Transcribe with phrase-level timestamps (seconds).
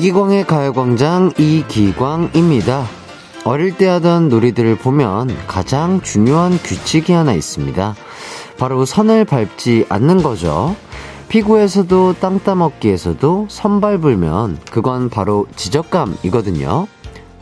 [0.00, 2.86] 이기광의 가요광장 이기광입니다.
[3.44, 7.94] 어릴 때 하던 놀이들을 보면 가장 중요한 규칙이 하나 있습니다.
[8.58, 10.74] 바로 선을 밟지 않는 거죠.
[11.28, 16.86] 피구에서도 땅 따먹기에서도 선 밟으면 그건 바로 지적감이거든요.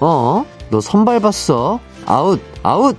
[0.01, 0.45] 어?
[0.71, 1.79] 너 선 밟았어?
[2.07, 2.41] 아웃!
[2.65, 2.97] 아웃!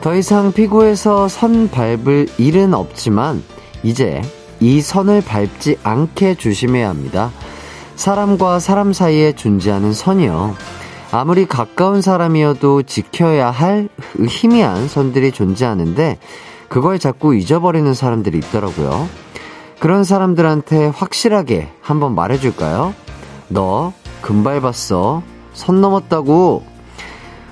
[0.00, 3.42] 더 이상 피구에서 선 밟을 일은 없지만
[3.82, 4.22] 이제
[4.58, 7.30] 이 선을 밟지 않게 조심해야 합니다.
[7.96, 10.54] 사람과 사람 사이에 존재하는 선이요.
[11.12, 13.88] 아무리 가까운 사람이어도 지켜야 할
[14.26, 16.18] 희미한 선들이 존재하는데
[16.68, 19.08] 그걸 자꾸 잊어버리는 사람들이 있더라고요.
[19.80, 22.94] 그런 사람들한테 확실하게 한번 말해줄까요?
[23.48, 25.22] 너 금밟았어.
[25.52, 26.69] 선 넘었다고.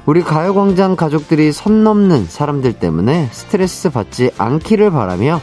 [0.09, 5.39] 우리 가요광장 가족들이 선 넘는 사람들 때문에 스트레스 받지 않기를 바라며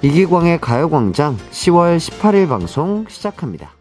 [0.00, 3.72] 이기광의 가요광장 10월 18일 방송 시작합니다.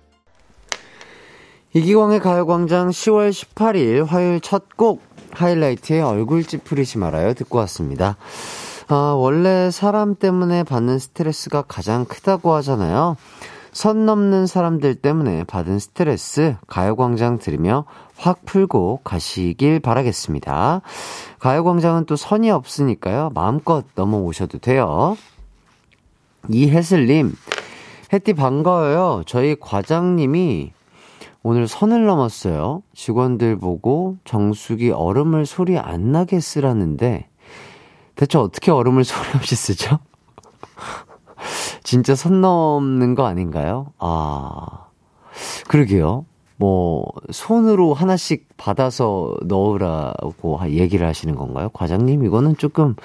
[1.72, 8.18] 이기광의 가요광장 10월 18일 화요일 첫 곡 하이라이트의 얼굴 찌푸리지 말아요 듣고 왔습니다.
[8.90, 13.16] 아, 원래 사람 때문에 받는 스트레스가 가장 크다고 하잖아요.
[13.76, 17.84] 선 넘는 사람들 때문에 받은 스트레스 가요광장 들으며
[18.18, 20.82] 확 풀고 가시길 바라겠습니다.
[21.40, 23.32] 가요광장은 또 선이 없으니까요.
[23.34, 25.18] 마음껏 넘어오셔도 돼요.
[26.50, 27.34] 이혜슬님,
[28.14, 29.24] 혜띠 반가워요.
[29.26, 30.72] 저희 과장님이
[31.44, 32.82] 오늘 선을 넘었어요.
[32.94, 37.30] 직원들 보고 정수기 얼음을 소리 안 나게 쓰라는데
[38.16, 40.00] 대체 어떻게 얼음을 소리 없이 쓰죠?
[41.84, 43.94] 진짜 선 넘는 거 아닌가요?
[44.00, 44.88] 아,
[45.68, 46.26] 그러게요.
[46.58, 51.70] 뭐, 손으로 하나씩 받아서 넣으라고 얘기를 하시는 건가요?
[51.70, 52.96] 과장님, 이거는 조금,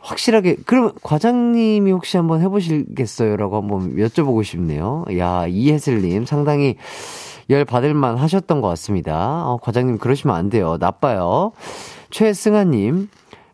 [0.00, 3.36] 확실하게, 그럼 과장님이 혹시 한번 해보시겠어요?
[3.36, 5.04] 라고 한번 여쭤보고 싶네요.
[5.18, 6.76] 야, 이혜슬님, 상당히
[7.50, 9.44] 열 받을만 하셨던 것 같습니다.
[9.46, 10.76] 어, 과장님, 그러시면 안 돼요.
[10.78, 11.52] 나빠요.
[12.10, 13.08] 최승아님,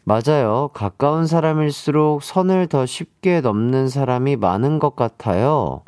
[0.05, 0.69] 맞아요.
[0.75, 5.83] 가까운 사람일수록 선을 더 쉽게 넘는 사람이 많은 것 같아요.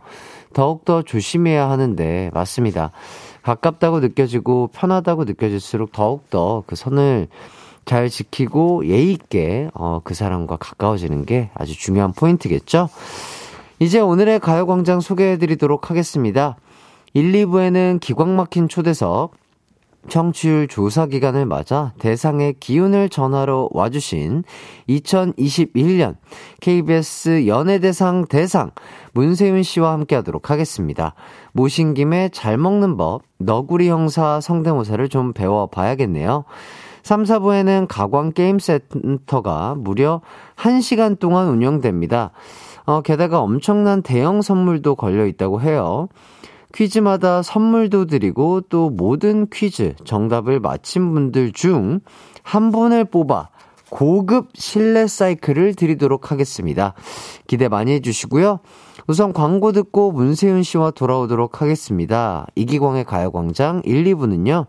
[0.54, 2.90] 더욱더 조심해야 하는데, 맞습니다.
[3.42, 7.28] 가깝다고 느껴지고 편하다고 느껴질수록 더욱더 그 선을
[7.84, 12.88] 잘 지키고 예의 있게, 어, 그 사람과 가까워지는 게 아주 중요한 포인트겠죠?
[13.80, 16.56] 이제 오늘의 가요광장 소개해드리도록 하겠습니다.
[17.12, 19.32] 1, 2부에는 기광 막힌 초대석,
[20.08, 24.44] 청취율 조사 기간을 맞아 대상의 기운을 전하러 와주신
[24.88, 26.16] 2021년
[26.60, 28.70] KBS 연예대상 대상
[29.12, 31.14] 문세윤 씨와 함께 하도록 하겠습니다.
[31.52, 36.44] 모신 김에 잘 먹는 법, 너구리 형사 성대모사를 좀 배워봐야겠네요.
[37.02, 40.22] 3, 4부에는 가광게임센터가 무려
[40.56, 42.30] 1시간 동안 운영됩니다.
[42.86, 46.08] 어, 게다가 엄청난 대형 선물도 걸려 있다고 해요.
[46.74, 52.00] 퀴즈마다 선물도 드리고 또 모든 퀴즈 정답을 맞힌 분들 중
[52.44, 53.48] 한 분을 뽑아
[53.90, 56.94] 고급 실내 사이클을 드리도록 하겠습니다.
[57.46, 58.60] 기대 많이 해주시고요.
[59.06, 62.46] 우선 광고 듣고 문세윤 씨와 돌아오도록 하겠습니다.
[62.54, 64.66] 이기광의 가요광장 1, 2부는요.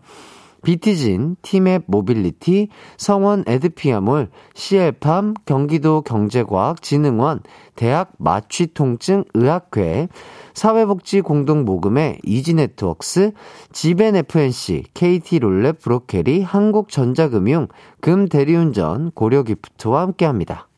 [0.62, 7.40] 비티진, 티맵 모빌리티, 성원 애드피아몰, CL팜, 경기도 경제과학진흥원,
[7.76, 10.08] 대학 마취통증 의학회,
[10.56, 13.32] 사회복지공동모금회 이지네트웍스,
[13.72, 17.68] 지벤FNC, KT롤랩 브로케리, 한국전자금융,
[18.00, 20.68] 금대리운전, 고려기프트와 함께합니다.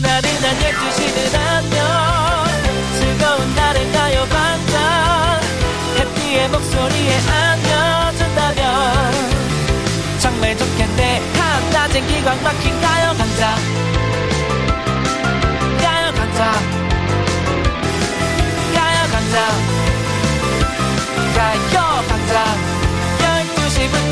[0.00, 1.80] 나른한 12시는 안녕
[2.94, 5.40] 즐거운 날을 가요 반짝.
[5.98, 8.62] 해피의 목소리에 안겨준다면.
[10.20, 11.20] 정말 좋겠네.
[11.34, 12.89] 한낮엔 기광 막힌 가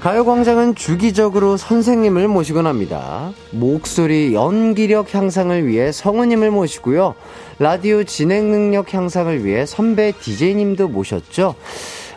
[0.00, 3.32] 가요광장은 주기적으로 선생님을 모시곤 합니다.
[3.52, 7.14] 목소리, 연기력 향상을 위해 성우님을 모시고요.
[7.60, 11.54] 라디오 진행 능력 향상을 위해 선배 DJ님도 모셨죠.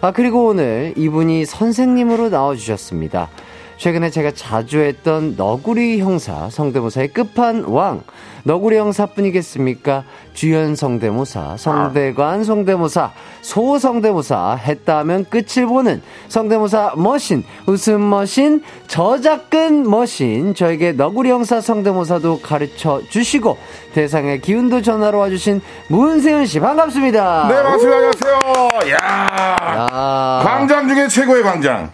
[0.06, 3.28] 아, 그리고 오늘 이분이 선생님으로 나와주셨습니다.
[3.78, 8.02] 최근에 제가 자주 했던 너구리 형사 성대모사의 끝판왕
[8.44, 10.04] 너구리 형사뿐이겠습니까?
[10.34, 13.12] 주연 성대모사, 성대관 성대모사,
[13.42, 21.60] 소 성대모사 했다 하면 끝을 보는 성대모사 머신, 웃음 머신, 저작근 머신 저에게 너구리 형사
[21.60, 23.58] 성대모사도 가르쳐 주시고
[23.94, 27.48] 대상의 기운도 전화로 와주신 문세윤 씨 반갑습니다.
[27.50, 27.98] 네 반갑습니다.
[27.98, 28.70] 안녕하세요.
[28.92, 30.42] 야, 야.
[30.44, 31.92] 광장 중에 최고의 광장.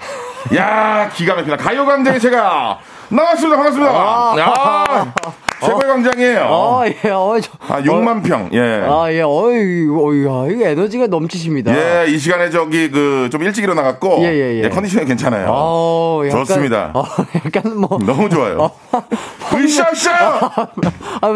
[0.56, 1.58] 야 기가 막히다.
[1.58, 2.80] 가요광장에 제가
[3.10, 3.58] 나왔습니다.
[3.58, 3.92] 반갑습니다.
[3.92, 5.14] 아, 야,
[5.62, 6.46] 최고의 광장이에요.
[6.50, 8.84] 어, 예, 어, 저, 아, 6만 어, 평, 예.
[8.88, 11.76] 아, 예, 어이, 어이, 야, 이거 에너지가 넘치십니다.
[11.76, 14.20] 예, 이 시간에 저기, 그, 좀 일찍 일어나갔고.
[14.22, 14.64] 예, 예, 예.
[14.64, 15.48] 예 컨디션이 괜찮아요.
[15.50, 16.92] 어, 약간, 좋습니다.
[16.94, 17.04] 어,
[17.46, 18.00] 약간 뭐.
[18.04, 18.60] 너무 좋아요.
[18.62, 18.72] 어,
[19.54, 20.12] 으쌰으쌰!
[21.22, 21.36] 아,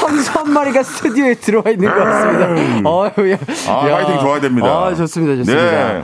[0.00, 2.46] 황소 한 마리가 스튜디오에 들어와 있는 것 같습니다.
[2.46, 2.82] 음.
[2.84, 3.38] 어, 야.
[3.68, 3.96] 아, 야.
[3.96, 4.68] 파이팅 좋아야 됩니다.
[4.68, 5.92] 아, 좋습니다, 좋습니다.
[5.94, 6.02] 네.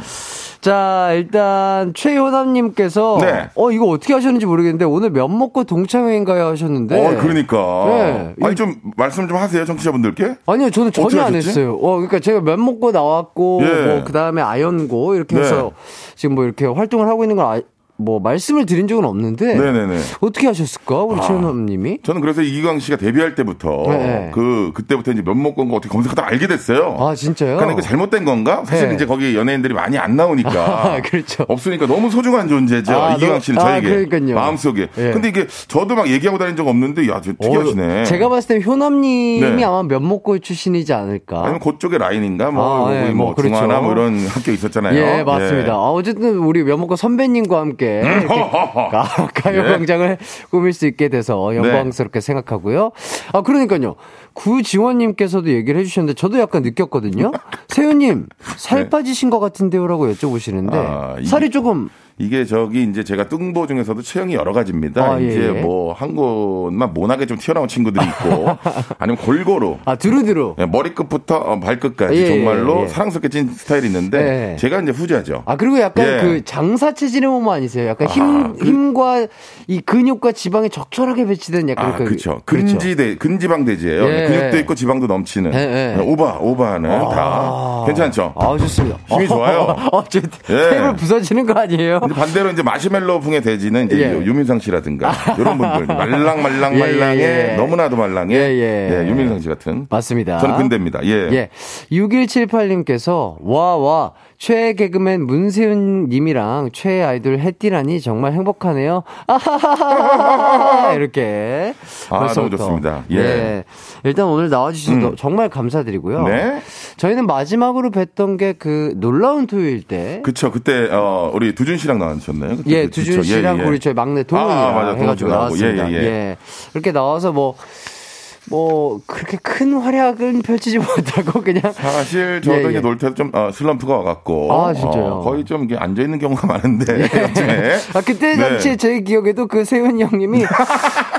[0.62, 3.50] 자, 일단 최효남님께서 네.
[3.56, 7.05] 어 이거 어떻게 하셨는지 모르겠는데 오늘 면 먹고 동창회인가요 하셨는데.
[7.05, 7.85] 어, 그러니까.
[7.88, 8.35] 네.
[8.43, 10.37] 아니 좀 말씀 좀 하세요, 청취자분들께.
[10.47, 11.75] 아니요, 저는 전혀 안 했어요.
[11.75, 13.87] 어, 그러니까 제가 면 먹고 나왔고, 예.
[13.87, 15.43] 뭐 그다음에 아연고 이렇게 네.
[15.43, 15.73] 해서
[16.14, 17.61] 지금 뭐 이렇게 활동을 하고 있는 걸 아,
[17.97, 19.99] 뭐 말씀을 드린 적은 없는데 네네네.
[20.21, 21.99] 어떻게 하셨을까 우리 아, 최현남님이?
[22.03, 24.31] 저는 그래서 이광 씨가 데뷔할 때부터 네.
[24.33, 26.97] 그 그때부터 이제 면목 건거 어떻게 검색하다 알게 됐어요.
[26.99, 27.59] 아 진짜요?
[27.59, 28.62] 그러니까 잘못된 건가?
[28.65, 28.94] 사실 네.
[28.94, 30.50] 이제 거기 연예인들이 많이 안 나오니까
[30.94, 31.44] 아, 그렇죠.
[31.49, 32.93] 없으니까 너무 소중한 존재죠.
[32.93, 34.35] 아, 이광 씨는 너, 아, 저에게 그러니까요.
[34.35, 34.88] 마음속에.
[34.95, 35.12] 네.
[35.12, 38.00] 근데 이게 저도 막 얘기하고 다닌 적 없는데 야 특이하시네.
[38.00, 39.65] 어, 제가 봤을 때 효남님이 네.
[39.65, 41.43] 아마 면목골 출신이지 않을까?
[41.43, 42.50] 아니면 그쪽의 라인인가?
[42.50, 43.11] 뭐, 아, 네.
[43.11, 43.67] 뭐, 뭐 그렇죠.
[43.67, 44.97] 뭐 이런 학교 있었잖아요.
[44.97, 45.69] 예 맞습니다.
[45.69, 45.71] 예.
[45.71, 48.29] 아, 어쨌든 우리 면목골 선배님과 함께 음,
[49.34, 50.25] 가요 광장을 예.
[50.50, 52.26] 꾸밀 수 있게 돼서 영광스럽게 네.
[52.26, 52.93] 생각하고요.
[53.32, 53.96] 아, 그러니까요.
[54.34, 57.32] 구지원님께서도 얘기를 해주셨는데 저도 약간 느꼈거든요.
[57.69, 58.26] 세윤님,
[58.56, 58.88] 살 네.
[58.88, 61.88] 빠지신 것 같은데요라고 여쭤보시는데 아, 살이 조금
[62.19, 65.03] 이게 저기 이제 제가 뚱보 중에서도 체형이 여러 가지입니다.
[65.03, 65.61] 아, 예, 이제 예.
[65.61, 68.56] 뭐한 곳만 모나게 좀 튀어나온 친구들이 있고
[68.99, 72.88] 아니면 골고루 아 두루두루 네, 머리끝부터 어, 발끝까지 예, 예 정말로 예.
[72.88, 75.43] 사랑스럽게 찐 스타일이 있는데 제가 이제 후자죠.
[75.47, 77.88] 아 그리고 약간 그 장사 체질의 몸 아니세요?
[77.88, 79.26] 약간 힘 아, 그, 힘과
[79.67, 82.41] 이 근육과 지방이 적절하게 배치된 약간 아, 그, 그렇죠.
[82.44, 84.05] 근지대 근지방 대지예요.
[84.05, 88.35] 근육도 있고 지방도 넘치는 네, 오바 오바는 아, 다 괜찮죠.
[88.37, 88.99] 아 좋습니다.
[89.09, 89.76] 힘이 좋아요.
[89.93, 92.00] 어, 저 테이블 부서지는 거 아니에요?
[92.02, 94.25] 근데 반대로 이제 마시멜로 풍의 돼지는 이제 예.
[94.25, 97.56] 유민상 씨라든가 이런 분들 말랑 말랑 말랑해 예, 예.
[97.56, 99.08] 너무나도 말랑해 예, 예.
[99.08, 100.38] 유민상 씨 같은 맞습니다.
[100.38, 101.04] 저는 근대입니다.
[101.04, 101.28] 예.
[101.32, 101.49] 예.
[101.90, 109.04] 6178님께서 와와 최애 개그맨 문세윤 님이랑 최애 아이돌 해띠라니 정말 행복하네요.
[109.26, 111.75] 아하하하 이렇게
[112.10, 113.04] 아, 너무 좋습니다.
[113.10, 113.22] 예.
[113.22, 113.64] 네.
[114.04, 115.16] 일단 오늘 나와주셔서 음.
[115.16, 116.26] 정말 감사드리고요.
[116.26, 116.60] 네.
[116.96, 120.20] 저희는 마지막으로 뵀던 게 그 놀라운 토요일 때.
[120.22, 120.52] 그쵸.
[120.52, 122.59] 그때 어 우리 두준 씨랑 나왔셨나요?
[122.67, 123.67] 예, 두준 씨랑 예, 예.
[123.67, 125.91] 우리 저희 막내 동훈이랑 아, 해가지고 나왔습니다.
[125.91, 126.37] 예, 예, 예.
[126.75, 132.71] 이렇게 나와서 뭐뭐 그렇게 큰 활약은 펼치지 못하고 그냥 사실 저도 예, 예.
[132.71, 136.19] 이제 놀 때도 좀 어, 슬럼프가 와갖고 아 진짜요 어, 거의 좀 이게 앉아 있는
[136.19, 137.79] 경우가 많은데 예.
[137.95, 138.49] 아 그때 네.
[138.49, 140.45] 당시에 제 기억에도 그 세훈이 형님이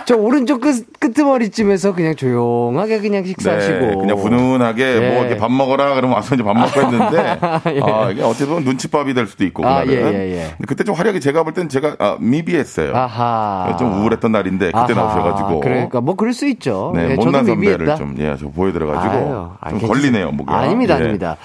[0.05, 5.13] 저 오른쪽 끝 끄트머리쯤에서 그냥 조용하게 그냥 식사하시고 네, 그냥 분운하게 예.
[5.13, 7.81] 뭐 이렇게 밥 먹어라 그러면 와서 이제 밥 먹고 했는데 예.
[7.81, 11.19] 아 이게 어떻게 보면 눈치밥이 될 수도 있고 아, 그날은 예, 예, 그때 좀 활약이
[11.21, 13.75] 제가 볼 때는 제가 아, 미비했어요 아하.
[13.77, 14.93] 좀 우울했던 날인데 그때 아하.
[14.93, 17.09] 나오셔가지고 그러니까 뭐 그럴 수 있죠 네.
[17.09, 19.51] 네, 못난 선배를 좀, 예, 저 보여드려가지고.
[19.59, 20.51] 아유, 좀 걸리네요, 목이.
[20.51, 20.99] 아닙니다, 예.
[20.99, 21.37] 아닙니다.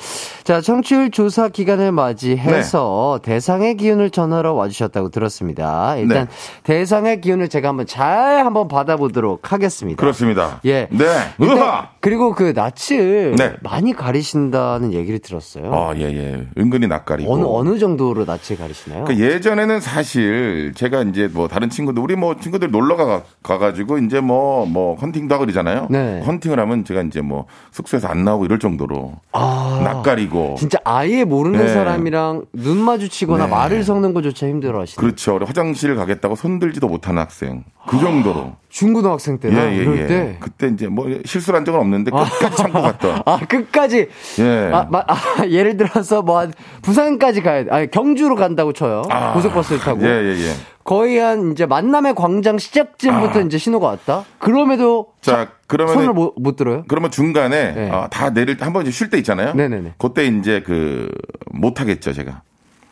[0.45, 3.33] 자, 청취율 조사 기간을 맞이해서 네.
[3.33, 5.97] 대상의 기운을 전하러 와주셨다고 들었습니다.
[5.97, 6.33] 일단 네.
[6.63, 10.01] 대상의 기운을 제가 한번 잘 한번 받아보도록 하겠습니다.
[10.01, 10.61] 그렇습니다.
[10.65, 10.89] 예.
[10.91, 11.05] 네.
[11.41, 11.91] 으하!
[12.01, 13.53] 그리고 그 낯을 네.
[13.63, 15.73] 많이 가리신다는 얘기를 들었어요.
[15.73, 16.47] 아, 예, 예.
[16.57, 17.33] 은근히 낯가리고.
[17.33, 19.05] 어느, 어느 정도로 낯을 가리시나요?
[19.05, 24.21] 그 예전에는 사실 제가 이제 뭐 다른 친구들, 우리 뭐 친구들 놀러 가, 가가지고 이제
[24.21, 25.89] 뭐, 뭐 헌팅도 하고 그러잖아요.
[25.91, 26.23] 네.
[26.27, 30.57] 헌팅을 하면 제가 이제 뭐 숙소에서 안 나오고 이럴 정도로 아, 낯가리고.
[30.59, 31.69] 진짜 아예 모르는 네.
[31.69, 33.51] 사람이랑 눈 마주치거나 네.
[33.51, 35.39] 말을 섞는 것조차 힘들어 하시네 그렇죠.
[35.45, 37.65] 화장실 가겠다고 손들지도 못하는 학생.
[37.89, 38.57] 그 정도로.
[38.69, 40.07] 중고등학생 때나 예, 예, 이럴 예.
[40.07, 43.23] 때 그때 이제 뭐 실수를 한 적은 없는데 끝까지 참고 갔던.
[43.27, 44.09] 아 끝까지.
[44.41, 44.71] 예.
[44.73, 45.17] 아, 마, 아,
[45.49, 46.53] 예를 들어서 뭐 한
[46.83, 47.71] 부산까지 가야 돼.
[47.71, 49.03] 아니 경주로 간다고 쳐요.
[49.11, 50.03] 아, 고속버스를 타고.
[50.03, 50.37] 예예예.
[50.37, 50.53] 예, 예.
[50.85, 53.43] 거의 한 이제 만남의 광장 시작쯤부터 아.
[53.43, 54.25] 이제 신호가 왔다.
[54.39, 56.85] 그럼에도 자 그러면 손을 못, 못 들어요?
[56.89, 57.91] 그러면 중간에 네.
[57.91, 59.55] 어, 다 내릴 때 한번쉴때 있잖아요.
[59.55, 59.95] 네네네.
[59.99, 61.11] 그때 이제 그
[61.51, 62.43] 못 하겠죠 제가.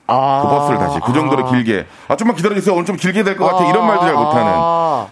[0.07, 1.01] 아~ 그 버스를 다시.
[1.05, 1.87] 그 정도로 아~ 길게.
[2.09, 2.75] 아 좀만 기다려주세요.
[2.75, 3.69] 오늘 좀 길게 될 것 같아.
[3.69, 4.53] 이런 말도 잘 못하는.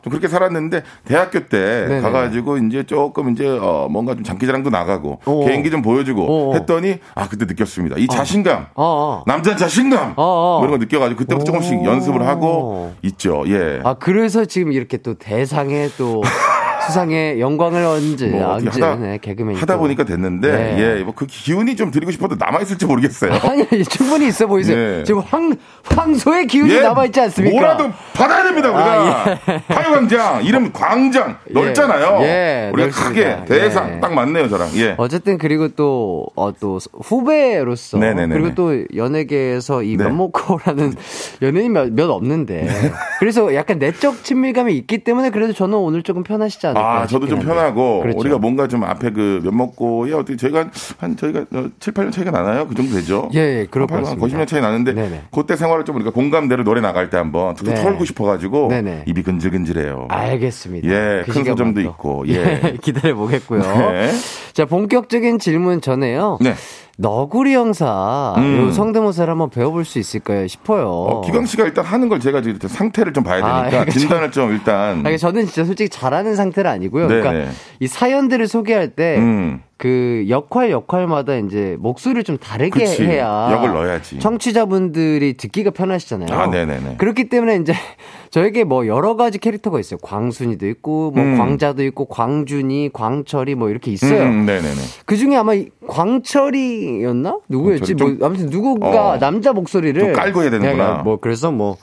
[0.03, 2.01] 좀 그렇게 살았는데 대학교 때 네네.
[2.01, 5.45] 가가지고 이제 조금 이제 어 뭔가 좀 장기자랑도 나가고 오.
[5.47, 6.55] 개인기 좀 보여주고 오.
[6.55, 7.97] 했더니 아 그때 느꼈습니다.
[7.99, 8.13] 이 어.
[8.15, 8.67] 자신감.
[8.75, 9.23] 어.
[9.27, 10.15] 남자 자신감.
[10.17, 13.45] 뭐 이런 거 느껴가지고 그때부터 조금씩 연습을 하고 있죠.
[13.47, 16.23] 예아 그래서 지금 이렇게 또 대상에 또
[16.87, 20.99] 수상의 영광을 언제 뭐 언제 하다, 네, 개그맨 하다 보니까 됐는데 네.
[20.99, 23.33] 예, 뭐 그 기운이 좀 드리고 싶어도 남아 있을지 모르겠어요.
[23.43, 24.77] 아니, 충분히 있어 보이세요.
[24.77, 25.05] 네.
[25.05, 25.55] 지금 황
[25.85, 27.57] 황소의 기운이 예, 남아 있지 않습니까?
[27.57, 28.85] 뭐라도 받아야 됩니다, 우리가.
[28.85, 29.63] 아, 예.
[29.73, 31.53] 가요광장 이름 광장 예.
[31.53, 32.19] 넓잖아요.
[32.23, 34.01] 예, 우리가 크게 대상 예.
[34.01, 34.71] 딱 맞네요, 저랑.
[34.77, 34.95] 예.
[34.99, 38.35] 어쨌든 그리고 또 어, 또 후배로서 네네네네.
[38.35, 40.05] 그리고 또 연예계에서 이 네.
[40.05, 40.95] 면목코라는
[41.43, 42.93] 연예인 몇, 몇 없는데 네.
[43.21, 47.41] 그래서 약간 내적 친밀감이 있기 때문에 그래도 저는 오늘 조금 편하시지 않을까 아, 저도 좀
[47.41, 48.19] 편하고 그렇죠.
[48.19, 51.47] 우리가 뭔가 좀 앞에 그 면목고에 어떻게 저희가 한 저희가
[51.81, 52.67] 7, 8년 차이가 나나요?
[52.67, 53.29] 그 정도 되죠?
[53.35, 54.27] 예, 예것 같습니다.
[54.27, 55.23] 90년 차이 나는데 네네.
[55.31, 57.83] 그때 생활을 좀 우리가 공감대로 노래 나갈 때 한번 툭툭 네.
[57.83, 59.05] 털고 싶어 가지고 네네.
[59.07, 60.09] 입이 근질근질해요.
[60.11, 60.89] 알겠습니다.
[60.89, 63.61] 예, 그 소점도 있고 예, 예 기다려 보겠고요.
[63.61, 64.11] 네.
[64.53, 66.39] 자, 본격적인 질문 전에요.
[66.41, 66.55] 네.
[66.97, 68.71] 너구리 형사 음.
[68.71, 70.89] 성대모사를 한번 배워볼 수 있을까요 싶어요.
[70.89, 74.31] 어, 기광 씨가 일단 하는 걸 제가 지금 상태를 좀 봐야 아, 되니까 아, 진단을
[74.31, 75.05] 좀 일단.
[75.05, 77.09] 아니, 저는 진짜 솔직히 잘하는 상태는 아니고요.
[77.09, 77.21] 네네.
[77.21, 79.17] 그러니까 이 사연들을 소개할 때.
[79.19, 79.63] 음.
[79.85, 83.05] 그 역할 역할마다 이제 목소리를 좀 다르게 그치.
[83.05, 84.19] 해야 역을 넣어야지.
[84.19, 86.35] 청취자분들이 듣기가 편하시잖아요.
[86.35, 86.95] 아, 네네네.
[86.97, 87.75] 그렇기 때문에 이제
[88.33, 89.99] 저에게 뭐 여러 가지 캐릭터가 있어요.
[89.99, 91.37] 광순이도 있고 뭐 음.
[91.37, 94.23] 광자도 있고 광준이, 광철이 뭐 이렇게 있어요.
[94.23, 94.81] 음, 네네네.
[95.05, 95.53] 그 중에 아마
[95.87, 97.41] 광철이였나?
[97.51, 97.93] 누구였지?
[97.93, 101.03] 뭐 아무튼 누구가 어, 남자 목소리를 깔고 해야 되는구나.
[101.05, 101.77] 뭐 그래서 뭐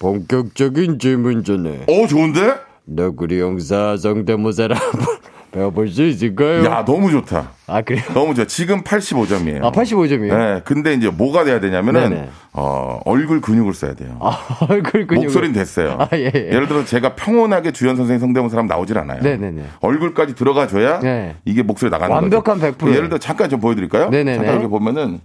[0.00, 1.84] 본격적인 질문 전에.
[1.86, 2.54] 어 좋은데?
[2.84, 5.18] 너구리 형사 성대모사를 한번
[5.50, 6.64] 배워볼 수 있을까요?
[6.64, 7.50] 야, 너무 좋다.
[7.66, 8.02] 아, 그래요?
[8.12, 8.44] 너무 좋아.
[8.44, 9.64] 지금 85점이에요.
[9.64, 10.36] 아, 85점이에요?
[10.36, 10.60] 네.
[10.64, 12.28] 근데 이제 뭐가 돼야 되냐면은, 네네.
[12.52, 14.18] 어, 얼굴 근육을 써야 돼요.
[14.20, 14.38] 아,
[14.68, 15.24] 얼굴 근육.
[15.24, 15.96] 목소리는 됐어요.
[15.98, 16.48] 아, 예, 예.
[16.52, 19.22] 예를 들어 제가 평온하게 주연 선생님 성대모사 하면 나오질 않아요.
[19.22, 19.62] 네네네.
[19.80, 21.36] 얼굴까지 들어가줘야 네.
[21.44, 22.76] 이게 목소리 나가는 완벽한 거죠.
[22.76, 22.90] 100%.
[22.94, 24.10] 예를 들어 잠깐 좀 보여드릴까요?
[24.10, 24.36] 네네네.
[24.36, 25.20] 잠깐 이렇게 보면은,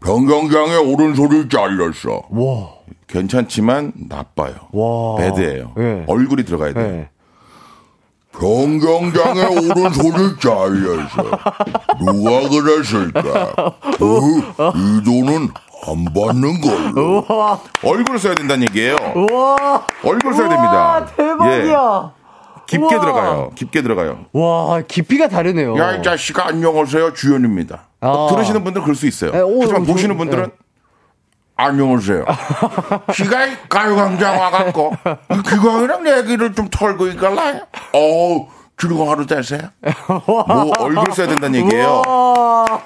[0.00, 2.22] 병경장의 오른손이 잘렸어.
[2.30, 2.68] 와.
[3.06, 4.54] 괜찮지만 나빠요.
[4.72, 5.16] 와.
[5.18, 5.72] 배드예요.
[5.76, 6.04] 네.
[6.06, 6.86] 얼굴이 들어가야 돼요.
[6.86, 7.08] 네.
[8.38, 11.22] 변경장의 오른손이 잘려서
[11.98, 13.52] 누가 그랬을까?
[13.56, 15.48] 어, 이 돈은
[15.86, 17.24] 안 받는 걸로.
[17.28, 17.60] 우와.
[17.84, 18.96] 얼굴 써야 된다는 얘기예요.
[19.14, 19.86] 우와.
[20.04, 21.06] 얼굴 써야 됩니다.
[21.16, 22.12] 대박이야.
[22.16, 22.24] 예.
[22.66, 23.00] 깊게 우와.
[23.00, 23.50] 들어가요.
[23.54, 24.24] 깊게 들어가요.
[24.32, 25.76] 와, 깊이가 다르네요.
[25.78, 27.12] 야, 이 자식아, 안녕하세요.
[27.12, 27.82] 주연입니다.
[28.00, 28.26] 아.
[28.30, 29.30] 들으시는 분들은 그럴 수 있어요.
[29.30, 30.48] 에, 네, 오, 하지만 오, 보시는 분들은 에.
[31.56, 31.64] 네.
[31.64, 32.24] 안녕하세요.
[33.14, 34.92] 시가 가요광장 와갖고
[35.48, 37.60] 기광이랑 얘기를 좀 털고 있갈라요.
[37.92, 39.60] 어우 즐거운 하루 되세요.
[40.26, 42.02] 뭐 얼굴 써야 된다는 얘기예요.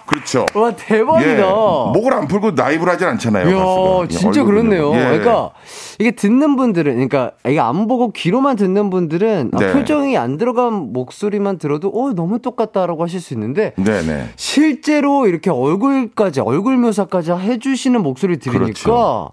[0.07, 0.47] 그렇죠.
[0.55, 1.31] 와 대박이다.
[1.31, 3.49] 예, 목을 안 풀고 나이브를 하진 않잖아요.
[3.49, 4.95] 이야, 진짜 그렇네요.
[4.95, 4.99] 예.
[4.99, 5.51] 그러니까
[5.99, 9.73] 이게 듣는 분들은 그러니까 이게 안 보고 귀로만 듣는 분들은 아, 네.
[9.73, 14.03] 표정이 안 들어간 목소리만 들어도 어 너무 똑같다라고 하실 수 있는데 네네.
[14.03, 14.29] 네.
[14.37, 19.31] 실제로 이렇게 얼굴까지 얼굴 묘사까지 해주시는 목소리 들으니까 그렇죠.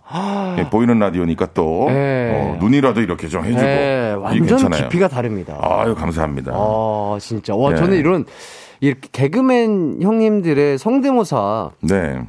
[0.58, 2.32] 예, 보이는 라디오니까 또 네.
[2.34, 5.58] 어, 눈이라도 이렇게 좀 해주고 네, 완전 깊이가 다릅니다.
[5.62, 6.58] 아유 감사합 니다.
[6.58, 7.78] 아 진짜 와 네.
[7.78, 8.26] 저는 이런
[8.80, 12.22] 이렇게 개그맨 형님들의 성대모사 네.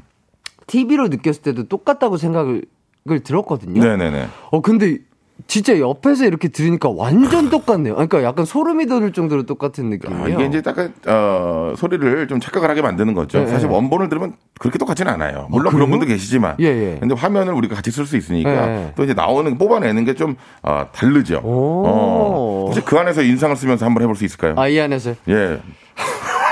[0.66, 2.62] TV로 느꼈을 때도 똑같다고 생각을
[3.08, 3.80] 을 들었거든요.
[3.84, 4.26] 네네네.
[4.50, 4.98] 어 근데
[5.46, 7.94] 진짜 옆에서 이렇게 들으니까 완전 똑같네요.
[7.94, 10.24] 그러니까 약간 소름이 돋을 정도로 똑같은 느낌이에요.
[10.24, 13.38] 아, 이게 이제 약간 어, 소리를 좀 착각을 하게 만드는 거죠.
[13.40, 15.46] 네, 사실 원본을 들으면 그렇게 똑같지는 않아요.
[15.50, 16.96] 물론 어, 그런 분도 계시지만, 예, 예.
[16.98, 18.92] 근데 화면을 우리가 같이 쓸 수 있으니까 예.
[18.96, 21.40] 또 이제 나오는 뽑아내는 게좀 어, 다르죠.
[21.44, 22.64] 어.
[22.66, 24.54] 혹시 그 안에서 인상을 쓰면서 한번 해볼 수 있을까요?
[24.56, 25.60] 아이 안에서 예.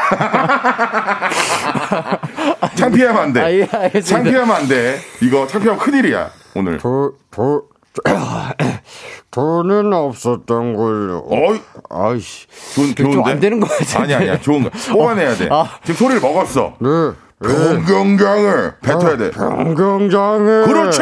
[2.77, 3.41] 창피하면 안 돼.
[3.41, 3.67] 아, 예,
[4.01, 4.99] 창피하면 안 돼.
[5.23, 6.31] 이거 창피하면 큰일이야.
[6.55, 6.77] 오늘.
[6.79, 7.63] 도, 도,
[9.35, 11.27] 돈은 없었던 걸로.
[11.29, 11.61] 어이,
[11.91, 12.47] 아이씨.
[12.95, 13.31] 돈 좋은데?
[13.33, 14.03] 안 되는 거 같아.
[14.03, 14.41] 아니, 아니야.
[14.41, 14.71] 좋은 거.
[14.93, 15.49] 뽑아내야 돼.
[15.51, 15.69] 아.
[15.83, 16.75] 지금 소리를 먹었어.
[16.79, 16.89] 네.
[17.43, 19.31] 변경장을 뱉어야 돼.
[19.33, 20.65] 변경장을.
[20.67, 21.01] 그렇지!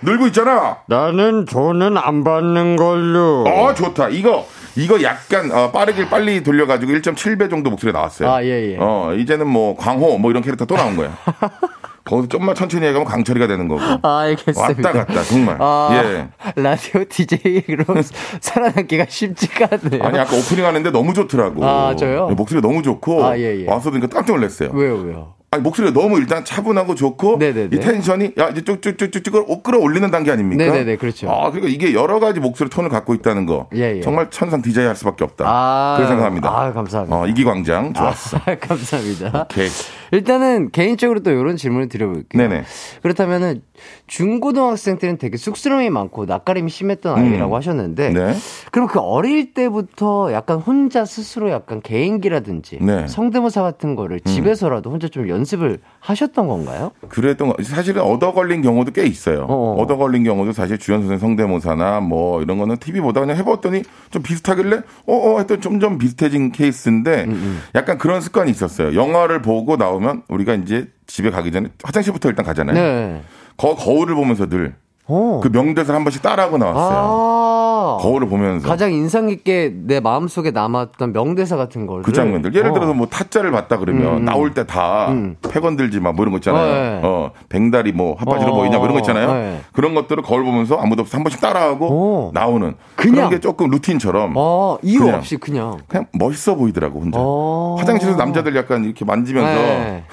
[0.00, 0.78] 늘고 있잖아.
[0.86, 3.44] 나는 돈은 안 받는 걸로.
[3.46, 4.08] 어, 좋다.
[4.08, 4.46] 이거.
[4.74, 8.30] 이거 약간 어, 빠르게 빨리 돌려가지고 1.7배 정도 목소리 나왔어요.
[8.30, 8.76] 아, 예, 예.
[8.78, 11.16] 어, 이제는 뭐 광호 뭐 이런 캐릭터 또 나온 거야.
[12.08, 13.80] 거기서 좀만 천천히 얘기하면 강철이가 되는 거고.
[14.02, 14.88] 아, 알겠습니다.
[14.88, 15.56] 왔다 갔다, 정말.
[15.60, 16.28] 아, 예.
[16.56, 17.84] 라디오 DJ로
[18.40, 20.02] 살아남기가 쉽지가 않네요.
[20.02, 21.64] 아니, 아까 오프닝 하는데 너무 좋더라고.
[21.64, 22.28] 아, 저요?
[22.28, 23.24] 목소리 너무 좋고.
[23.24, 23.66] 아, 예, 예.
[23.68, 24.70] 와서 그러니까 깜짝 놀랐어요.
[24.72, 25.37] 왜요, 왜요?
[25.50, 27.70] 아니, 목소리가 너무 일단 차분하고 좋고 네네네.
[27.72, 30.62] 이 텐션이 야 이제 쭉쭉쭉쭉 끌어올리는 단계 아닙니까?
[30.62, 31.30] 네네네 그렇죠.
[31.30, 34.00] 아 그러니까 이게 여러 가지 목소리 톤을 갖고 있다는 거 예, 예.
[34.02, 35.44] 정말 천상 디자이 할 수밖에 없다.
[35.46, 36.50] 아, 그렇게 생각합니다.
[36.50, 37.16] 아 감사합니다.
[37.16, 38.36] 어, 이기광장 좋았어.
[38.44, 39.46] 아, 감사합니다.
[39.50, 39.68] 오케이.
[40.10, 42.42] 일단은 개인적으로 또 이런 질문을 드려볼게요.
[42.42, 42.64] 네네.
[43.02, 43.62] 그렇다면은
[44.06, 47.56] 중고등학생 때는 되게 쑥스러움이 많고 낯가림이 심했던 아이라고 음.
[47.56, 48.34] 하셨는데 네.
[48.72, 53.06] 그럼 그 어릴 때부터 약간 혼자 스스로 약간 개인기라든지 네.
[53.06, 54.28] 성대모사 같은 거를 음.
[54.28, 56.92] 집에서라도 혼자 좀 연습을 하셨던 건가요?
[57.08, 59.46] 그랬던 거 사실은 얻어 걸린 경우도 꽤 있어요.
[59.48, 59.74] 어어.
[59.74, 64.22] 얻어 걸린 경우도 사실 주연 선생 성대모사나 뭐 이런 거는 TV 보다 그냥 해봤더니 좀
[64.22, 67.62] 비슷하길래 어어 했더니 점점 비슷해진 케이스인데 음, 음.
[67.74, 68.94] 약간 그런 습관이 있었어요.
[68.94, 72.74] 영화를 보고 나오면 우리가 이제 집에 가기 전에 화장실부터 일단 가잖아요.
[72.74, 73.22] 네.
[73.58, 74.74] 거, 거울을 보면서 늘
[75.08, 76.98] 그 명대사를 한 번씩 따라하고 나왔어요.
[76.98, 78.68] 아~ 거울을 보면서.
[78.68, 82.02] 가장 인상 깊게 내 마음속에 남았던 명대사 같은 걸.
[82.02, 82.54] 그 장면들.
[82.54, 82.74] 예를 어.
[82.74, 84.24] 들어서 뭐 타짜를 봤다 그러면 음.
[84.26, 85.36] 나올 때다 음.
[85.48, 86.62] 패건 들지 마뭐 이런 거 있잖아요.
[86.62, 87.00] 어, 네.
[87.02, 89.32] 어 뱅다리 뭐 핫바지로 어, 보이냐 뭐 이런 거 있잖아요.
[89.32, 89.60] 네.
[89.72, 92.30] 그런 것들을 거울 보면서 아무도 없어 한 번씩 따라하고 오.
[92.34, 93.14] 나오는 그냥.
[93.14, 94.34] 그런 게 조금 루틴처럼.
[94.36, 95.78] 어, 이유 그냥, 없이 그냥.
[95.88, 97.18] 그냥 멋있어 보이더라고 혼자.
[97.18, 97.76] 어.
[97.78, 99.52] 화장실에서 남자들 약간 이렇게 만지면서.
[99.54, 100.04] 네.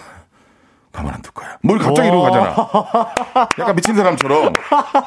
[0.95, 1.57] 가만 안 둘 거야.
[1.61, 2.55] 뭘 갑자기 이러고 가잖아.
[3.59, 4.53] 약간 미친 사람처럼.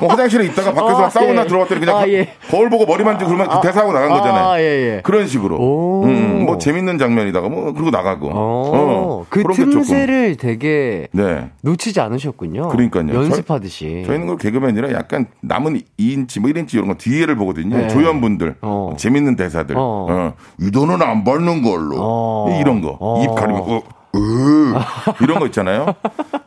[0.00, 1.46] 뭐 화장실에 있다가 밖에서 아, 사우나 예.
[1.46, 2.28] 들어갔더니 그냥 아, 예.
[2.50, 4.44] 거울 보고 머리 만지고 그러면 아, 대사하고 나간 거잖아요.
[4.48, 4.64] 아, 예,
[4.96, 5.00] 예.
[5.02, 6.02] 그런 식으로.
[6.04, 8.30] 음, 뭐 재밌는 장면이다가 뭐 그러고 나가고.
[8.32, 11.50] 어, 그 틈새를 되게 네.
[11.62, 12.68] 놓치지 않으셨군요.
[12.68, 13.14] 그러니까요.
[13.14, 14.04] 연습하듯이.
[14.06, 17.76] 저, 희 는 그 개그맨이라 약간 남은 2인치 뭐 1인치 이런 거 뒤에를 보거든요.
[17.76, 17.88] 네.
[17.88, 18.56] 조연분들.
[18.62, 18.92] 어.
[18.98, 19.76] 재밌는 대사들.
[19.78, 20.06] 어.
[20.10, 20.32] 어.
[20.60, 21.96] 이 돈은 안 받는 걸로.
[21.98, 22.58] 어.
[22.60, 22.96] 이런 거.
[23.00, 23.22] 어.
[23.24, 23.82] 입 가리면 어.
[24.18, 24.74] 으
[25.22, 25.94] 이런 거 있잖아요.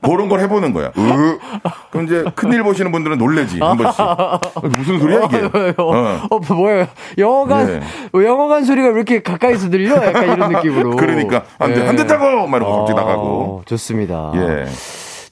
[0.01, 0.87] 그런 걸 해보는 거야.
[0.97, 1.37] 으
[1.89, 4.01] 그럼 이제 큰일 보시는 분들은 놀래지 한 번씩.
[4.77, 5.73] 무슨 소리야 이게?
[5.77, 6.87] 어, 어 뭐예요?
[7.17, 7.81] 영어관 네.
[8.13, 9.95] 영어관 소리가 왜 이렇게 가까이서 들려?
[10.05, 10.95] 약간 이런 느낌으로.
[10.95, 11.87] 그러니까 안돼 네.
[11.87, 13.63] 안 된다고 말하고 갑자기 아, 나가고.
[13.65, 14.31] 좋습니다.
[14.35, 14.65] 예.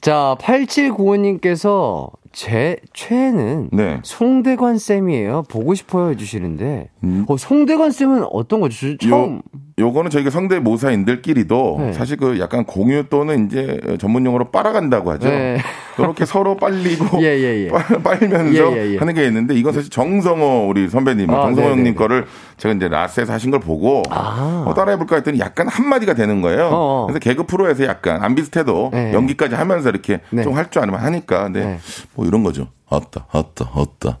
[0.00, 4.00] 자 8795님께서 제 최애는 네.
[4.04, 5.44] 송대관 쌤이에요.
[5.48, 7.24] 보고 싶어요 해주시는데, 음.
[7.28, 8.96] 어, 송대관 쌤은 어떤 거죠?
[8.98, 9.40] 처음 요,
[9.78, 11.92] 요거는 저희가 성대모사인들끼리도 네.
[11.92, 15.28] 사실 그 약간 공유 또는 이제 전문 용어로 빨아간다고 하죠.
[15.28, 15.58] 네.
[15.96, 17.68] 그렇게 서로 빨리고 예, 예, 예.
[18.02, 21.94] 빨면서 예, 예, 예, 하는 게 있는데 이건 사실 정성호 우리 선배님, 아, 정성호 형님
[21.94, 22.26] 거를
[22.60, 24.64] 제가 이제 라스에서 하신 걸 보고 아.
[24.66, 26.66] 어, 따라해볼까 했더니 약간 한마디가 되는 거예요.
[26.66, 27.06] 어어.
[27.06, 29.14] 그래서 개그 프로에서 약간 안 비슷해도 네.
[29.14, 30.42] 연기까지 하면서 이렇게 네.
[30.42, 31.44] 좀할 줄 알면 하니까.
[31.44, 31.80] 근데 네.
[32.14, 32.68] 뭐 이런 거죠.
[32.90, 34.18] 아따, 아따, 아따.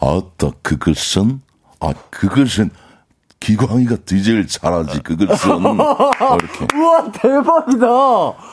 [0.00, 1.42] 아따, 그것은,
[1.80, 2.70] 아, 그것은
[3.40, 7.86] 기광이가 디제일 잘하지 그것은 이렇게 우와 대박이다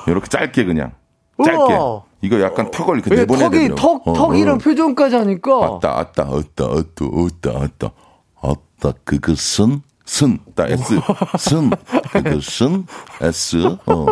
[0.07, 0.91] 이렇게 짧게 그냥
[1.43, 2.01] 짧게 우와.
[2.21, 4.57] 이거 약간 턱을 이렇게 내보내야 되더라고 턱, 어, 턱이랑 어.
[4.57, 7.91] 표정까지 하니까 아따 아따 아따 아따 아따 아따
[10.05, 10.99] 쓴, 따 S,
[11.37, 11.71] 쓴,
[13.85, 14.05] 어,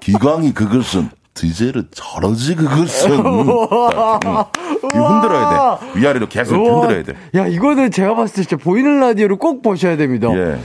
[0.00, 3.10] 기광이 그것은 디제를 저러지 그것은
[4.82, 7.14] 흔들어야 돼 위아래로 계속 흔들어야 돼.
[7.34, 10.28] 야 이거는 제가 봤을 때 진짜 보이는 라디오를 꼭 보셔야 됩니다.
[10.34, 10.58] 예.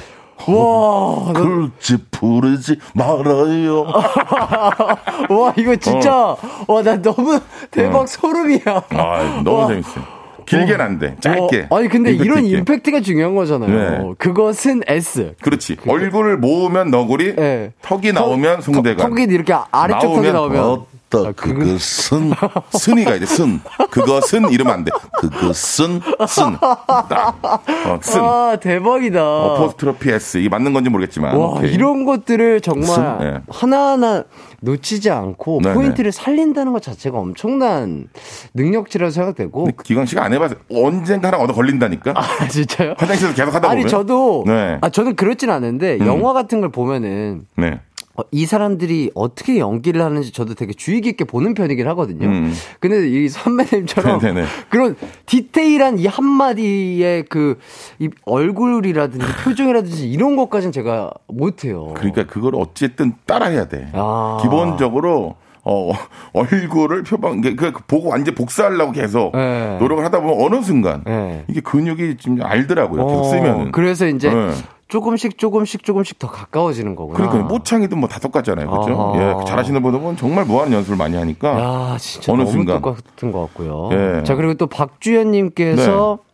[0.48, 3.84] 와, 그렇지 부르지 말아요.
[5.30, 6.38] 와 이거 진짜 어.
[6.68, 7.40] 와나 너무
[7.72, 8.06] 대박 어.
[8.08, 8.62] 소름이야.
[8.90, 9.68] 아 너무 와.
[9.68, 10.04] 재밌어요.
[10.46, 11.16] 길게는 안 돼.
[11.20, 11.68] 짧게.
[11.70, 12.58] 어, 아니 근데 임팩트 이런 있게.
[12.58, 13.70] 임팩트가 중요한 거잖아요.
[13.70, 14.14] 네.
[14.18, 15.36] 그것은 S.
[15.42, 15.76] 그렇지.
[15.78, 17.72] 그 얼굴을 모으면 너구리, 네.
[17.82, 19.10] 턱이 나오면 송대관.
[19.10, 22.32] 턱이 이렇게 아래쪽 턱이 나오면 아, 그것은
[22.80, 23.60] 순이가 이제 순.
[23.92, 24.90] 그것은 이러면 안 돼.
[25.20, 26.56] 그것은 순.
[26.60, 28.22] 어, 쓴.
[28.24, 29.24] 아 대박이다.
[29.24, 31.36] 어포스트로피 S 이 맞는 건지 모르겠지만.
[31.36, 31.72] 와 오케이.
[31.72, 33.40] 이런 것들을 정말 네.
[33.48, 34.24] 하나하나
[34.62, 35.76] 놓치지 않고 네네.
[35.76, 38.08] 포인트를 살린다는 것 자체가 엄청난
[38.56, 39.68] 능력치라고 생각되고.
[39.84, 42.14] 기광 씨가 안 해봐서 언젠가 하나 얻어 걸린다니까.
[42.16, 42.96] 아 진짜요?
[42.98, 43.72] 화장실에서 계속 하다 보면.
[43.84, 44.44] 아니 저도.
[44.48, 44.78] 네.
[44.82, 46.08] 아 저는 그렇진 않은데 음.
[46.08, 47.46] 영화 같은 걸 보면은.
[47.58, 47.80] 네.
[48.16, 52.28] 어, 이 사람들이 어떻게 연기를 하는지 저도 되게 주의 깊게 보는 편이긴 하거든요.
[52.28, 52.54] 음.
[52.80, 54.46] 근데 이 선배님처럼 네네네.
[54.70, 57.58] 그런 디테일한 이 한마디의 그
[58.00, 61.94] 이 얼굴이라든지 표정이라든지 이런 것까지는 제가 못해요.
[61.96, 63.90] 그러니까 그걸 어쨌든 따라해야 돼.
[63.94, 64.38] 아.
[64.44, 65.94] 기본적으로 어,
[66.34, 69.78] 얼굴을 표방, 그, 보고 완전 복사하려고 계속 네.
[69.80, 71.46] 노력을 하다 보면 어느 순간 네.
[71.48, 73.08] 이게 근육이 좀 알더라고요.
[73.08, 73.72] 계속 어, 쓰면은.
[73.72, 74.52] 그래서 이제 네.
[74.90, 77.18] 조금씩 조금씩 조금씩 더 가까워지는 거구나.
[77.18, 78.70] 그러니까 모창이도 뭐다 똑같잖아요.
[78.70, 79.14] 그렇죠?
[79.16, 83.42] 예, 잘하시는 분은 정말 무한 연습을 많이 하니까 야, 진짜 어느 너무 순간 똑같은 것
[83.42, 83.90] 같고요.
[83.94, 84.24] 예.
[84.24, 86.34] 자, 그리고 또 박주현 님께서 네.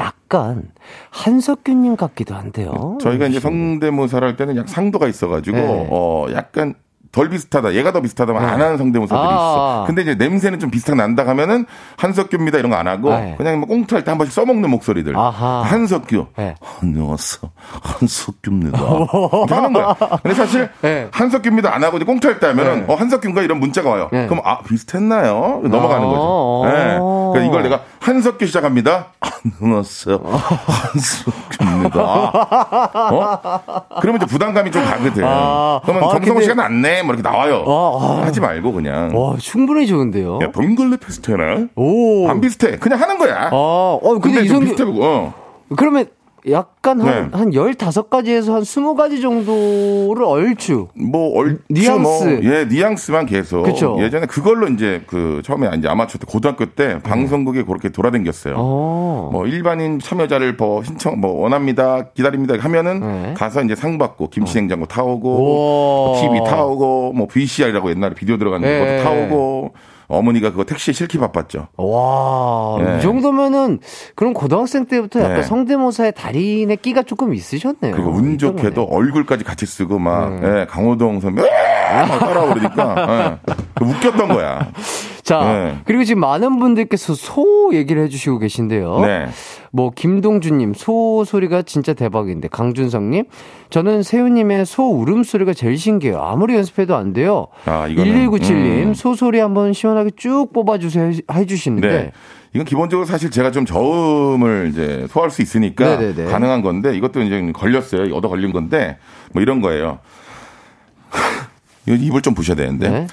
[0.00, 0.70] 약간
[1.10, 2.98] 한석규님 같기도 한데요.
[3.00, 5.88] 저희가 이제 성대모사를 할 때는 약 상도가 있어가지고 네.
[5.90, 6.74] 어 약간
[7.16, 8.48] 덜 비슷하다, 얘가 더 비슷하다면 네.
[8.48, 9.84] 안 하는 성대모사들이 아~ 있어.
[9.86, 11.64] 근데 이제 냄새는 좀 비슷하게 난다 하면은
[11.96, 13.34] 한석규입니다 이런 거 안 하고 네.
[13.38, 15.16] 그냥 뭐 꽁트할 때 한 번씩 써먹는 목소리들.
[15.16, 15.62] 아하.
[15.62, 16.26] 한석규.
[16.36, 16.54] 네.
[16.82, 17.50] 안녕하세요.
[17.82, 18.78] 한석규입니다.
[19.48, 19.94] 하는 거야.
[20.22, 21.08] 근데 사실 네.
[21.10, 22.92] 한석규입니다 안 하고 이제 꽁트할 때 하면은 네.
[22.92, 24.08] 어, 한석규인가 이런 문자가 와요.
[24.12, 24.26] 네.
[24.26, 25.62] 그럼 아 비슷했나요?
[25.64, 26.62] 넘어가는 거죠.
[26.66, 26.98] 네.
[26.98, 29.08] 그러니까 이걸 내가 한석규 시작합니다.
[29.60, 30.20] 안녕하세요.
[30.22, 32.00] 한석규입니다.
[33.10, 33.82] 어?
[34.00, 35.24] 그러면 이제 부담감이 좀 가거든.
[35.24, 37.02] 아, 그러면 아, 정성 시간 안 내.
[37.02, 37.64] 뭐 이렇게 나와요.
[37.66, 38.26] 아, 아.
[38.26, 39.10] 하지 말고 그냥.
[39.12, 40.38] 와, 충분히 좋은데요.
[40.40, 41.66] 야, 봉글레 페스트나?
[41.74, 42.28] 오.
[42.28, 42.76] 안 비슷해.
[42.76, 43.48] 그냥 하는 거야.
[43.50, 45.04] 아, 어, 근데, 근데 이성 비슷해 보고.
[45.04, 45.34] 어.
[45.76, 46.06] 그러면
[46.50, 47.38] 약간 한, 네.
[47.38, 50.88] 한 15가지에서 한 20가지 정도를 얼추.
[50.94, 51.58] 뭐, 얼추.
[51.68, 52.24] 뉘앙스.
[52.24, 53.64] 뭐, 예, 뉘앙스만 계속.
[53.64, 53.96] 그쵸.
[54.00, 56.98] 예전에 그걸로 이제 그 처음에 이제 아마추어 때 고등학교 때 네.
[57.02, 58.54] 방송국에 그렇게 돌아다녔어요.
[58.56, 59.30] 어.
[59.32, 63.34] 뭐 일반인 참여자를 뭐 신청, 뭐 원합니다, 기다립니다 하면은 네.
[63.34, 64.88] 가서 이제 상 받고 김치냉장고 어.
[64.88, 66.14] 타오고, 오.
[66.20, 68.78] TV 타오고, 뭐 VCR이라고 옛날에 비디오 들어가는 네.
[68.78, 69.72] 것도 타오고,
[70.08, 71.68] 어머니가 그거 택시에 실기 바빴죠.
[71.76, 72.98] 와, 네.
[72.98, 73.80] 이 정도면은
[74.14, 75.42] 그럼 고등학생 때부터 약간 네.
[75.42, 77.92] 성대모사의 달인의 끼가 조금 있으셨네요.
[77.92, 80.40] 그리고 운 좋게도 얼굴까지 같이 쓰고 막 음.
[80.40, 83.54] 네, 강호동 선배 막 따라오고 그러니까 네.
[83.84, 84.70] 웃겼던 거야.
[85.26, 85.78] 자, 네.
[85.86, 89.00] 그리고 지금 많은 분들께서 소 얘기를 해주시고 계신데요.
[89.00, 89.26] 네.
[89.72, 93.24] 뭐, 김동주님, 소 소리가 진짜 대박인데, 강준성님,
[93.70, 96.22] 저는 세훈님의 소 울음소리가 제일 신기해요.
[96.22, 97.48] 아무리 연습해도 안 돼요.
[97.64, 98.28] 아, 이거는.
[98.28, 98.94] 1197님, 음.
[98.94, 102.12] 소 소리 한번 시원하게 쭉 뽑아주세요 해주시는데, 네.
[102.52, 106.30] 이건 기본적으로 사실 제가 좀 저음을 이제 소화할 수 있으니까 네네네.
[106.30, 108.14] 가능한 건데 이것도 이제 걸렸어요.
[108.14, 108.96] 얻어 걸린 건데
[109.32, 109.98] 뭐 이런 거예요.
[111.86, 112.88] 입을 좀 부셔야 되는데.
[112.88, 113.06] 네.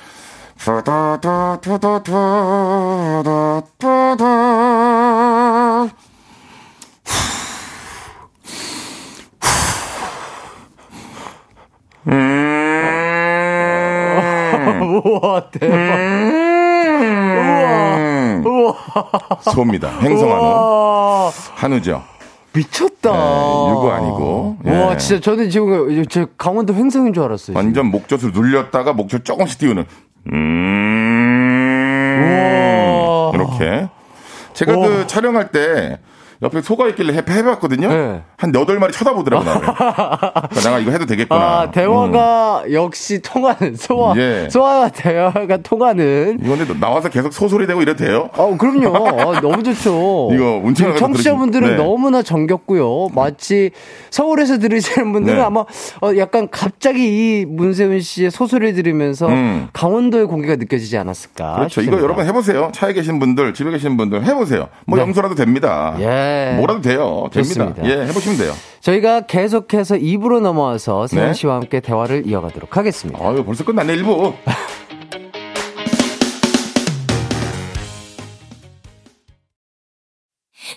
[12.07, 12.21] 음.
[15.05, 15.75] 우와, 대박.
[16.95, 18.43] 음.
[18.45, 18.45] 우와.
[18.45, 18.75] 우와.
[19.41, 19.89] 소입니다.
[19.99, 21.31] 행성한우.
[21.55, 22.03] 한우죠.
[22.53, 23.11] 미쳤다.
[23.11, 24.57] 네, 유구 아니고.
[24.65, 24.79] 예.
[24.79, 27.57] 와, 진짜 저는 지금 제 강원도 횡성인 줄 알았어요.
[27.57, 29.85] 완전 목젖을 눌렸다가 목젖 조금씩 띄우는.
[30.31, 31.03] 음.
[33.33, 33.89] 이렇게.
[34.53, 34.87] 제가 우와.
[34.87, 35.99] 그 촬영할 때
[36.43, 37.87] 옆에 소가 있길래 해, 해봤거든요.
[37.87, 38.21] 네.
[38.37, 39.61] 한 여덟 마리 쳐다보더라고 나를.
[39.61, 41.41] 그러니까 내가 이거 해도 되겠구나.
[41.41, 42.73] 아, 대화가 음.
[42.73, 44.47] 역시 통하는 소와 예.
[44.49, 46.37] 소와 대화가 통하는.
[46.43, 48.29] 이건데 나와서 계속 소소리 되고 이래도 돼요?
[48.33, 49.07] 아, 그럼요.
[49.07, 50.29] 아, 너무 좋죠.
[50.33, 51.75] 이거 운천 청취자분들은 네.
[51.75, 53.09] 너무나 정겹고요.
[53.13, 53.71] 마치
[54.09, 55.43] 서울에서 들으시는 분들은 네.
[55.43, 57.03] 아마 어, 약간 갑자기
[57.41, 59.69] 이 문세훈 씨의 소소리를 들으면서 음.
[59.71, 61.55] 강원도의 공기가 느껴지지 않았을까?
[61.55, 61.69] 그렇죠.
[61.81, 61.97] 싶습니다.
[61.97, 62.69] 이거 여러분 해보세요.
[62.73, 64.67] 차에 계신 분들, 집에 계신 분들 해보세요.
[64.85, 65.03] 뭐 네.
[65.03, 65.95] 염소라도 됩니다.
[65.99, 66.32] 예.
[66.33, 66.55] 네.
[66.57, 67.29] 뭐라도 돼요.
[67.31, 67.65] 됩니다.
[67.65, 67.85] 좋습니다.
[67.85, 68.53] 예, 해보시면 돼요.
[68.81, 71.33] 저희가 계속해서 2부로 넘어와서 세현 네.
[71.33, 73.19] 씨와 함께 대화를 이어가도록 하겠습니다.
[73.23, 74.33] 아유, 벌써 끝났네, 1부.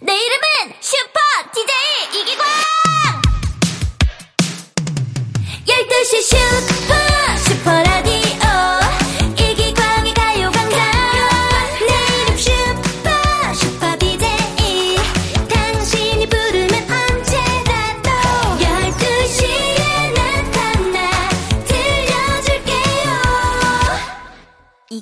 [0.02, 0.25] 내이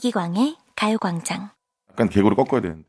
[0.05, 1.49] 이기광의 가요광장.
[1.93, 2.83] 약간 개구를 꺾어야 되는데.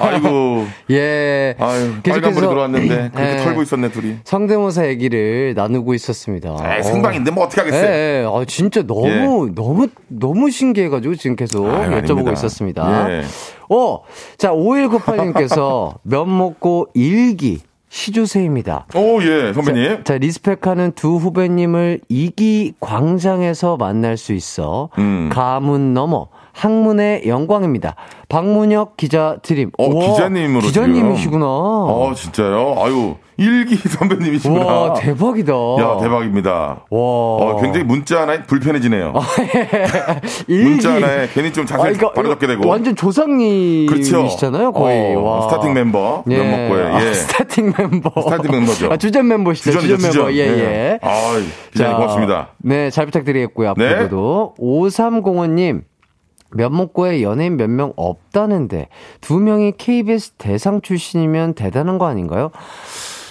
[0.00, 0.64] 아이고.
[0.90, 1.56] 예.
[1.58, 3.44] 아유, 빨간불이 들어왔는데 그렇게 예.
[3.44, 4.16] 털고 있었네, 둘이.
[4.24, 6.76] 성대모사 얘기를 나누고 있었습니다.
[6.78, 7.84] 에 생방인데 뭐 어떻게 하겠어요.
[7.84, 8.26] 예, 예.
[8.26, 9.54] 아, 진짜 너무, 예.
[9.54, 12.32] 너무, 너무 신기해가지고 지금 계속 아유, 여쭤보고 아닙니다.
[12.32, 13.10] 있었습니다.
[13.10, 13.24] 예.
[13.68, 14.00] 어,
[14.38, 17.60] 자, 5198님께서 면 먹고 일기.
[17.90, 18.88] 시주세입니다.
[18.96, 19.98] 오, 예, 선배님.
[19.98, 25.30] 자, 자, 리스펙하는 두 후배님을 이기 광장에서 만날 수 있어 음.
[25.32, 27.96] 가문 넘어 가문의 영광입니다.
[28.28, 29.70] 박문혁 기자 드림.
[29.78, 30.60] 어, 우와, 기자님으로.
[30.62, 31.44] 기자님이시구나.
[31.46, 32.76] 아, 진짜요?
[32.78, 34.64] 아유, 일기 선배님이시구나.
[34.64, 35.52] 와, 대박이다.
[35.52, 36.52] 야, 대박입니다.
[36.52, 36.78] 와.
[36.90, 39.12] 어, 굉장히 문자 하나에 불편해지네요.
[39.16, 39.20] 아,
[40.48, 40.62] 예.
[40.64, 42.66] 문자 하나에 괜히 좀 자세히 아, 그러니까, 바로 적게 되고.
[42.68, 44.72] 완전 조상님이시잖아요, 그렇죠.
[44.72, 45.16] 거의.
[45.16, 45.40] 어, 와.
[45.42, 46.22] 스타팅 멤버.
[46.30, 46.38] 예.
[46.38, 46.84] 면목고요.
[46.84, 47.08] 예.
[47.08, 48.10] 아, 스타팅 멤버.
[48.22, 48.92] 스타팅 멤버죠.
[48.92, 49.72] 아, 주전 멤버시죠.
[49.72, 50.32] 주전, 주전 멤버.
[50.32, 50.58] 예, 예.
[50.58, 50.98] 예.
[51.02, 51.40] 아,
[51.72, 52.48] 기자님 고맙습니다.
[52.58, 53.70] 네, 잘 부탁드리겠고요.
[53.70, 54.54] 앞으로도.
[54.58, 54.64] 네.
[54.64, 55.82] 5305님.
[56.54, 58.88] 면목고에 연예인 몇 명 없다는데
[59.20, 62.50] 두 명이 KBS 대상 출신이면 대단한 거 아닌가요?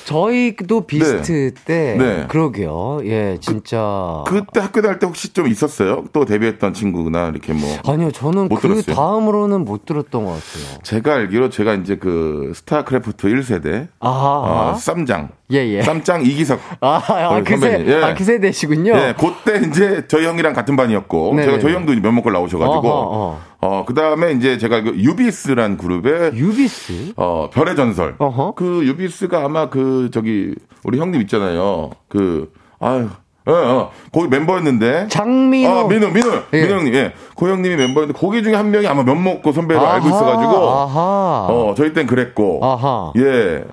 [0.06, 1.64] 저희도 비스트 네.
[1.66, 2.26] 때 네.
[2.28, 3.00] 그러게요.
[3.06, 4.24] 예, 진짜.
[4.28, 6.06] 그, 때 학교 다닐 때 혹시 좀 있었어요?
[6.14, 7.78] 또 데뷔했던 친구나 이렇게 뭐.
[7.88, 8.96] 아니요, 저는 그 들었어요?
[8.96, 10.80] 다음으로는 못 들었던 것 같아요.
[10.84, 14.72] 제가 알기로 제가 이제 그 스타크래프트 1세대 아하.
[14.72, 15.30] 어, 쌈장.
[15.52, 15.82] 예, 예.
[15.82, 16.60] 쌈장 이기석.
[16.82, 17.96] 아, 아, 그, 세, 예.
[18.04, 18.94] 아, 그 세대시군요.
[18.94, 21.46] 예, 그때 이제 저희 형이랑 같은 반이었고, 네네.
[21.46, 26.34] 제가 저희 형도 면목고를 나오셔가지고, 어, 그 다음에 이제 제가 그 유비스란 그룹의.
[26.36, 27.14] 유비스?
[27.16, 28.16] 어, 별의 전설.
[28.18, 28.56] 어허.
[28.56, 31.92] 그 유비스가 아마 그, 저기, 우리 형님 있잖아요.
[32.10, 33.08] 그, 아유.
[33.46, 33.92] 어, 어.
[34.12, 35.08] 거기 멤버였는데.
[35.08, 35.72] 장민호.
[35.72, 36.30] 아, 민호, 민호.
[36.54, 36.62] 예.
[36.62, 37.14] 민호 형님, 예.
[37.36, 40.70] 고 형님이 멤버였는데, 거기 중에 한 명이 아마 면목고 선배로 아하, 알고 있어가지고.
[40.70, 41.48] 아하.
[41.50, 42.60] 어, 저희 땐 그랬고.
[42.62, 43.14] 아하.
[43.18, 43.64] 예.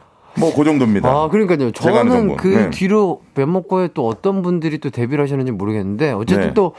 [0.41, 1.09] 뭐, 그 정도입니다.
[1.09, 1.71] 아, 그러니까요.
[1.71, 2.71] 저는 그 네.
[2.71, 6.55] 뒤로 면목고에 또 어떤 분들이 또 데뷔를 하셨는지 모르겠는데, 어쨌든 네.
[6.55, 6.75] 또,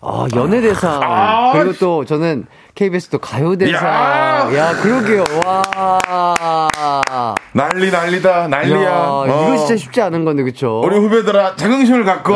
[0.00, 1.00] 아, 연예대상.
[1.02, 2.46] 아, 그리고 또 저는
[2.78, 3.84] KBS 또 가요대상.
[3.84, 5.24] 야, 야 그러게요.
[5.44, 7.34] 와.
[7.50, 8.46] 난리 난리다.
[8.46, 8.84] 난리야.
[8.84, 9.26] 야, 어.
[9.26, 10.80] 이거 진짜 쉽지 않은 건데, 그쵸?
[10.84, 12.34] 우리 후배들아, 자긍심을 갖고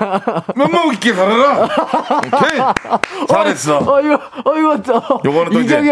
[0.56, 1.68] 면목 있게 살아라.
[2.16, 3.26] 오케이.
[3.28, 3.76] 잘했어.
[3.76, 5.20] 어, 어 이거, 어, 이거 또.
[5.22, 5.60] 요거는 또.
[5.60, 5.82] 이제,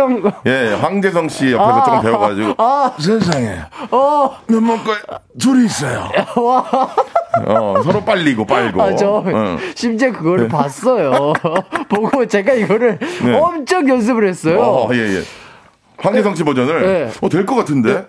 [0.47, 2.55] 예, 황재성 씨 옆에서 아, 조금 배워가지고.
[2.57, 3.59] 아, 세상에.
[3.91, 4.39] 어.
[4.47, 4.93] 면목과
[5.39, 6.09] 둘이 있어요.
[6.37, 6.65] 와.
[7.47, 8.83] 어, 서로 빨리고 빨고.
[8.83, 9.59] 아, 저 응.
[9.75, 10.49] 심지어 그거를 네.
[10.49, 11.33] 봤어요.
[11.89, 13.39] 보고 제가 이거를 네.
[13.39, 14.61] 엄청 연습을 했어요.
[14.61, 15.23] 어, 예, 예.
[15.99, 17.11] 황기성 씨 버전을 네.
[17.21, 18.07] 어, 될 것 같은데.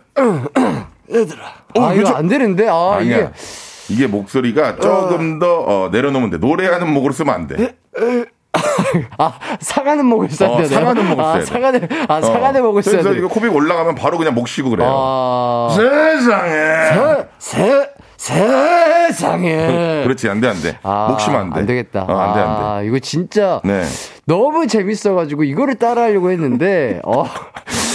[1.14, 1.42] 얘들아.
[1.78, 2.68] 어, 아, 이거 안 되는데.
[2.68, 3.18] 아, 아니야.
[3.18, 3.30] 이게
[3.90, 6.38] 이게 목소리가 조금 더 어, 내려놓으면 돼.
[6.38, 7.76] 노래하는 목으로 쓰면 안 돼.
[9.18, 10.64] 아, 상하는 목을 써야 돼.
[10.64, 11.46] 어, 상하는 목을 써야 돼.
[11.46, 12.64] 상하는, 아, 상하는 어.
[12.66, 13.04] 목을 써야 돼.
[13.04, 14.88] 그래서 이거 코빅 올라가면 바로 그냥 목 쉬고 그래요.
[14.92, 15.70] 아...
[15.76, 17.28] 세상에.
[17.40, 17.90] 세, 세,
[18.24, 20.04] 세상에.
[20.08, 20.78] 그렇지, 안 돼, 안 돼.
[20.84, 21.60] 아, 목시면 안 돼.
[21.60, 22.04] 안 되겠다.
[22.08, 22.64] 어, 안 돼, 안 돼.
[22.64, 23.60] 아, 이거 진짜.
[23.66, 23.84] 네.
[24.26, 27.26] 너무 재밌어가지고 이거를 따라하려고 했는데, 어,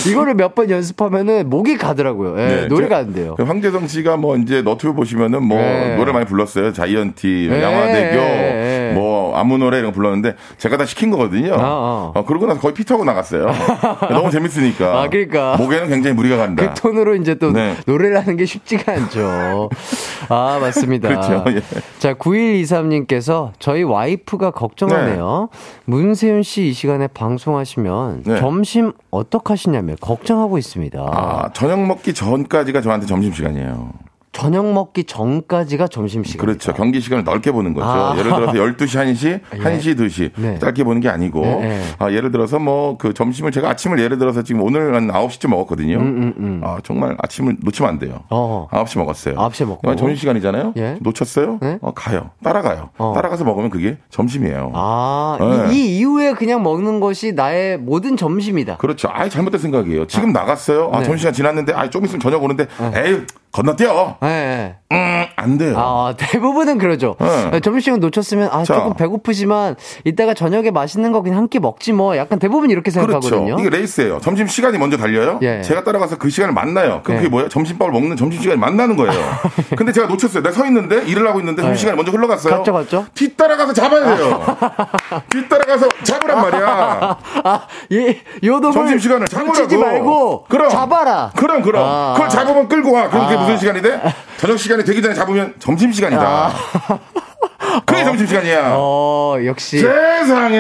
[0.07, 2.39] 이거를 몇 번 연습하면은 목이 가더라고요.
[2.41, 3.35] 예, 네, 노래가 안 돼요.
[3.37, 5.97] 그 황재성 씨가 뭐 이제 너튜브 보시면은 뭐 네.
[5.97, 6.73] 노래 많이 불렀어요.
[6.73, 7.63] 자이언티, 네.
[7.63, 8.78] 양화대교, 네.
[9.29, 11.55] 뭐 아무 노래 이런 거 불렀는데 제가 다 시킨 거거든요.
[11.55, 12.13] 아, 아.
[12.15, 13.47] 어, 그러고 나서 거의 피터고 나갔어요.
[14.11, 15.03] 너무 재밌으니까.
[15.03, 15.57] 아, 그러니까.
[15.57, 16.73] 목에는 굉장히 무리가 간다.
[16.75, 17.75] 그 톤으로 이제 또 네.
[17.87, 19.71] 노래를 하는 게 쉽지가 않죠.
[20.29, 21.09] 아, 맞습니다.
[21.09, 21.45] 그렇죠.
[21.49, 21.63] 예.
[21.99, 25.49] 자, 9123님께서 저희 와이프가 걱정하네요.
[25.53, 25.59] 네.
[25.87, 28.41] 문세윤 씨 이 시간에 방송하시면 네.
[28.41, 30.99] 점심 어떡 하시냐며 걱정하고 있습니다.
[31.01, 33.93] 아, 저녁 먹기 전까지가 저한테 점심시간이에요.
[34.39, 36.45] 저녁 먹기 전까지가 점심시간.
[36.47, 36.73] 그렇죠.
[36.75, 37.87] 경기 시간을 넓게 보는 거죠.
[37.87, 38.15] 아.
[38.19, 39.59] 예를 들어서 12시, 1시, 예.
[39.59, 40.31] 1시, 2시.
[40.37, 40.59] 네.
[40.59, 41.41] 짧게 보는 게 아니고.
[41.41, 41.83] 네, 네.
[41.99, 45.97] 아, 예를 들어서 뭐 그 점심을 제가 아침을 예를 들어서 지금 오늘 한 9시쯤 먹었거든요.
[45.99, 46.61] 음, 음, 음.
[46.65, 48.25] 아, 정말 아침을 놓치면 안 돼요.
[48.31, 48.69] 어.
[48.71, 49.37] 9시 먹었어요.
[49.37, 49.95] 9시 먹고.
[49.97, 50.75] 점심시간이잖아요.
[50.77, 50.99] 예?
[51.01, 51.59] 놓쳤어요?
[51.61, 51.79] 네?
[51.81, 52.31] 어, 가요.
[52.43, 52.91] 따라가요.
[52.99, 53.13] 어.
[53.15, 54.73] 따라가서 먹으면 그게 점심이에요.
[54.75, 58.77] 아, 이, 이, 이후에 그냥 먹는 것이 나의 모든 점심이다.
[58.79, 59.09] 그렇죠.
[59.13, 60.07] 아예 잘못된 생각이에요.
[60.07, 60.41] 지금 아.
[60.41, 60.91] 나갔어요.
[60.93, 61.05] 아, 네.
[61.05, 63.03] 점심시간 지났는데, 아, 좀 있으면 저녁 오는데, 네.
[63.07, 63.21] 에이,
[63.53, 64.19] 건너뛰어.
[64.23, 64.77] 네.
[64.93, 65.75] 음, 안 돼요.
[65.77, 67.17] 아, 대부분은 그러죠.
[67.53, 67.61] 네.
[67.61, 68.75] 점심시간 놓쳤으면, 아, 자.
[68.75, 72.15] 조금 배고프지만, 이따가 저녁에 맛있는 거 그냥 한 끼 먹지 뭐.
[72.19, 73.45] 약간 대부분 이렇게 생각하거든요.
[73.47, 73.61] 그렇죠.
[73.61, 74.19] 이게 레이스예요.
[74.21, 75.39] 점심시간이 먼저 달려요.
[75.41, 75.63] 예.
[75.63, 77.01] 제가 따라가서 그 시간을 만나요.
[77.03, 77.29] 그게 예.
[77.29, 77.49] 뭐예요?
[77.49, 79.13] 점심밥을 먹는 점심시간이 만나는 거예요.
[79.79, 80.43] 근데 제가 놓쳤어요.
[80.43, 81.97] 내가 서 있는데, 일을 하고 있는데, 점심시간이 예.
[81.97, 82.57] 먼저 흘러갔어요.
[82.59, 83.07] 갔죠, 갔죠.
[83.15, 84.45] 뒤따라가서 잡아야 돼요.
[85.31, 87.19] 뒤따라가서 잡으란 말이야.
[87.45, 89.79] 아, 이, 요동을 점심시간을 잡으라고.
[89.79, 90.45] 말고.
[90.49, 90.69] 그럼.
[90.69, 91.31] 잡아라.
[91.35, 91.83] 그럼, 그럼.
[91.87, 92.13] 아.
[92.15, 93.09] 그걸 잡으면 끌고 와.
[93.09, 93.41] 그럼 그게 아.
[93.43, 94.01] 무슨 시간이 돼?
[94.39, 96.23] 저녁 시간이 되기 전에 잡 으면 점심 시간이다.
[96.23, 96.53] 아.
[97.87, 98.05] 그게 어.
[98.05, 98.73] 점심 시간이야.
[98.75, 99.79] 어, 역시.
[99.79, 100.59] 세상에.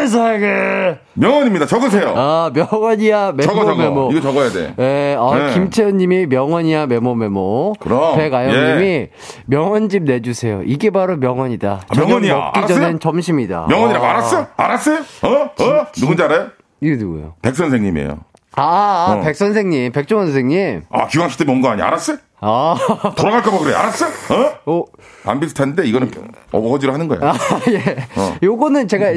[0.00, 0.98] 세상에.
[1.14, 1.66] 명언입니다.
[1.66, 2.14] 적으세요.
[2.16, 3.32] 아, 명언이야.
[3.32, 3.76] 메모 적어, 적어.
[3.82, 4.10] 메모.
[4.12, 4.74] 이거 적어야 돼.
[4.76, 5.54] 네, 아, 네.
[5.54, 6.86] 김채연 님이 명언이야.
[6.86, 7.74] 메모 메모.
[7.80, 8.16] 그럼.
[8.16, 8.74] 백아영 예.
[8.74, 9.08] 님이
[9.46, 10.62] 명언집 내주세요.
[10.64, 11.82] 이게 바로 명언이다.
[11.88, 12.34] 아, 명언이야.
[12.34, 12.78] 먹기 알았어요?
[12.78, 13.66] 전엔 점심이다.
[13.68, 14.10] 명언이라고 아.
[14.10, 14.46] 알았어?
[14.56, 14.98] 알았어요?
[15.22, 15.28] 어?
[15.28, 15.86] 어?
[15.94, 16.48] 누군지 알아요?
[16.80, 17.34] 이게 누구예요?
[17.42, 18.20] 백 선생님이에요.
[18.56, 19.20] 아, 아 어.
[19.22, 20.82] 백 선생님, 백종원 선생님.
[20.90, 21.86] 아, 기광씨 때문 온거 아니야?
[21.86, 22.16] 알았어?
[22.42, 22.74] 아.
[23.16, 23.74] 돌아갈까봐 그래.
[23.74, 24.06] 알았어?
[24.06, 24.54] 어?
[24.66, 24.84] 어.
[25.26, 26.10] 안 비슷한데 이거는
[26.50, 27.18] 어거지로 하는 거야.
[27.22, 27.34] 아,
[27.68, 27.78] 예.
[28.16, 28.36] 어.
[28.42, 29.12] 요거는 제가,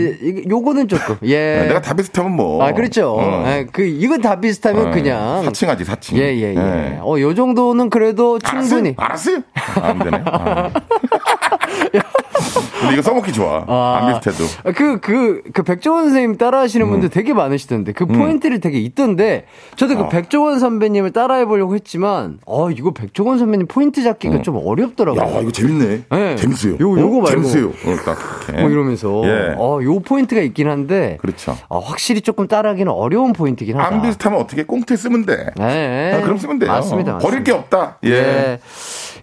[0.49, 1.59] 요거는 조금, 예.
[1.61, 2.63] 네, 내가 다 비슷하면 뭐.
[2.63, 3.15] 아, 그렇죠.
[3.17, 3.43] 어.
[3.47, 4.91] 예, 그, 이건 다 비슷하면 어.
[4.91, 5.43] 그냥.
[5.45, 6.17] 사칭하지, 사칭.
[6.17, 6.57] 예, 예, 예.
[6.57, 6.97] 예.
[7.01, 8.93] 어, 요 정도는 그래도 충분히.
[8.97, 9.41] 알았어요?
[9.55, 9.81] 알았어요?
[9.81, 10.21] 아, 안 되네.
[10.25, 10.69] 아.
[12.79, 13.63] 근데 이거 써먹기 좋아.
[13.67, 14.73] 아, 안 비슷해도.
[14.75, 16.91] 그, 그, 그 백종원 선생님 따라 하시는 음.
[16.91, 17.91] 분들 되게 많으시던데.
[17.93, 18.13] 그 음.
[18.13, 19.45] 포인트를 되게 있던데.
[19.75, 20.09] 저도 그 어.
[20.09, 24.43] 백종원 선배님을 따라 해보려고 했지만, 어, 이거 백종원 선배님 포인트 잡기가 음.
[24.43, 25.21] 좀 어렵더라고요.
[25.21, 26.03] 야, 이거 재밌네.
[26.09, 26.35] 네.
[26.35, 26.73] 재밌어요.
[26.73, 27.21] 요, 요거 어?
[27.21, 27.29] 말고.
[27.29, 27.67] 재밌어요.
[27.67, 28.17] 어, 딱.
[28.59, 29.21] 뭐 이러면서.
[29.25, 29.55] 예.
[29.57, 31.17] 어, 요 포인트가 있긴 한데.
[31.21, 31.57] 그렇죠.
[31.67, 33.87] 어, 확실히 조금 따라하기는 어려운 포인트긴 하다.
[33.87, 35.47] 안 비슷하면 어떻게 꽁트 쓰면 돼.
[35.57, 36.13] 네.
[36.13, 36.71] 아, 그럼 쓰면 돼요.
[36.71, 37.13] 맞습니다.
[37.13, 37.17] 맞습니다.
[37.17, 37.97] 버릴 게 없다.
[38.05, 38.09] 예.
[38.11, 38.59] 예.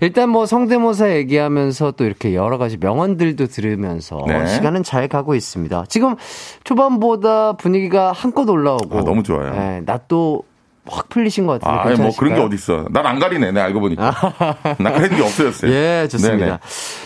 [0.01, 4.47] 일단 뭐 성대모사 얘기하면서 또 이렇게 여러 가지 명언 들도 들으면서 네.
[4.49, 5.85] 시간은 잘 가고 있습니다.
[5.89, 6.17] 지금
[6.65, 9.51] 초반보다 분위기가 한껏 올라오고 아, 너무 좋아요.
[9.53, 10.43] 네, 낮도
[10.89, 12.03] 확 풀리신 것 같은데.
[12.03, 12.87] 아, 뭐 그런 게 어딨어.
[12.91, 13.53] 난 안 가리네.
[13.53, 14.11] 내 알고 보니까.
[14.81, 15.71] 나 그런 게 없어졌어요.
[15.71, 16.45] 예, 좋습니다.
[16.47, 16.59] 네네.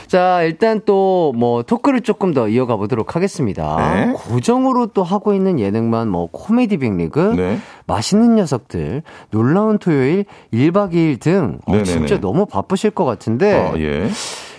[0.06, 3.76] 자, 일단 또 뭐 토크를 조금 더 이어가 보도록 하겠습니다.
[4.06, 4.12] 네.
[4.12, 7.58] 고정으로 또 하고 있는 예능만 뭐 코미디 빅리그, 네.
[7.86, 13.54] 맛있는 녀석들, 놀라운 토요일, 1박 2일 등 어, 진짜 너무 바쁘실 것 같은데.
[13.54, 14.08] 어, 예.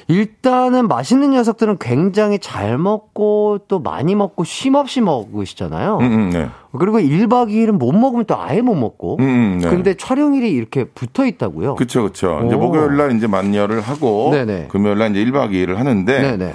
[0.07, 5.97] 일단은 맛있는 녀석들은 굉장히 잘 먹고 또 많이 먹고 쉼 없이 먹으시잖아요.
[5.97, 6.49] 음, 음, 네.
[6.77, 9.17] 그리고 1박 2일은 못 먹으면 또 아예 못 먹고.
[9.19, 9.69] 음, 음, 네.
[9.69, 11.75] 근데 촬영일이 이렇게 붙어 있다고요?
[11.75, 12.43] 그렇죠, 그렇죠.
[12.45, 14.67] 이제 목요일 날 이제 만녀를 하고 네네.
[14.69, 16.53] 금요일 날 이제 1박 2일을 하는데 네네.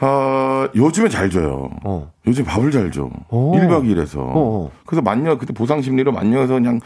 [0.00, 1.70] 어, 요즘에 잘 줘요.
[1.84, 2.10] 어.
[2.26, 3.10] 요즘 밥을 잘 줘.
[3.30, 3.52] 오.
[3.56, 4.16] 1박 2일에서.
[4.18, 4.70] 어.
[4.86, 6.80] 그래서 만녀 그때 보상 심리로 만녀에서 그냥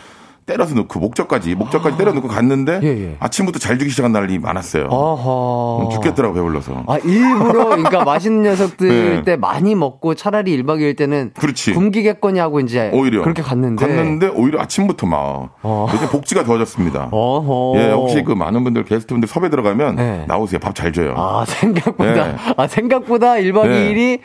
[0.52, 1.98] 때려서 넣고 목적까지 목적까지 아.
[1.98, 3.16] 때려 넣고 갔는데 예, 예.
[3.20, 4.86] 아침부터 잘 주기 시작한 날이 많았어요.
[4.86, 5.88] 어허.
[5.92, 6.84] 죽겠더라고 배불러서.
[6.86, 9.22] 아 일부러 그러니까 맛있는 녀석들 네.
[9.22, 11.72] 때 많이 먹고 차라리 1박 2일 때는 그렇지.
[11.72, 15.88] 굶기겠거니 하고 이제 오히려 그렇게 갔는데 갔는데 오히려 아침부터 막 어.
[15.92, 17.08] 요즘 복지가 좋아졌습니다.
[17.10, 17.80] 어허.
[17.80, 20.24] 예 혹시 그 많은 분들 게스트분들 섭외 들어가면 네.
[20.28, 21.14] 나오세요 밥 잘 줘요.
[21.16, 22.36] 아 생각보다 네.
[22.56, 24.20] 아 생각보다 1박 2일이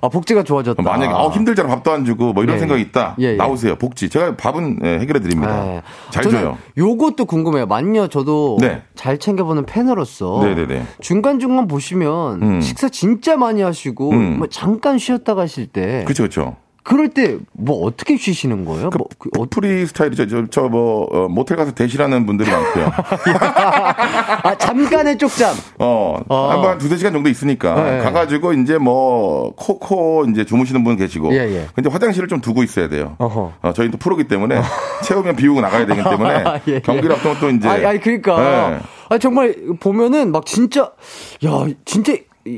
[0.00, 0.82] 아, 복지가 좋아졌다.
[0.82, 2.60] 만약에 아 힘들잖아 밥도 안 주고 뭐 이런 예, 예.
[2.60, 5.71] 생각이 있다 예, 예, 나오세요 복지 제가 밥은 예, 해결해 드립니다.
[5.72, 5.82] 네.
[6.10, 6.58] 잘 줘요.
[6.76, 7.66] 요것도 궁금해요.
[7.66, 8.82] 만녀 저도 네.
[8.94, 10.84] 잘 챙겨보는 팬으로서 네네네.
[11.00, 12.60] 중간중간 보시면 음.
[12.60, 14.38] 식사 진짜 많이 하시고 음.
[14.38, 16.56] 뭐 잠깐 쉬었다 가실 때 그렇죠, 그렇죠.
[16.82, 18.90] 그럴 때 뭐 어떻게 쉬시는 거예요?
[18.90, 20.26] 그, 뭐, 그 어, 프리 스타일이죠.
[20.26, 22.92] 저, 저 뭐, 어, 모텔 가서 대실하는 분들이 많고요.
[24.42, 25.54] 아, 잠깐의 쪽잠.
[25.78, 26.50] 어, 어.
[26.50, 27.74] 한번 두세 시간 정도 있으니까.
[27.74, 27.98] 네.
[27.98, 31.32] 가가지고 이제 뭐, 코코 이제 주무시는 분 계시고.
[31.34, 31.66] 예, 예.
[31.74, 33.14] 근데 화장실을 좀 두고 있어야 돼요.
[33.18, 33.52] 어허.
[33.62, 34.62] 어, 저희는 또 프로기 때문에 어.
[35.04, 36.30] 채우면 비우고 나가야 되기 때문에.
[36.44, 36.80] 아, 예, 예.
[36.80, 37.68] 경기를 앞두면 또 이제.
[37.68, 38.70] 아, 아 그러니까.
[38.70, 38.80] 네.
[39.08, 40.90] 아, 정말 보면은 막 진짜,
[41.44, 42.14] 야, 진짜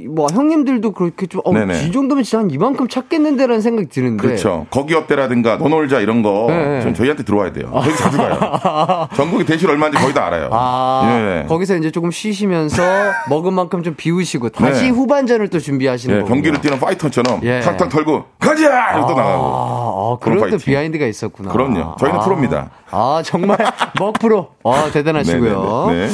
[0.08, 4.22] 뭐 형님들도 그렇게 좀, 어, 이 정도면 진짜 한 이만큼 찾겠는데라는 생각이 드는데.
[4.22, 4.66] 그렇죠.
[4.70, 6.80] 거기 어때라든가 너 놀자 이런 거 네.
[6.80, 7.70] 전 저희한테 들어와야 돼요.
[7.70, 9.08] 거기 자주 가요.
[9.14, 10.48] 전국이 대실 얼마인지 거의 다 알아요.
[10.52, 11.46] 아, 예.
[11.46, 12.82] 거기서 이제 조금 쉬시면서
[13.28, 14.88] 먹은 만큼 좀 비우시고 다시 네.
[14.88, 16.26] 후반전을 또 준비하시는 거예요.
[16.26, 17.60] 경기를 뛰는 파이터처럼 예.
[17.60, 18.72] 탁탁 털고 가자!
[18.74, 19.44] 아, 또 나가고.
[19.44, 21.52] 아, 그런, 그런 또 비하인드가 있었구나.
[21.52, 21.96] 그럼요.
[21.98, 22.70] 저희는 아, 프로입니다.
[22.90, 23.58] 아, 정말
[24.00, 24.48] 먹 프로.
[24.64, 25.86] 아, 대단하시고요.
[25.90, 26.08] 네.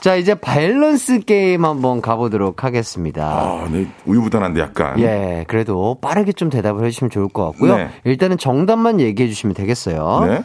[0.00, 3.24] 자, 이제 밸런스 게임 한번 가보도록 하겠습니다.
[3.26, 3.86] 아, 네.
[4.06, 4.98] 우유부단한데 약간.
[4.98, 7.76] 예, 그래도 빠르게 좀 대답을 해주시면 좋을 것 같고요.
[7.76, 7.90] 네.
[8.04, 10.26] 일단은 정답만 얘기해 주시면 되겠어요.
[10.26, 10.42] 네.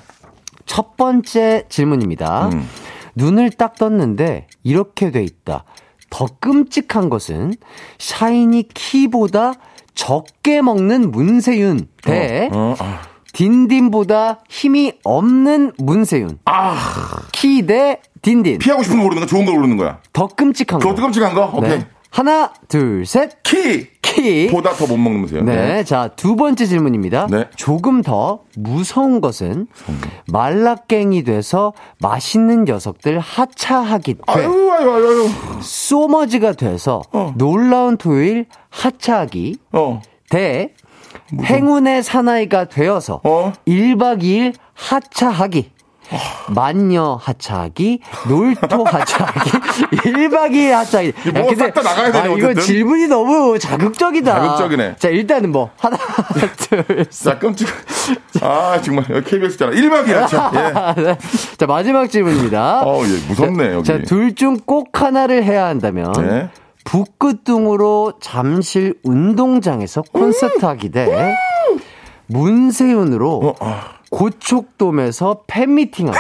[0.66, 2.50] 첫 번째 질문입니다.
[2.50, 2.68] 음.
[3.16, 5.64] 눈을 딱 떴는데 이렇게 돼 있다.
[6.10, 7.54] 더 끔찍한 것은
[7.98, 9.54] 샤이니 키보다
[9.94, 13.02] 적게 먹는 문세윤 대 어, 어, 아.
[13.36, 16.40] 딘딘보다 힘이 없는 문세윤.
[16.46, 16.76] 아.
[17.34, 18.60] 키 대 딘딘.
[18.60, 20.00] 피하고 싶은 거 고르는 거 좋은 거 고르는 거야.
[20.14, 20.96] 더 끔찍한 거.
[20.96, 21.52] 더 끔찍한 거?
[21.54, 21.70] 오케이.
[21.80, 21.88] 네.
[22.12, 23.44] 하나, 둘, 셋.
[23.44, 23.88] 키!
[24.02, 24.48] 키.
[24.48, 25.44] 보다 더 못 먹는 거세요.
[25.44, 25.54] 네.
[25.54, 25.84] 네.
[25.84, 27.28] 자, 두 번째 질문입니다.
[27.30, 27.50] 네.
[27.58, 29.68] 조금 더 무서운 것은
[30.32, 34.20] 말라깽이 돼서 맛있는 녀석들 하차하기 돼.
[34.28, 35.30] 아유, 아유, 아유, 아유.
[35.62, 37.34] 소머지가 돼서 어.
[37.36, 39.58] 놀라운 토요일 하차하기.
[39.74, 40.02] 어.
[40.30, 40.74] 대
[41.44, 43.54] 행운의 사나이가 되어서 어?
[43.68, 45.72] 1박 2일 하차하기.
[46.50, 49.50] 만녀 하차하기, 놀토 하차하기,
[49.90, 51.14] 1박 2일 하차하기.
[51.34, 54.32] 뭐 근데, 다 나가야 되네, 아, 이거 질문이 너무 자극적이다.
[54.36, 54.98] 자극적이네.
[55.00, 55.98] 자, 일단은 뭐, 하나,
[56.70, 57.24] 둘, 셋.
[57.32, 57.68] 자, 끔찍.
[58.40, 59.06] 아, 정말.
[59.24, 59.72] KBS잖아.
[59.72, 60.52] 1박 2일 하차.
[60.98, 61.02] 예.
[61.02, 61.18] 네.
[61.58, 62.84] 자, 마지막 질문입니다.
[62.86, 63.84] 어, 예, 무섭네, 여기.
[63.84, 66.12] 자, 둘 중 꼭 하나를 해야 한다면.
[66.20, 66.50] 네.
[66.86, 71.36] 북극등으로 잠실 운동장에서 콘서트 하기 대
[72.28, 73.82] 문세윤으로 어, 어.
[74.10, 76.18] 고척돔에서 팬미팅 하기.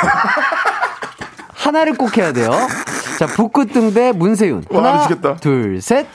[1.54, 2.51] 하나를 꼭 해야 돼요.
[3.17, 4.65] 자, 북극등 대 문세윤.
[4.71, 6.06] 하나, 와, 둘, 셋.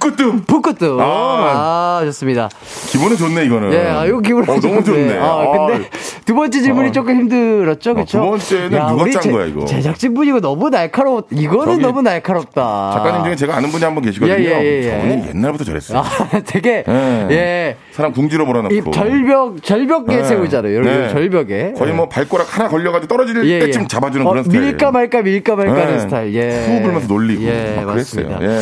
[0.00, 0.44] 북극등.
[0.46, 0.98] 북극등.
[0.98, 2.48] 아, 아, 좋습니다.
[2.88, 3.72] 기분은 좋네, 이거는.
[3.74, 5.18] 예, 아, 이거 기분 어, 너무 좋네.
[5.18, 5.88] 아, 근데 아.
[6.24, 6.92] 두 번째 질문이 아.
[6.92, 8.20] 조금 힘들었죠, 그렇죠?
[8.20, 9.64] 두 번째는 야, 누가 짠 거야, 이거?
[9.66, 12.90] 제작진분이 이거 너무 날카로웠, 이거는 너무 날카롭다.
[12.94, 14.38] 작가님 중에 제가 아는 분이 한 분 계시거든요.
[14.38, 14.90] 예, 예, 예, 예.
[15.00, 15.98] 저는 옛날부터 저랬어요.
[15.98, 16.04] 아,
[16.46, 17.26] 되게, 예.
[17.30, 17.76] 예.
[17.92, 18.74] 사람 궁지로 몰아넣고.
[18.74, 20.24] 이 절벽, 절벽에 네.
[20.24, 20.74] 세우잖아요.
[20.76, 21.08] 여러분, 네.
[21.10, 21.72] 절벽에.
[21.76, 23.58] 거의 뭐 발가락 하나 걸려가지고 떨어질 예, 예.
[23.66, 24.62] 때쯤 잡아주는 어, 그런 스타일.
[24.62, 25.98] 밀까 말까, 밀까 말까 하는 네.
[26.00, 26.34] 스타일.
[26.34, 26.66] 예.
[26.66, 27.42] 후 불면서 놀리고.
[27.42, 28.38] 예, 맞습니다.
[28.42, 28.60] 예.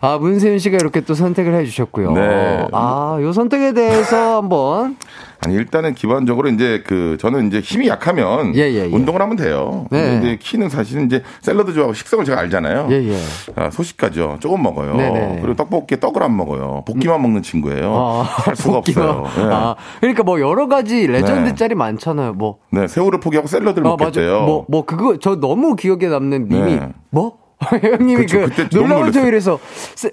[0.00, 2.12] 아, 문세윤 씨가 이렇게 또 선택을 해주셨고요.
[2.12, 2.66] 네.
[2.72, 4.96] 아, 요 선택에 대해서 한번.
[5.44, 8.84] 아니 일단은 기본적으로 이제 그 저는 이제 힘이 약하면 예, 예, 예.
[8.86, 9.86] 운동을 하면 돼요.
[9.90, 10.02] 네.
[10.02, 12.88] 근데 이제 키는 사실은 이제 샐러드 좋아하고 식성을 제가 알잖아요.
[12.90, 13.16] 예, 예.
[13.54, 14.38] 아, 소식좌지요.
[14.40, 14.96] 조금 먹어요.
[14.96, 15.12] 네네.
[15.34, 15.38] 네.
[15.42, 16.84] 그리고 떡볶이에 떡을 안 먹어요.
[16.86, 17.94] 볶기만 먹는 친구예요.
[17.94, 18.78] 아, 할 수가.
[18.78, 19.24] 없어요.
[19.36, 19.42] 네.
[19.52, 21.74] 아, 그러니까 뭐 여러 가지 레전드 짤이 네.
[21.74, 22.32] 많잖아요.
[22.32, 22.58] 뭐.
[22.72, 24.42] 네, 새우를 포기하고 샐러드를 아, 먹겠대요.
[24.42, 26.88] 뭐, 뭐 그거 저 너무 기억에 남는 밈이 네.
[27.10, 27.36] 뭐
[27.82, 29.58] 형님이 그쵸, 그 놀라운 토요일에서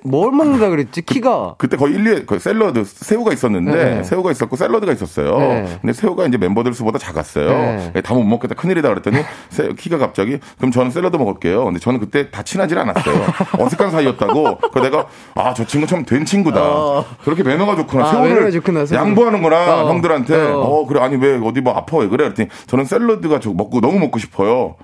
[0.03, 1.01] 뭘 먹는다 그랬지?
[1.01, 4.03] 키가 그, 때 거의 1, 2회 거의 샐러드 새우가 있었는데 네.
[4.03, 5.37] 새우가 있었고 샐러드가 있었어요.
[5.39, 5.77] 네.
[5.81, 7.49] 근데 새우가 이제 멤버들 수보다 작았어요.
[7.49, 7.91] 네.
[7.97, 9.17] 예, 다못 먹겠다 큰일이다 그랬더니
[9.49, 11.65] 새, 키가 갑자기 그럼 저는 샐러드 먹을게요.
[11.65, 13.25] 근데 저는 그때 다 친하지 않았어요.
[13.59, 14.59] 어색한 사이였다고.
[14.71, 16.61] 그 내가 아 저 친구 참 된 친구다.
[16.61, 17.05] 어.
[17.23, 18.05] 그렇게 매너가 좋구나.
[18.05, 19.89] 아, 새우를 좋구나, 양보하는구나 어.
[19.89, 20.35] 형들한테.
[20.51, 20.59] 어.
[20.59, 20.85] 어.
[20.87, 22.23] 그래 아니 왜 어디 뭐 아파 왜 그래?
[22.25, 24.75] 그랬더니 저는 샐러드가 저 먹고 너무 먹고 싶어요.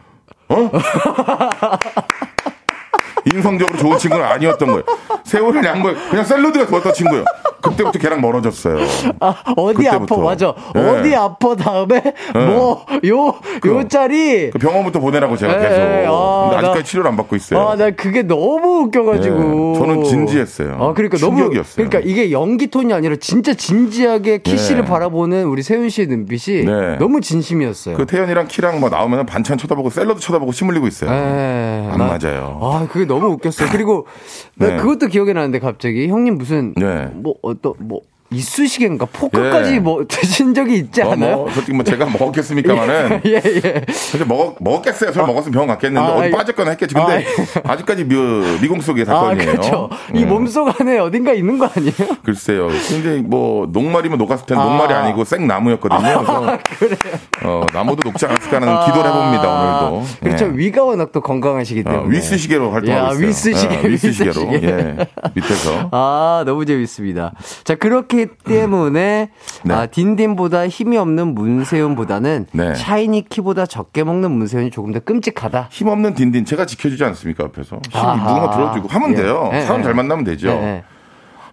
[0.52, 0.72] 어?
[3.34, 4.84] 인성적으로 좋은 친구는 아니었던 거예요.
[5.24, 7.26] 세월을 양보, 그냥 샐러드가 좋았던 친구예요.
[7.62, 8.78] 그때부터 걔랑 멀어졌어요.
[9.20, 10.16] 아, 어디 그때부터.
[10.16, 10.54] 아파, 맞아.
[10.74, 10.90] 네.
[10.90, 12.46] 어디 아파 다음에, 네.
[12.46, 14.52] 뭐, 요, 그, 요 짤이.
[14.52, 15.70] 그 병원부터 보내라고 제가 네.
[15.70, 15.82] 계속.
[15.82, 17.60] 아, 근데 아직까지 나, 치료를 안 받고 있어요.
[17.60, 19.38] 아, 나 그게 너무 웃겨가지고.
[19.74, 19.80] 네.
[19.80, 20.78] 저는 진지했어요.
[20.80, 21.76] 아, 그러니까 충격이었어요.
[21.76, 21.90] 너무.
[21.90, 24.88] 그러니까 이게 연기 톤이 아니라 진짜 진지하게 키 씨를 네.
[24.88, 26.98] 바라보는 우리 세윤 씨의 눈빛이 네.
[26.98, 27.98] 너무 진심이었어요.
[27.98, 31.10] 그 태연이랑 키랑 뭐 나오면 반찬 쳐다보고 샐러드 쳐다보고 침 흘리고 있어요.
[31.10, 32.60] 안 나, 맞아요.
[32.62, 33.70] 아, 그게 너무 웃겼어요.
[33.72, 34.08] 그리고
[34.56, 36.74] 나 그것도 기억이 나는데 갑자기 형님 무슨
[37.14, 38.02] 뭐 어떤 뭐
[38.32, 39.80] 이쑤시개인가 포크까지 예.
[39.80, 41.36] 뭐 드신 적이 있지 뭐, 않아요?
[41.38, 43.86] 뭐, 솔직히 뭐 제가 먹었겠습니까만은 예, 예.
[43.92, 45.12] 사실 먹 먹었겠어요.
[45.12, 46.94] 저 아, 먹었으면 병원 갔겠는데 아, 어디 빠졌거나 했겠지.
[46.94, 47.26] 근데
[47.64, 48.16] 아, 직까지 미,
[48.62, 49.50] 미궁 속의 아, 사건이에요.
[49.50, 49.90] 아, 그렇죠.
[50.14, 50.26] 이 예.
[50.26, 52.18] 몸속 안에 어딘가 있는 거 아니에요?
[52.24, 52.68] 글쎄요.
[52.88, 54.66] 근데 뭐 녹말이면 녹았을 텐데 아.
[54.66, 56.00] 녹말이 아니고 생 나무였거든요.
[56.00, 56.98] 그래서 그래요.
[57.44, 60.06] 어, 나무도 녹지 않았을까 하는 기도를 해봅니다 오늘도.
[60.22, 60.46] 그렇죠.
[60.46, 60.52] 예.
[60.58, 62.04] 위가 워낙 또 건강하시기 어, 때문에.
[62.06, 63.28] 어, 위스시계로 활동하고 있어요.
[63.28, 64.42] 위스시계, 어, 위스시계로.
[64.52, 64.68] 위스시계.
[64.68, 65.08] 예.
[65.34, 65.90] 밑에서.
[65.92, 67.34] 아 너무 재밌습니다.
[67.64, 69.30] 자 그렇게 그렇기 때문에
[69.64, 69.74] 네.
[69.74, 72.76] 아, 딘딘보다 힘이 없는 문세윤보다는 네.
[72.76, 75.70] 샤이니 키보다 적게 먹는 문세윤이 조금 더 끔찍하다.
[75.72, 79.16] 힘 없는 딘딘 제가 지켜주지 않습니까 앞에서 힘 누군가 들어주고 하면 예.
[79.16, 79.50] 돼요.
[79.54, 79.62] 예.
[79.62, 80.50] 사람 잘 만나면 되죠.
[80.50, 80.84] 예.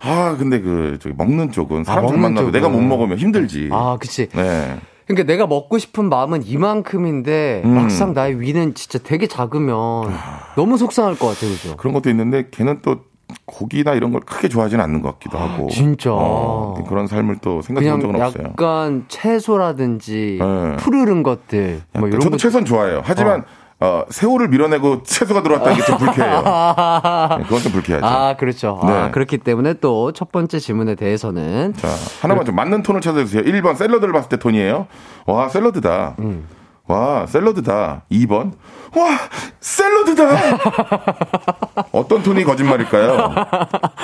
[0.00, 3.70] 아 근데 그 저기 먹는 쪽은 사람 아, 잘 만나도 내가 못 먹으면 힘들지.
[3.72, 4.28] 아 그치.
[4.28, 4.76] 네.
[5.06, 7.74] 그러니까 내가 먹고 싶은 마음은 이만큼인데 음.
[7.74, 10.12] 막상 나의 위는 진짜 되게 작으면
[10.56, 11.76] 너무 속상할 것 같아요, 그죠?
[11.76, 13.02] 그런 것도 있는데 걔는 또
[13.44, 15.68] 고기나 이런 걸 크게 좋아하지는 않는 것 같기도 하고.
[15.70, 16.10] 진짜.
[16.12, 18.44] 어, 그런 삶을 또 생각해 본 적은 없어요.
[18.48, 20.76] 약간 채소라든지 네.
[20.76, 21.82] 푸르른 것들.
[21.94, 22.38] 뭐 이런 저도 것...
[22.38, 23.02] 채소는 좋아해요.
[23.04, 23.44] 하지만 어.
[23.78, 26.36] 어, 새우를 밀어내고 채소가 들어왔다는 게 좀 불쾌해요.
[27.38, 28.06] 네, 그건 좀 불쾌하죠.
[28.06, 28.78] 아, 그렇죠.
[28.82, 28.92] 아, 네.
[28.92, 31.74] 아, 그렇기 때문에 또 첫 번째 질문에 대해서는.
[31.76, 31.88] 자,
[32.22, 32.44] 하나만.
[32.46, 33.42] 좀 맞는 톤을 찾아주세요.
[33.42, 34.86] 1번 샐러드를 봤을 때 톤이에요.
[35.26, 36.14] 와, 샐러드다.
[36.20, 36.46] 음.
[36.88, 38.02] 와, 샐러드다.
[38.12, 38.52] 2번.
[38.94, 39.18] 와,
[39.60, 40.28] 샐러드다!
[41.92, 43.34] 어떤 톤이 거짓말일까요?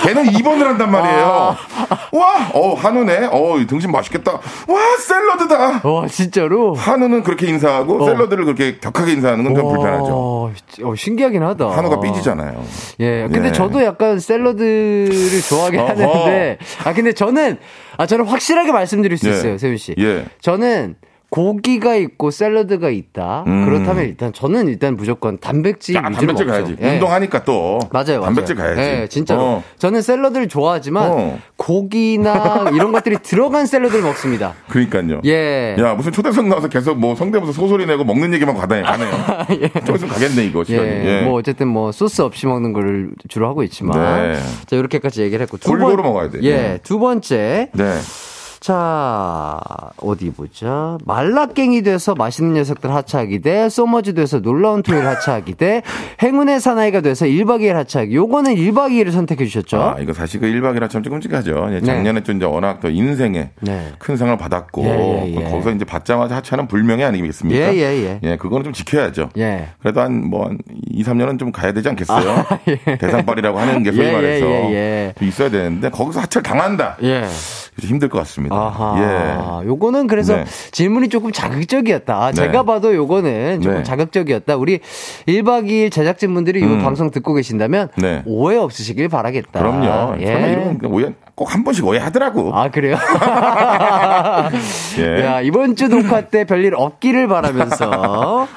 [0.03, 1.57] 걔는 2번을 한단 말이에요.
[2.13, 3.29] 와, 어, 한우네.
[3.31, 4.33] 어, 등심 맛있겠다.
[4.33, 5.89] 와, 샐러드다!
[5.89, 6.75] 와, 진짜로?
[6.75, 8.07] 한우는 그렇게 인사하고 어.
[8.07, 10.53] 샐러드를 그렇게 격하게 인사하는 건 좀 불편하죠.
[10.83, 11.71] 어, 신기하긴 하다.
[11.71, 12.63] 한우가 삐지잖아요.
[13.01, 13.53] 예, 근데 예.
[13.53, 15.89] 저도 약간 샐러드를 좋아하긴 어허.
[15.91, 17.59] 하는데, 아, 근데 저는,
[17.97, 19.33] 아, 저는 확실하게 말씀드릴 수 예.
[19.33, 19.95] 있어요, 세윤 씨.
[19.99, 20.25] 예.
[20.41, 20.97] 저는,
[21.33, 23.45] 고기가 있고 샐러드가 있다.
[23.47, 23.65] 음.
[23.65, 26.47] 그렇다면 일단 저는 일단 무조건 단백질 야, 위주로 단백질.
[26.47, 26.77] 가야지.
[26.83, 26.91] 예.
[26.91, 28.21] 운동하니까 또 맞아요.
[28.21, 28.75] 단백질 맞아요.
[28.75, 28.91] 가야지.
[29.01, 29.41] 예, 진짜로.
[29.41, 29.65] 어.
[29.79, 31.39] 저는 샐러드를 좋아하지만 어.
[31.57, 34.53] 고기나 이런 것들이 들어간 샐러드를 먹습니다.
[34.69, 35.23] 그러니까요.
[35.25, 35.75] 예.
[35.79, 39.11] 야 무슨 초대석 나와서 계속 뭐 성대모사 소소리 내고 먹는 얘기만 가다니 가네요.
[39.63, 39.81] 예.
[39.87, 40.87] 좀 있으면 가겠네 이거 시간이.
[40.87, 41.05] 예.
[41.07, 41.23] 예.
[41.23, 44.39] 뭐 어쨌든 뭐 소스 없이 먹는 거를 주로 하고 있지만 네.
[44.67, 46.41] 자 이렇게까지 얘기를 했고 골고루 번, 먹어야 돼.
[46.43, 46.57] 예.
[46.57, 46.79] 네.
[46.83, 47.71] 두 번째.
[47.73, 47.95] 네.
[48.63, 49.59] 자,
[49.97, 50.97] 어디 보자.
[51.05, 55.83] 말라깽이 돼서 맛있는 녀석들 하차하기 대, 소머즈 돼서 놀라운 토요일 하차하기 대,
[56.23, 58.15] 행운의 사나이가 돼서 1박 2일 하차하기.
[58.15, 59.83] 요거는 1박 2일을 선택해 주셨죠?
[59.83, 61.71] 아, 이거 사실 그 1박 2일 하차하면 끔찍하죠.
[61.71, 61.81] 네.
[61.81, 63.93] 작년에 좀 이제 워낙 또 인생에 네.
[63.99, 65.51] 큰 상을 받았고, 예, 예, 예.
[65.51, 67.61] 거기서 이제 받자마자 하차하는 불명예 아니겠습니까?
[67.61, 68.21] 예, 예, 예.
[68.23, 69.31] 예, 그거는 좀 지켜야죠.
[69.39, 69.71] 예.
[69.81, 72.31] 그래도 한 뭐, 한 2, 3년은 좀 가야 되지 않겠어요?
[72.31, 72.97] 아, 예.
[72.97, 74.47] 대상발이라고 하는 게 소위 예, 말해서.
[74.47, 76.97] 예, 있어야 되는데, 거기서 하차를 당한다.
[77.03, 77.25] 예.
[77.87, 78.57] 힘들 것 같습니다.
[78.57, 79.61] 아하.
[79.63, 79.67] 예.
[79.69, 80.45] 요거는 그래서 네.
[80.73, 82.15] 질문이 조금 자극적이었다.
[82.15, 82.67] 아, 제가 네.
[82.67, 83.83] 봐도 요거는 조금 네.
[83.85, 84.57] 자극적이었다.
[84.57, 84.81] 우리
[85.27, 86.81] 1박 2일 제작진분들이 음.
[86.81, 88.23] 이 방송 듣고 계신다면 네.
[88.27, 89.61] 오해 없으시길 바라겠다.
[89.61, 90.17] 그럼요.
[90.21, 90.27] 예.
[90.27, 92.55] 설마 이런 오해 꼭 한 번씩 오해하더라고.
[92.55, 92.97] 아, 그래요?
[94.99, 95.25] 예.
[95.25, 98.49] 야, 이번 주 녹화 때 별일 없기를 바라면서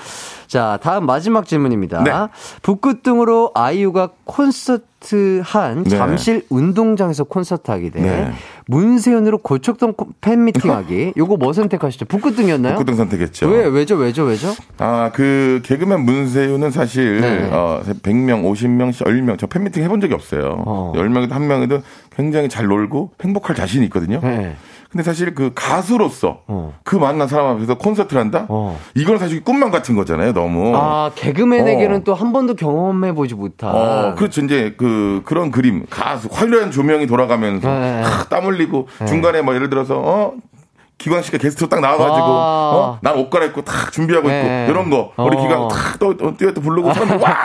[0.47, 2.03] 자, 다음 마지막 질문입니다.
[2.03, 2.11] 네.
[2.61, 5.89] 북극등으로 아이유가 콘서트 한 네.
[5.89, 8.01] 잠실 운동장에서 콘서트 하게 돼.
[8.01, 8.31] 네.
[8.67, 11.13] 문세윤으로 고척동 팬미팅 하기.
[11.17, 12.05] 요거 뭐 선택하시죠?
[12.05, 12.73] 북극등이었나요?
[12.73, 13.47] 북극등 선택했죠.
[13.47, 14.53] 왜, 왜죠, 왜죠, 왜죠?
[14.79, 17.49] 아, 그, 개그맨 문세윤은 사실, 네.
[17.51, 20.63] 어, 100명, 50명, 10명, 저 팬미팅 해본 적이 없어요.
[20.65, 20.93] 어.
[20.95, 21.81] 10명에도 한 명에도
[22.15, 24.19] 굉장히 잘 놀고 행복할 자신이 있거든요.
[24.23, 24.55] 네.
[24.91, 26.73] 근데 사실 그 가수로서 어.
[26.83, 28.45] 그 만난 사람 앞에서 콘서트를 한다?
[28.49, 28.79] 어.
[28.93, 30.73] 이건 사실 꿈만 같은 거잖아요, 너무.
[30.75, 32.01] 아, 개그맨에게는 어.
[32.05, 33.71] 또한 번도 경험해보지 못한.
[33.75, 34.41] 어, 그렇죠.
[34.41, 35.85] 이제 그, 그런 그림.
[35.89, 38.01] 가수, 화려한 조명이 돌아가면서 네.
[38.03, 39.05] 하, 땀 흘리고 네.
[39.05, 40.33] 중간에 뭐 예를 들어서, 어?
[40.97, 42.99] 기광 씨가 게스트로 딱 나와가지고, 아~ 어?
[43.01, 44.63] 난 옷 갈아입고 탁 준비하고 네.
[44.63, 45.11] 있고, 이런 거.
[45.17, 47.35] 우리 기광 탁 또, 또, 또 부르고 사람들 와!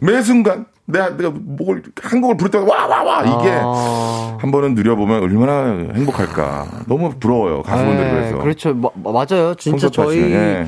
[0.00, 4.38] 매 순간 내가 내가 목을 한 곡을 부를 때마다 와 와 와 이게 아...
[4.40, 6.84] 한 번은 누려보면 얼마나 행복할까.
[6.86, 8.38] 너무 부러워요 가수분들이 네, 그래서.
[8.38, 9.54] 그렇죠, 마, 맞아요.
[9.56, 10.66] 진짜 저희 네.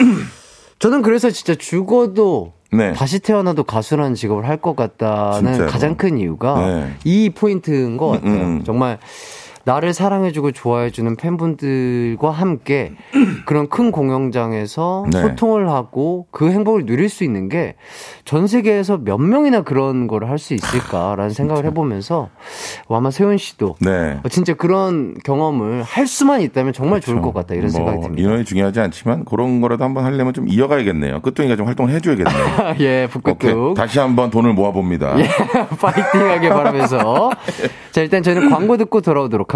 [0.78, 2.92] 저는 그래서 진짜 죽어도 네.
[2.92, 5.70] 다시 태어나도 가수라는 직업을 할 것 같다는 진짜로.
[5.70, 6.94] 가장 큰 이유가 네.
[7.04, 8.30] 이 포인트인 것 같아요.
[8.32, 8.64] 음, 음.
[8.64, 8.98] 정말
[9.66, 12.92] 나를 사랑해주고 좋아해주는 팬분들과 함께
[13.46, 15.20] 그런 큰 공연장에서 네.
[15.22, 17.74] 소통을 하고 그 행복을 누릴 수 있는 게
[18.24, 22.28] 전 세계에서 몇 명이나 그런 걸 할 수 있을까라는 생각을 해보면서
[22.88, 24.18] 아마 세훈 씨도 네.
[24.30, 27.12] 진짜 그런 경험을 할 수만 있다면 정말 그렇죠.
[27.12, 28.22] 좋을 것 같다 이런 뭐 생각이 듭니다.
[28.22, 31.20] 인원이 중요하지 않지만 그런 거라도 한번 하려면 좀 이어가야겠네요.
[31.20, 32.74] 끝둥이가 좀 활동을 해줘야겠네요.
[32.80, 33.74] 예, 북극뚝.
[33.74, 35.18] 다시 한번 돈을 모아봅니다.
[35.20, 35.28] 예,
[35.80, 37.30] 파이팅하게 바라면서
[37.92, 39.55] 자 일단 저희는 광고 듣고 돌아오도록 하겠습니다.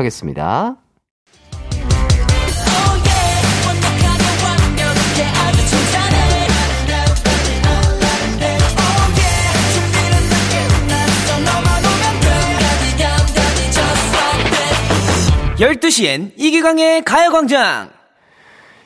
[15.60, 17.90] 열두 시엔 이기광의 가요광장!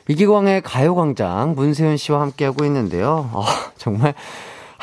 [0.09, 3.31] 이기광의 가요광장 문세윤 씨와 함께하고 있는데요.
[3.33, 4.13] 아, 정말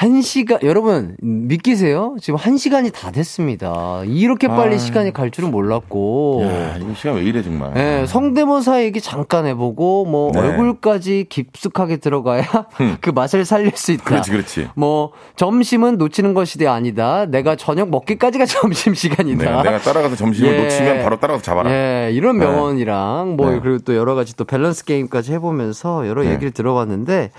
[0.02, 2.16] 한 시간, 여러분, 믿기세요?
[2.20, 4.02] 지금 한 시간이 다 됐습니다.
[4.04, 4.78] 이렇게 빨리 아...
[4.78, 6.42] 시간이 갈 줄은 몰랐고.
[6.44, 7.72] 야, 이 시간 왜 이래, 정말.
[7.74, 10.40] 네, 성대모사 얘기 잠깐 해보고, 뭐, 네.
[10.40, 12.42] 얼굴까지 깊숙하게 들어가야
[13.00, 14.02] 그 맛을 살릴 수 있다.
[14.02, 14.68] 그렇지, 그렇지.
[14.74, 17.24] 뭐, 점심은 놓치는 것이 아니다.
[17.26, 19.44] 내가 저녁 먹기까지가 점심시간이다.
[19.44, 20.62] 네, 내가 따라가서 점심을 예.
[20.64, 21.70] 놓치면 바로 따라가서 잡아라.
[21.70, 22.46] 예, 이런 네.
[22.46, 23.60] 명언이랑, 뭐, 네.
[23.62, 26.32] 그리고 또 여러 가지 또 밸런스 게임까지 해보면서 여러 네.
[26.32, 27.30] 얘기를 들어봤는데,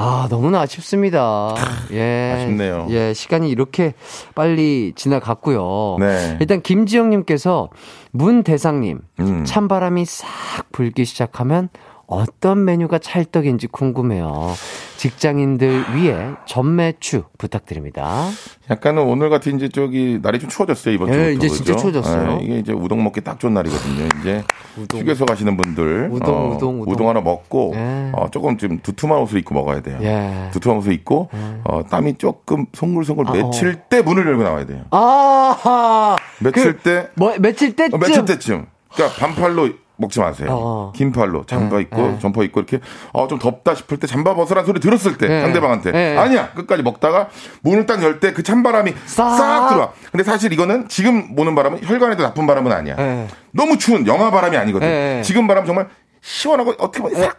[0.00, 1.56] 아, 너무나 아쉽습니다.
[1.90, 2.32] 예.
[2.36, 2.86] 아쉽네요.
[2.90, 3.94] 예, 시간이 이렇게
[4.36, 5.96] 빨리 지나갔고요.
[5.98, 6.38] 네.
[6.40, 7.68] 일단 김지영님께서
[8.12, 9.44] 문대상님, 음.
[9.44, 10.28] 찬바람이 싹
[10.70, 11.68] 불기 시작하면
[12.08, 14.54] 어떤 메뉴가 찰떡인지 궁금해요.
[14.96, 18.28] 직장인들 위해 전매추 부탁드립니다.
[18.70, 21.18] 약간은 오늘 같은 이제 저기 날이 좀 추워졌어요 이번 주.
[21.18, 22.38] 네, 이제 진짜 추워졌어요.
[22.38, 24.08] 네, 이게 이제 우동 먹기 딱 좋은 날이거든요.
[24.20, 24.42] 이제
[24.78, 25.00] 우동.
[25.00, 28.10] 휴게소 가시는 분들 우동 어, 우동, 우동 우동 하나 먹고 네.
[28.14, 29.98] 어, 조금 좀 두툼한 옷을 입고 먹어야 돼요.
[30.00, 30.48] 예.
[30.52, 31.60] 두툼한 옷을 입고 예.
[31.64, 33.88] 어, 땀이 조금 송글송글 아, 맺힐 어.
[33.90, 34.84] 때 문을 열고 나와야 돼요.
[34.92, 37.08] 아, 맺힐 그, 때.
[37.16, 37.94] 뭐 맺힐 때쯤.
[37.94, 38.66] 어, 맺힐 때쯤.
[38.94, 39.68] 그러니까 반팔로
[39.98, 40.48] 먹지 마세요.
[40.50, 40.92] 어.
[40.94, 42.18] 긴 팔로 잠바 네, 입고 네.
[42.20, 42.80] 점퍼 입고 이렇게
[43.12, 45.42] 어, 좀 덥다 싶을 때 잠바 벗으라는 소리 들었을 때 네.
[45.42, 46.16] 상대방한테 네.
[46.16, 47.28] 아니야 끝까지 먹다가
[47.62, 49.36] 문을 딱 열 때 그 찬바람이 싹.
[49.36, 49.90] 싹 들어와.
[50.12, 52.94] 근데 사실 이거는 지금 보는 바람은 혈관에도 나쁜 바람은 아니야.
[52.96, 53.26] 네.
[53.52, 54.86] 너무 추운 영하 바람이 아니거든.
[54.86, 55.22] 네.
[55.22, 55.88] 지금 바람 정말
[56.20, 57.36] 시원하고 어떻게 보면 싹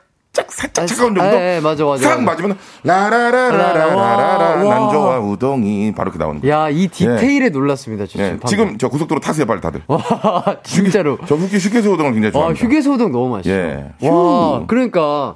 [0.47, 1.35] 살짝 살짝 차가운 정도.
[1.35, 2.09] 에, 에, 맞아 맞아.
[2.09, 6.51] 싹 맞으면 라라라라라라라 난 좋아 우동이 바로 이렇게 나오는 거야.
[6.51, 7.49] 야, 이 디테일에 예.
[7.49, 8.05] 놀랐습니다.
[8.17, 8.37] 예.
[8.47, 9.81] 지금 저 고속도로 타세요, 빨리 다들.
[9.87, 9.99] 와,
[10.63, 11.17] 진짜로.
[11.27, 12.63] 저 휴게 휴게소 우동을 굉장히 좋아합니다.
[12.63, 13.53] 와, 휴게소 우동 너무 맛있어.
[13.53, 13.91] 예.
[14.07, 15.35] 와, 그러니까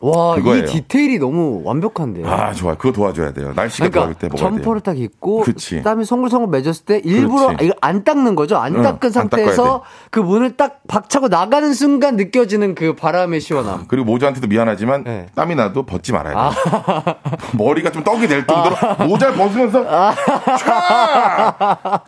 [0.00, 0.64] 와, 그거예요.
[0.64, 2.26] 이 디테일이 너무 완벽한데요.
[2.26, 2.74] 아, 좋아.
[2.74, 3.52] 그거 도와줘야 돼요.
[3.54, 5.82] 날씨가 그러니까 더울 때 점퍼를 딱 입고 그치.
[5.82, 8.56] 땀이 송글송글 맺었을 때 일부러 이거 안 닦는 거죠.
[8.56, 9.80] 안 응, 닦은 상태에서 안
[10.10, 13.84] 그 문을 딱 박차고 나가는 순간 느껴지는 그 바람의 시원함.
[13.86, 15.26] 그리고 모자한테도 미안하지만 네.
[15.36, 16.40] 땀이 나도 벗지 말아야 돼.
[16.40, 17.14] 아.
[17.56, 19.04] 머리가 좀 떡이 될 정도로 아.
[19.04, 20.14] 모자를 벗으면서 아.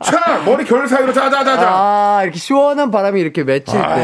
[0.02, 0.10] 촤!
[0.10, 0.44] 촤!
[0.44, 1.68] 머리 결 사이로 자자자자.
[1.70, 3.96] 아, 이렇게 시원한 바람이 이렇게 맺힐 아.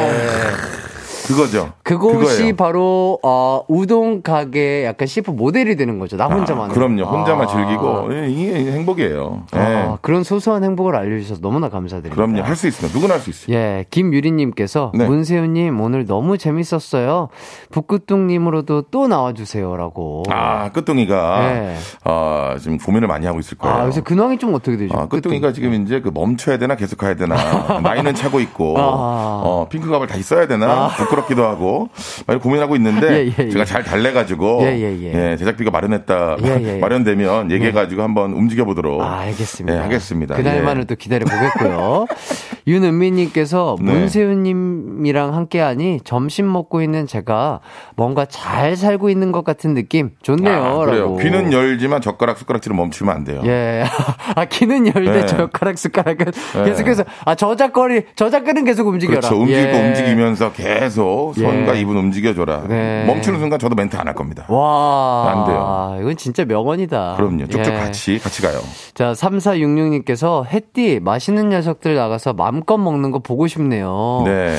[1.28, 1.34] 때.
[1.34, 1.72] 그거죠.
[1.82, 2.56] 그곳이 그거예요.
[2.56, 6.16] 바로 어, 우동 가게 약간 CF 모델이 되는 거죠.
[6.16, 6.70] 나 혼자만.
[6.70, 7.04] 아, 그럼요.
[7.04, 7.46] 혼자만 아.
[7.46, 9.42] 즐기고 예, 이게 행복이에요.
[9.52, 9.96] 아, 네.
[10.02, 12.14] 그런 소소한 행복을 알려주셔서 너무나 감사드립니다.
[12.14, 12.42] 그럼요.
[12.42, 13.56] 할 수 있으면 누구나 할 수 있어요.
[13.56, 15.06] 예, 김유리님께서 네.
[15.06, 17.28] 문세윤님 오늘 너무 재밌었어요.
[17.70, 20.24] 북구뚱님으로도 또 나와주세요라고.
[20.30, 21.76] 아 끝둥이가 네.
[22.04, 23.76] 어, 지금 고민을 많이 하고 있을 거예요.
[23.76, 24.96] 아, 그래서 근황이 좀 어떻게 되죠?
[24.98, 27.34] 아, 끝둥이가 지금 이제 그 멈춰야 되나 계속 가야 되나
[27.82, 29.42] 나이는 차고 있고 아.
[29.44, 30.88] 어, 핑크갑을 다시 써야 되나 아.
[31.18, 31.88] 부끄럽기도 하고
[32.26, 33.50] 많이 고민하고 있는데 예, 예, 예.
[33.50, 35.36] 제가 잘 달래가지고 예, 예, 예.
[35.36, 36.36] 제작비가 마련했다
[36.80, 39.82] 마련되면 얘기해가지고 한번 움직여 보도록 아, 알겠습니다.
[39.82, 40.36] 하겠습니다.
[40.36, 42.06] 그날만을 또 기다려 보겠고요.
[42.68, 43.92] 윤은미님께서 네.
[43.92, 47.60] 문세윤님이랑 함께하니 점심 먹고 있는 제가
[47.96, 50.64] 뭔가 잘 살고 있는 것 같은 느낌 좋네요.
[50.64, 51.16] 아, 그래요.
[51.16, 53.40] 귀는 열지만 젓가락 숟가락질을 멈추면 안 돼요.
[53.44, 53.84] 예.
[54.36, 55.26] 아 귀는 열되 네.
[55.26, 56.64] 젓가락 숟가락은 네.
[56.64, 59.20] 계속해서 아 저작거리 저작거리는 계속 움직여라.
[59.20, 59.40] 그렇죠.
[59.40, 61.80] 움직이고 움직이면서 계속 손과 예.
[61.80, 62.64] 입은 움직여줘라.
[62.68, 63.04] 네.
[63.06, 64.46] 멈추는 순간 저도 멘트 안 할 겁니다.
[64.48, 65.32] 와.
[65.32, 65.98] 안 돼요.
[66.02, 67.14] 이건 진짜 명언이다.
[67.16, 67.46] 그럼요.
[67.46, 67.78] 쭉쭉 예.
[67.78, 68.58] 같이, 같이 가요.
[68.94, 74.22] 자, 3466님께서 햇띠 맛있는 녀석들 나가서 마 음껏 먹는 거 보고 싶네요.
[74.26, 74.58] 네.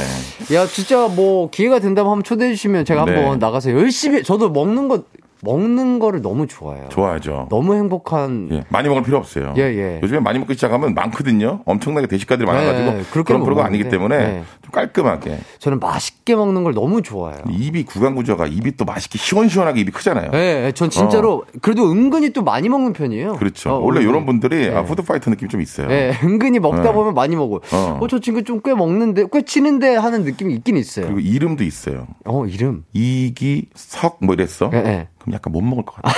[0.53, 3.15] 야, 진짜 뭐 기회가 된다면 한번 초대해 주시면 제가 네.
[3.15, 5.03] 한번 나가서 열심히, 저도 먹는 거
[5.41, 6.89] 먹는 거를 너무 좋아해요.
[6.89, 7.47] 좋아하죠.
[7.49, 8.49] 너무 행복한.
[8.51, 9.53] 예, 많이 먹을 필요 없어요.
[9.57, 9.99] 예, 예.
[10.03, 11.61] 요즘에 많이 먹기 시작하면 많거든요.
[11.65, 14.43] 엄청나게 대식가들이 많아가지고 예, 그런 프로가 아니기 때문에 예.
[14.61, 15.39] 좀 깔끔하게.
[15.59, 17.41] 저는 맛있게 먹는 걸 너무 좋아해요.
[17.49, 20.31] 입이 구강 구조가 입이 또 맛있게 시원시원하게 입이 크잖아요.
[20.33, 20.71] 예, 예.
[20.73, 21.59] 전 진짜로 어.
[21.61, 23.33] 그래도 은근히 또 많이 먹는 편이에요.
[23.37, 23.71] 그렇죠.
[23.71, 25.89] 어, 원래 이런 분들이 아, food fighter 느낌 좀 있어요.
[25.89, 27.59] 예, 은근히 먹다 보면 많이 먹어요.
[27.71, 31.05] 어, 어 저 친구 좀 꽤 먹는데 꽤 치는데 하는 느낌이 있긴 있어요.
[31.05, 32.07] 그리고 이름도 있어요.
[32.25, 32.83] 어, 이름.
[32.93, 34.69] 이기석 뭐 이랬어.
[34.73, 35.07] 예, 예.
[35.19, 36.11] 그럼 약간 못 먹을 것 같아.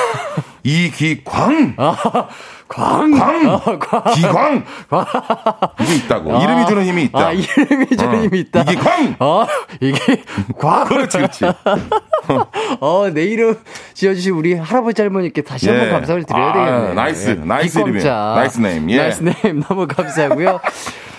[0.63, 1.75] 이기광!
[2.75, 3.11] 아, 광!
[3.11, 3.47] 광!
[3.49, 4.13] 아, 광!
[4.13, 4.63] 기광!
[5.81, 6.35] 이게 있다고.
[6.37, 7.27] 아, 이름이 주는 힘이 있다.
[7.27, 8.21] 아, 이름이 주는 어.
[8.23, 8.61] 힘이 있다.
[8.61, 9.15] 이기광!
[9.19, 9.45] 어,
[9.81, 10.23] 이게
[10.57, 10.85] 광!
[10.87, 11.45] 그렇지, 그렇지.
[12.79, 13.57] 어, 내 이름
[13.93, 15.71] 지어주신 우리 할아버지 할머니께 다시 예.
[15.71, 16.93] 한번 감사를 드려야 아, 되겠네요.
[16.93, 17.33] nice, 예.
[17.45, 18.05] nice 이름이에요.
[18.05, 18.89] nice name.
[18.89, 18.97] 예.
[18.97, 20.59] nice name 너무 감사하고요.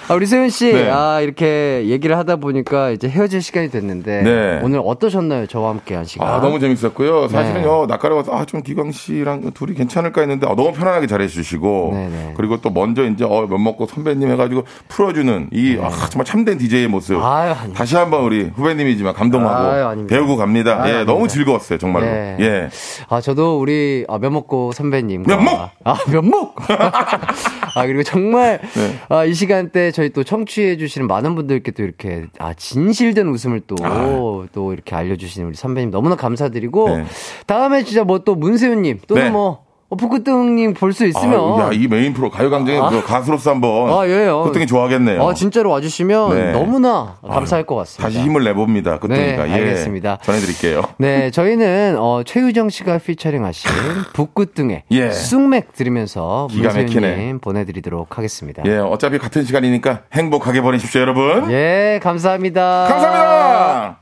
[0.08, 0.90] 아, 우리 세윤 씨, 네.
[0.90, 4.60] 아, 이렇게 얘기를 하다 보니까 이제 헤어질 시간이 됐는데 네.
[4.62, 5.46] 오늘 어떠셨나요?
[5.46, 6.28] 저와 함께 한 시간.
[6.28, 7.28] 아, 너무 재밌었고요.
[7.28, 7.86] 사실은요, 네.
[7.86, 12.08] 낯가려워서 아, 좀 기광 씨랑 둘이 괜찮을까 했는데 아, 너무 편안하게 잘해 주 시고 네,
[12.08, 12.34] 네.
[12.36, 15.84] 그리고 또 먼저 이제 어, 면 먹고 선배님 해 가지고 풀어 주는 이 네.
[15.84, 17.22] 아, 정말 참된 DJ의 모습.
[17.22, 20.82] 아유, 다시 한번 우리 후배님이지만 감동하고 아유, 배우고 갑니다.
[20.82, 21.12] 아유, 예, 아닙니다.
[21.12, 22.06] 너무 즐거웠어요, 정말로.
[22.06, 22.36] 네.
[22.40, 22.68] 예.
[23.08, 25.70] 아, 저도 우리 아, 면 먹고 선배님과 면목!
[25.84, 26.56] 아, 면목!
[27.74, 28.60] 아, 그리고 정말
[29.08, 33.84] 아, 이 시간대 저희 또 청취해 주시는 많은 분들께 또 이렇게 아 진실된 웃음을 또또
[33.84, 34.48] 아.
[34.52, 37.04] 또 이렇게 알려주시는 우리 선배님 너무나 감사드리고 네.
[37.46, 39.30] 다음에 진짜 뭐 또 문세윤님 또는 네.
[39.30, 41.60] 뭐 어, 부끄뚱님 볼 수 있으면.
[41.60, 42.88] 아, 야, 이 메인 프로 가요광장에 아.
[43.04, 43.90] 가수로서 한번.
[43.92, 44.26] 아, 예.
[44.26, 45.22] 요 부끄뚱이 좋아하겠네요.
[45.22, 46.52] 아, 진짜로 와주시면 네.
[46.52, 48.02] 너무나 감사할 것 같습니다.
[48.08, 48.98] 다시 힘을 내봅니다.
[48.98, 49.44] 부끄뚱이가.
[49.44, 49.54] 네, 예.
[49.54, 50.18] 알겠습니다.
[50.22, 50.82] 전해드릴게요.
[50.98, 53.70] 네, 저희는, 어, 최유정 씨가 피처링 하신
[54.14, 55.10] 부끄뚱의 예.
[55.10, 58.62] 쑥맥 들으면서 문세윤님 보내드리도록 하겠습니다.
[58.66, 61.50] 예, 어차피 같은 시간이니까 행복하게 보내십시오, 여러분.
[61.50, 62.86] 예, 감사합니다.
[62.88, 64.01] 감사합니다.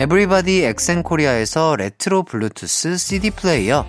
[0.00, 3.84] 에브리바디 엑센코리아에서 레트로 블루투스 CD 플레이어,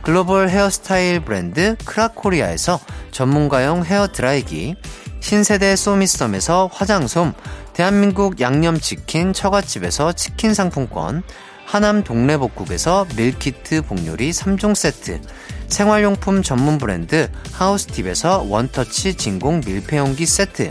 [0.00, 2.78] 글로벌 헤어스타일 브랜드 크라코리아에서
[3.10, 4.76] 전문가용 헤어 드라이기,
[5.18, 7.32] 신세대 소미썸에서 화장솜,
[7.72, 11.24] 대한민국 양념치킨 처갓집에서 치킨 상품권,
[11.64, 15.20] 하남 동래복국에서 밀키트 복요리 3종 세트,
[15.66, 20.70] 생활용품 전문 브랜드 하우스팁에서 원터치 진공 밀폐용기 세트,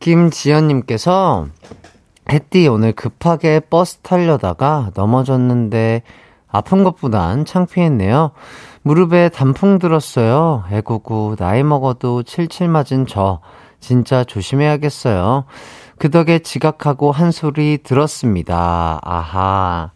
[0.00, 1.46] 김지연님께서
[2.32, 6.02] 햇디 오늘 급하게 버스 타려다가 넘어졌는데
[6.48, 8.32] 아픈 것보단 창피했네요.
[8.82, 10.64] 무릎에 단풍 들었어요.
[10.72, 13.40] 애구구 나이 먹어도 칠칠 맞은 저
[13.78, 15.44] 진짜 조심해야겠어요.
[15.98, 18.98] 그 덕에 지각하고 한 소리 들었습니다.
[19.02, 19.92] 아하.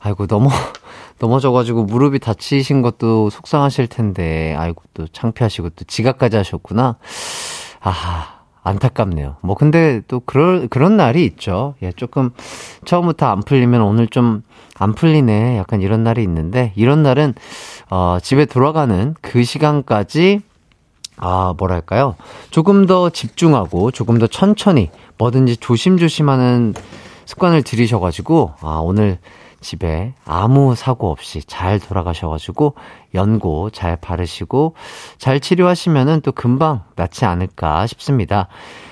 [0.00, 0.50] 아이고 넘어
[1.18, 6.98] 넘어져가지고 무릎이 다치신 것도 속상하실 텐데 아이고 또 창피하시고 또 지각까지 하셨구나.
[7.80, 8.35] 아하.
[8.66, 9.36] 안타깝네요.
[9.42, 11.74] 뭐 근데 또 그럴 그런 날이 있죠.
[11.82, 12.30] 예, 조금
[12.84, 14.42] 처음부터 안 풀리면 오늘 좀
[14.78, 15.56] 안 풀리네.
[15.56, 17.34] 약간 이런 날이 있는데 이런 날은
[17.90, 20.40] 어 집에 돌아가는 그 시간까지
[21.18, 22.14] 아, 뭐랄까요?
[22.50, 26.74] 조금 더 집중하고 조금 더 천천히 뭐든지 조심조심하는
[27.24, 29.18] 습관을 들이셔 가지고 아, 오늘
[29.60, 32.74] 집에 아무 사고 없이 잘 돌아가셔가지고
[33.14, 34.74] 연고 잘 바르시고
[35.18, 38.48] 잘 치료하시면은 또 금방 낫지 않을까 싶습니다.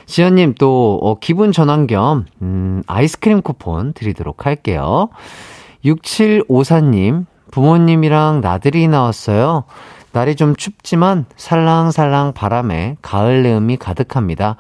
[0.07, 5.09] 지연님 또 어, 기분 전환 겸 음, 아이스크림 쿠폰 드리도록 할게요.
[5.85, 9.65] 6754님 부모님이랑 나들이 나왔어요.
[10.13, 14.57] 날이 좀 춥지만 살랑살랑 바람에 가을 내음이 가득합니다.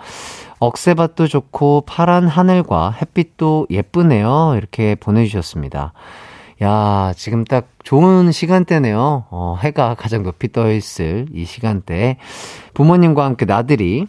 [0.64, 4.54] 억새밭도 좋고 파란 하늘과 햇빛도 예쁘네요.
[4.56, 5.92] 이렇게 보내주셨습니다.
[6.62, 9.26] 야, 지금 딱 좋은 시간대네요.
[9.30, 12.16] 어, 해가 가장 높이 떠 있을 이 시간대에
[12.72, 14.06] 부모님과 함께 나들이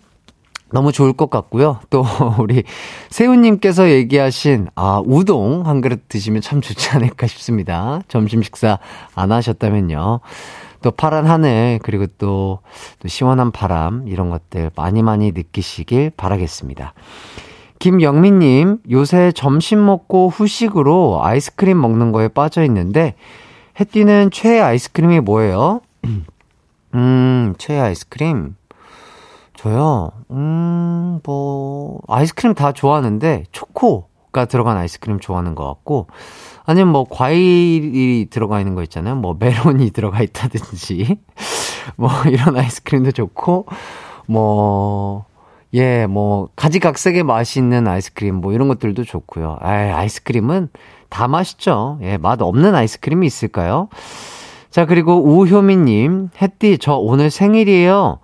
[0.72, 1.80] 너무 좋을 것 같고요.
[1.90, 2.06] 또
[2.40, 2.64] 우리
[3.10, 8.00] 세훈님께서 얘기하신 아 우동 한 그릇 드시면 참 좋지 않을까 싶습니다.
[8.08, 8.80] 점심 식사
[9.14, 10.22] 안 하셨다면요.
[10.86, 12.60] 또 파란 하늘 그리고 또,
[13.00, 16.94] 또 시원한 바람 이런 것들 많이 많이 느끼시길 바라겠습니다.
[17.80, 23.16] 김영민님 요새 점심 먹고 후식으로 아이스크림 먹는 거에 빠져 있는데
[23.80, 25.82] 해띠는 최애 아이스크림이 뭐예요?
[26.94, 28.56] 음 최애 아이스크림
[29.56, 36.08] 저요 음 뭐 아이스크림 다 좋아하는데 초코가 들어간 아이스크림 좋아하는 것 같고
[36.66, 39.16] 아니면 뭐 과일이 들어가 있는 거 있잖아요.
[39.16, 41.20] 뭐 메론이 들어가 있다든지
[41.96, 43.68] 뭐 이런 아이스크림도 좋고
[44.28, 45.26] 뭐
[45.74, 49.58] 예, 뭐 가지각색의 맛이 있는 아이스크림 뭐 이런 것들도 좋고요.
[49.60, 50.70] 아, 아이스크림은
[51.10, 52.00] 다 맛있죠.
[52.02, 53.90] 예, 맛 없는 아이스크림이 있을까요?
[54.70, 58.20] 자, 그리고 우효민 님, 햇띠, 저 오늘 생일이에요.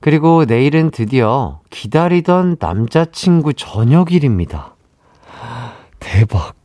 [0.00, 4.76] 그리고 내일은 드디어 기다리던 남자친구 저녁일입니다.
[6.00, 6.63] 대박.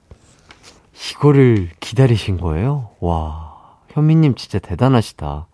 [1.11, 2.89] 이거를 기다리신 거예요?
[2.99, 3.49] 와.
[3.91, 5.47] 현미님 진짜 대단하시다.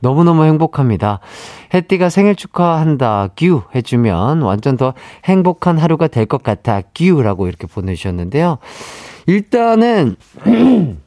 [0.00, 1.20] 너무너무 행복합니다.
[1.72, 4.92] 혜띠가 생일 축하한다, 규 해주면 완전 더
[5.24, 8.58] 행복한 하루가 될 것 같아, 규 라고 이렇게 보내주셨는데요.
[9.26, 10.16] 일단은,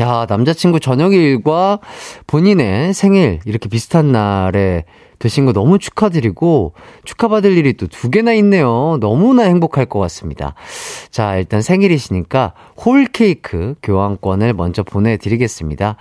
[0.00, 1.80] 야, 남자친구 저녁일과
[2.28, 4.84] 본인의 생일, 이렇게 비슷한 날에
[5.18, 6.72] 되신 거 너무 축하드리고
[7.04, 8.98] 축하받을 일이 또 두 개나 있네요.
[9.00, 10.54] 너무나 행복할 것 같습니다.
[11.10, 12.52] 자, 일단 생일이시니까
[12.84, 15.96] 홀 케이크 교환권을 먼저 보내드리겠습니다.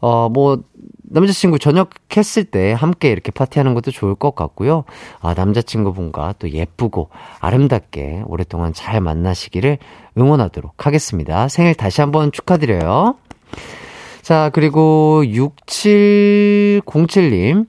[0.00, 0.62] 어, 뭐,
[1.02, 4.84] 남자친구 저녁 했을 때 함께 이렇게 파티하는 것도 좋을 것 같고요.
[5.20, 7.10] 아, 남자친구분과 또 예쁘고
[7.40, 9.78] 아름답게 오랫동안 잘 만나시기를
[10.18, 11.48] 응원하도록 하겠습니다.
[11.48, 13.16] 생일 다시 한번 축하드려요.
[14.22, 17.66] 자, 그리고 6707님.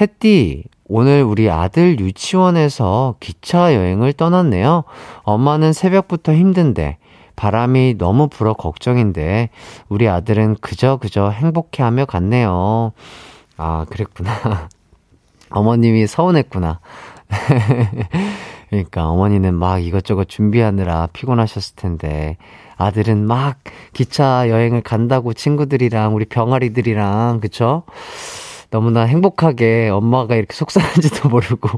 [0.00, 4.84] 햇띠, 오늘 우리 아들 유치원에서 기차 여행을 떠났네요.
[5.22, 6.98] 엄마는 새벽부터 힘든데,
[7.36, 9.50] 바람이 너무 불어 걱정인데,
[9.88, 12.92] 우리 아들은 그저 그저 행복해 하며 갔네요.
[13.56, 14.68] 아, 그랬구나.
[15.50, 16.80] 어머님이 서운했구나.
[18.68, 22.36] 그러니까 어머니는 막 이것저것 준비하느라 피곤하셨을 텐데,
[22.76, 23.58] 아들은 막
[23.92, 27.84] 기차 여행을 간다고 친구들이랑 우리 병아리들이랑, 그쵸?
[28.70, 31.68] 너무나 행복하게 엄마가 이렇게 속상한지도 모르고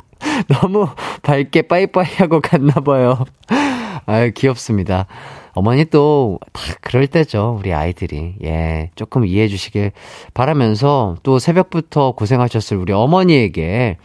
[0.48, 0.88] 너무
[1.22, 3.24] 밝게 빠이빠이 하고 갔나 봐요.
[4.06, 5.06] 아유, 귀엽습니다.
[5.56, 7.56] 어머니 또 다 그럴 때죠.
[7.58, 8.34] 우리 아이들이.
[8.44, 8.90] 예.
[8.94, 9.92] 조금 이해해 주시길
[10.34, 13.96] 바라면서 또 새벽부터 고생하셨을 우리 어머니에게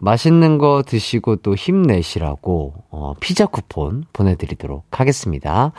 [0.00, 5.72] 맛있는 거 드시고 또 힘내시라고 어, 피자 쿠폰 보내드리도록 하겠습니다.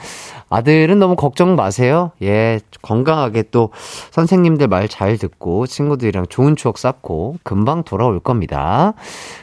[0.50, 2.12] 아들은 너무 걱정 마세요.
[2.22, 3.70] 예, 건강하게 또
[4.12, 8.94] 선생님들 말 잘 듣고 친구들이랑 좋은 추억 쌓고 금방 돌아올 겁니다.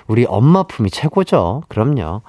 [0.08, 1.62] 우리 엄마 품이 최고죠.
[1.68, 2.22] 그럼요.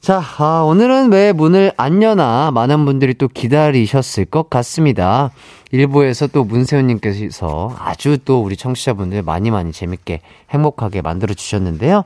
[0.00, 5.30] 자, 아, 오늘은 왜 문을 안 여나 많은 분들이 또 기다리셨을 것 같습니다.
[5.72, 10.22] 일부에서 또 문세훈님께서 아주 또 우리 청취자분들 많이 많이 재밌게
[10.52, 12.04] 행복하게 만들어 주셨는데요.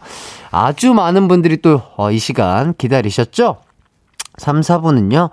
[0.50, 3.58] 아주 많은 분들이 또이 어, 시간 기다리셨죠?
[4.38, 5.30] 3, 4분은요.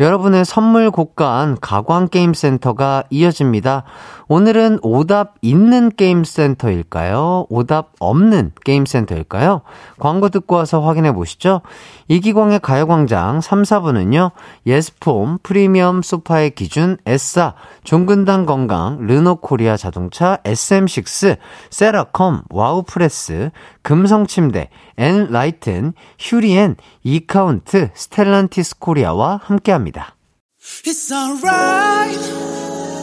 [0.00, 3.84] 여러분의 선물 곳간 가광게임센터가 이어집니다.
[4.26, 7.46] 오늘은 오답 있는 게임센터일까요?
[7.48, 9.60] 오답 없는 게임센터일까요?
[9.98, 11.60] 광고 듣고 와서 확인해 보시죠.
[12.08, 14.30] 이기광의 가요광장 3, 4부는요,
[14.66, 21.36] 예스폼, 프리미엄 소파의 기준, 에싸, 종근당 건강, 르노 코리아 자동차, SM6,
[21.70, 23.50] 세라컴, 와우프레스,
[23.82, 29.83] 금성침대, 엔라이튼, 휴리엔, 이카운트, 스텔란티스 코리아와 함께합니다.
[29.92, 32.18] It's alright.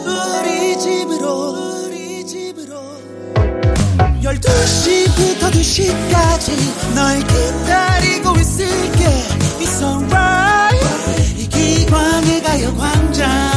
[0.06, 2.82] 우리 집으로, 우리 집으로.
[4.22, 9.06] 12시부터 2시까지 널 기다리고 있을게.
[9.60, 11.40] It's alright.
[11.40, 13.52] 이기광의 가요광장.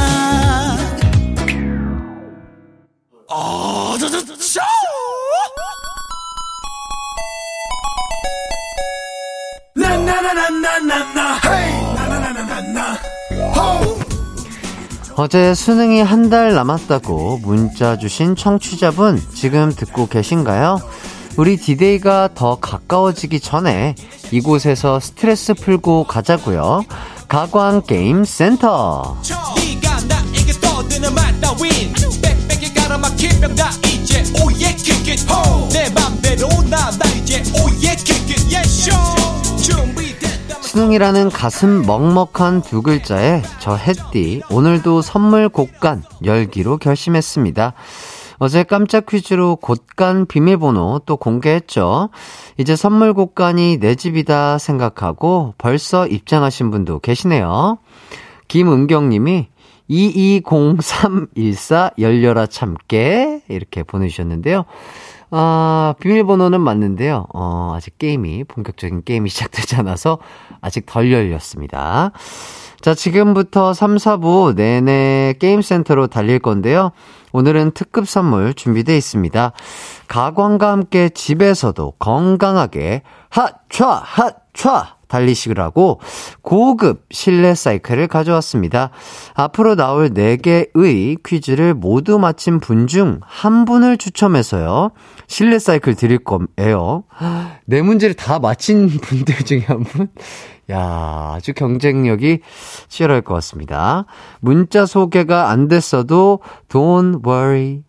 [13.57, 13.81] 어.
[15.17, 20.81] 어제 수능이 한 달 남았다고 문자 주신 청취자분 지금 듣고 계신가요?
[21.37, 23.95] 우리 디데이가 더 가까워지기 전에
[24.31, 26.85] 이곳에서 스트레스 풀고 가자고요.
[27.29, 29.17] 가광 게임 센터.
[40.75, 47.75] 수능이라는 가슴 먹먹한 두 글자에 저 햇띠 오늘도 선물 곡간 열기로 결심했습니다.
[48.41, 52.09] 어제 깜짝 퀴즈로 곳간 비밀번호 또 공개했죠.
[52.59, 57.79] 이제 선물 곳간이 내 집이다 생각하고 벌써 입장하신 분도 계시네요.
[58.49, 59.47] 김은경님이
[59.89, 64.65] 220314 열려라 참깨 이렇게 보내주셨는데요.
[65.37, 67.27] 아, 비밀번호는 맞는데요.
[67.35, 70.19] 어, 아직 게임이, 본격적인 게임이 시작되지 않아서
[70.65, 72.11] 아직 덜 열렸습니다.
[72.81, 76.93] 자, 지금부터 3, 4부 내내 게임센터로 달릴 건데요.
[77.33, 79.53] 오늘은 특급 선물 준비되어 있습니다.
[80.09, 86.01] 가광과 함께 집에서도 건강하게 핫촤 핫촤 달리시라고
[86.43, 88.91] 고급 실내 사이클을 가져왔습니다.
[89.35, 94.91] 앞으로 나올 4개의 퀴즈를 모두 맞힌 분중 한 분을 추첨해서요.
[95.27, 97.05] 실내 사이클 드릴 거예요.
[97.67, 100.09] 네 문제를 다 맞힌 분들 중에 한 분?
[100.71, 102.41] 야, 아주 경쟁력이
[102.89, 104.07] 치열할 것 같습니다.
[104.41, 107.83] 문자 소개가 안 됐어도 don't worry.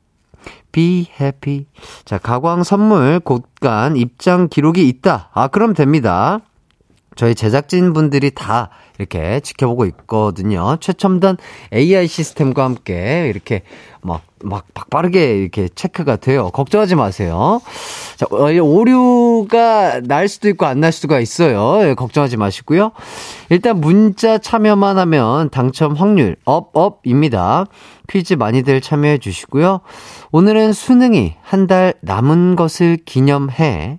[0.71, 1.67] be happy.
[2.03, 5.29] 자, 가광 선물 곳간 입장 기록이 있다.
[5.33, 6.41] 아, 그럼 됩니다.
[7.15, 10.77] 저희 제작진 분들이 다 이렇게 지켜보고 있거든요.
[10.79, 11.37] 최첨단
[11.73, 13.63] AI 시스템과 함께 이렇게
[14.01, 16.49] 막, 막, 빠르게 이렇게 체크가 돼요.
[16.51, 17.61] 걱정하지 마세요.
[18.17, 21.87] 자, 어, 오류가 날 수도 있고 안 날 수가 있어요.
[21.89, 22.91] 예, 걱정하지 마시고요.
[23.49, 27.65] 일단 문자 참여만 하면 당첨 확률 up, up입니다.
[28.07, 29.79] 퀴즈 많이들 참여해 주시고요.
[30.31, 33.97] 오늘은 수능이 한 달 남은 것을 기념해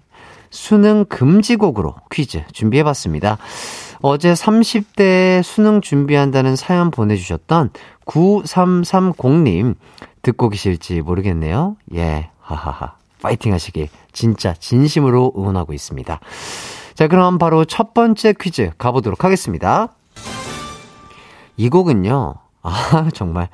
[0.56, 3.36] 수능 금지곡으로 퀴즈 준비해 봤습니다.
[4.00, 7.70] 어제 30대 수능 준비한다는 사연 보내주셨던
[8.06, 9.74] 9330님
[10.22, 11.76] 듣고 계실지 모르겠네요.
[11.94, 12.94] 예, 하하하.
[13.20, 16.20] 파이팅 하시길 진짜 진심으로 응원하고 있습니다.
[16.94, 19.88] 자, 그럼 바로 첫 번째 퀴즈 가보도록 하겠습니다.
[21.56, 23.48] 이 곡은요, 아, 정말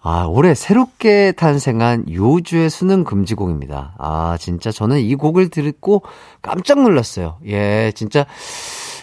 [0.00, 3.94] 아, 올해 새롭게 탄생한 요주의 수능 금지곡입니다.
[3.98, 6.02] 아, 진짜 저는 이 곡을 듣고
[6.40, 7.38] 깜짝 놀랐어요.
[7.46, 8.24] 예, 진짜.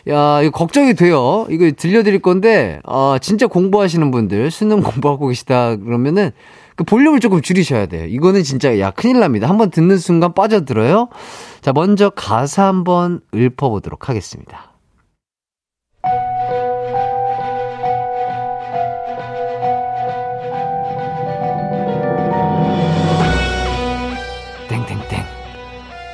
[0.08, 1.48] 야, 이거 걱정이 돼요.
[1.50, 6.32] 이거 들려드릴 건데, 아, 진짜 공부하시는 분들, 수능 공부하고 계시다 그러면은,
[6.76, 8.06] 그 볼륨을 조금 줄이셔야 돼요.
[8.06, 9.50] 이거는 진짜, 야, 큰일 납니다.
[9.50, 11.10] 한번 듣는 순간 빠져들어요.
[11.62, 14.72] 자, 먼저 가사 한번 읊어보도록 하겠습니다.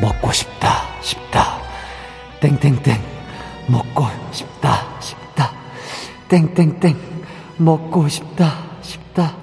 [0.01, 0.67] 먹고 싶다,
[1.01, 1.59] 싶다.
[2.39, 2.99] 땡땡땡.
[3.67, 5.51] 먹고 싶다, 싶다.
[6.27, 6.97] 땡땡땡.
[7.57, 9.35] 먹고 싶다, 싶다.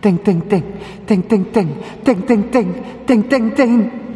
[0.00, 1.06] 땡땡땡.
[1.06, 2.04] 땡땡땡.
[2.04, 3.06] 땡땡땡.
[3.06, 4.06] 땡땡땡.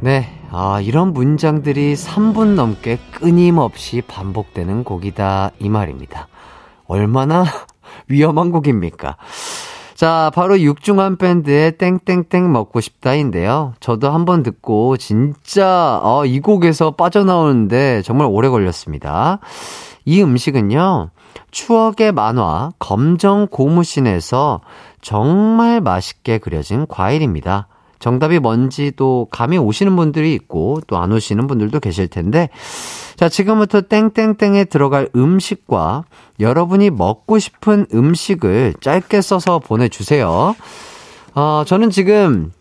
[0.00, 0.34] 네.
[0.50, 5.52] 아, 이런 문장들이 3분 넘게 끊임없이 반복되는 곡이다.
[5.58, 6.28] 이 말입니다.
[6.86, 7.44] 얼마나
[8.08, 9.16] 위험한 곡입니까?
[9.98, 13.74] 자, 바로 육중한 밴드의 땡땡땡 먹고 싶다인데요.
[13.80, 19.40] 저도 한번 듣고 진짜 어, 이 곡에서 빠져나오는데 정말 오래 걸렸습니다.
[20.04, 21.10] 이 음식은요.
[21.50, 24.60] 추억의 만화 검정 고무신에서
[25.00, 27.66] 정말 맛있게 그려진 과일입니다.
[27.98, 32.48] 정답이 뭔지도 감이 오시는 분들이 있고 또 안 오시는 분들도 계실 텐데
[33.16, 36.04] 자, 지금부터 땡땡땡에 들어갈 음식과
[36.38, 40.54] 여러분이 먹고 싶은 음식을 짧게 써서 보내주세요.
[41.34, 42.52] 어, 저는 지금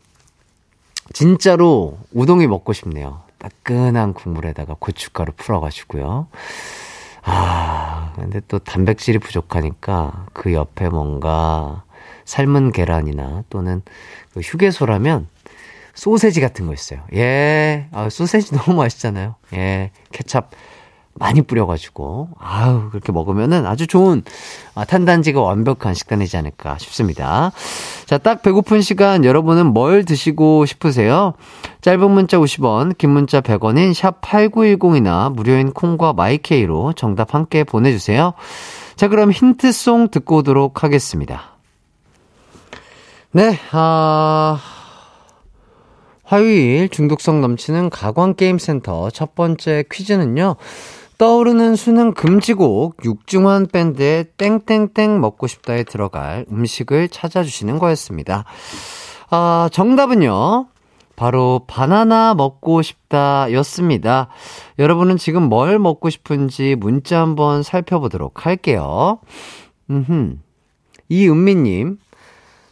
[1.13, 3.21] 진짜로 우동이 먹고 싶네요.
[3.38, 6.27] 따끈한 국물에다가 고춧가루 풀어가지고요.
[7.23, 11.83] 아, 근데 또 단백질이 부족하니까 그 옆에 뭔가
[12.28, 13.82] 삶은 계란이나 또는
[14.34, 15.28] 그 휴게소라면
[15.95, 16.99] 소세지 같은 거 있어요.
[17.15, 17.88] 예.
[17.91, 19.36] 아, 소세지 너무 맛있잖아요.
[19.53, 19.91] 예.
[20.11, 20.41] 케찹
[21.15, 24.21] 많이 뿌려가지고, 아우, 그렇게 먹으면은 아주 좋은,
[24.75, 27.51] 아, 탄단지가 완벽한 식단이지 않을까 싶습니다.
[28.05, 31.34] 자, 딱 배고픈 시간 여러분은 뭘 드시고 싶으세요?
[31.82, 38.34] 짧은 문자 50원, 긴 문자 100원인 샵 8910이나 무료인 콩과 마이케이로 정답 함께 보내주세요.
[38.95, 41.57] 자, 그럼 힌트송 듣고 오도록 하겠습니다.
[43.38, 44.59] 네, 아,
[46.23, 50.55] 화요일 중독성 넘치는 가광게임센터 첫 번째 퀴즈는요.
[51.19, 58.43] 떠오르는 수능 금지곡 육중한 밴드의 땡땡땡 먹고 싶다에 들어갈 음식을 찾아주시는 거였습니다.
[59.29, 60.69] 아, 정답은요.
[61.15, 64.29] 바로 바나나 먹고 싶다 였습니다.
[64.79, 69.19] 여러분은 지금 뭘 먹고 싶은지 문자 한번 살펴보도록 할게요.
[69.91, 70.38] 음흠.
[71.09, 71.99] 이은미님,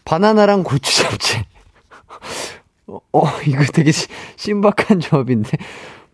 [0.06, 1.45] 바나나랑 고추 잡채.
[2.88, 5.58] 어, 어, 이거 되게 시, 신박한 조합인데.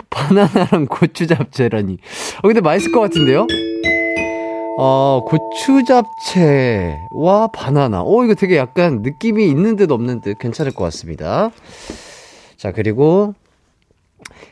[0.09, 1.97] 바나나랑 고추 잡채라니.
[2.41, 3.45] 어, 근데 맛있을 것 같은데요?
[4.77, 8.01] 어, 고추 잡채와 바나나.
[8.03, 11.51] 어, 이거 되게 약간 느낌이 있는 듯 없는 듯 괜찮을 것 같습니다.
[12.57, 13.35] 자, 그리고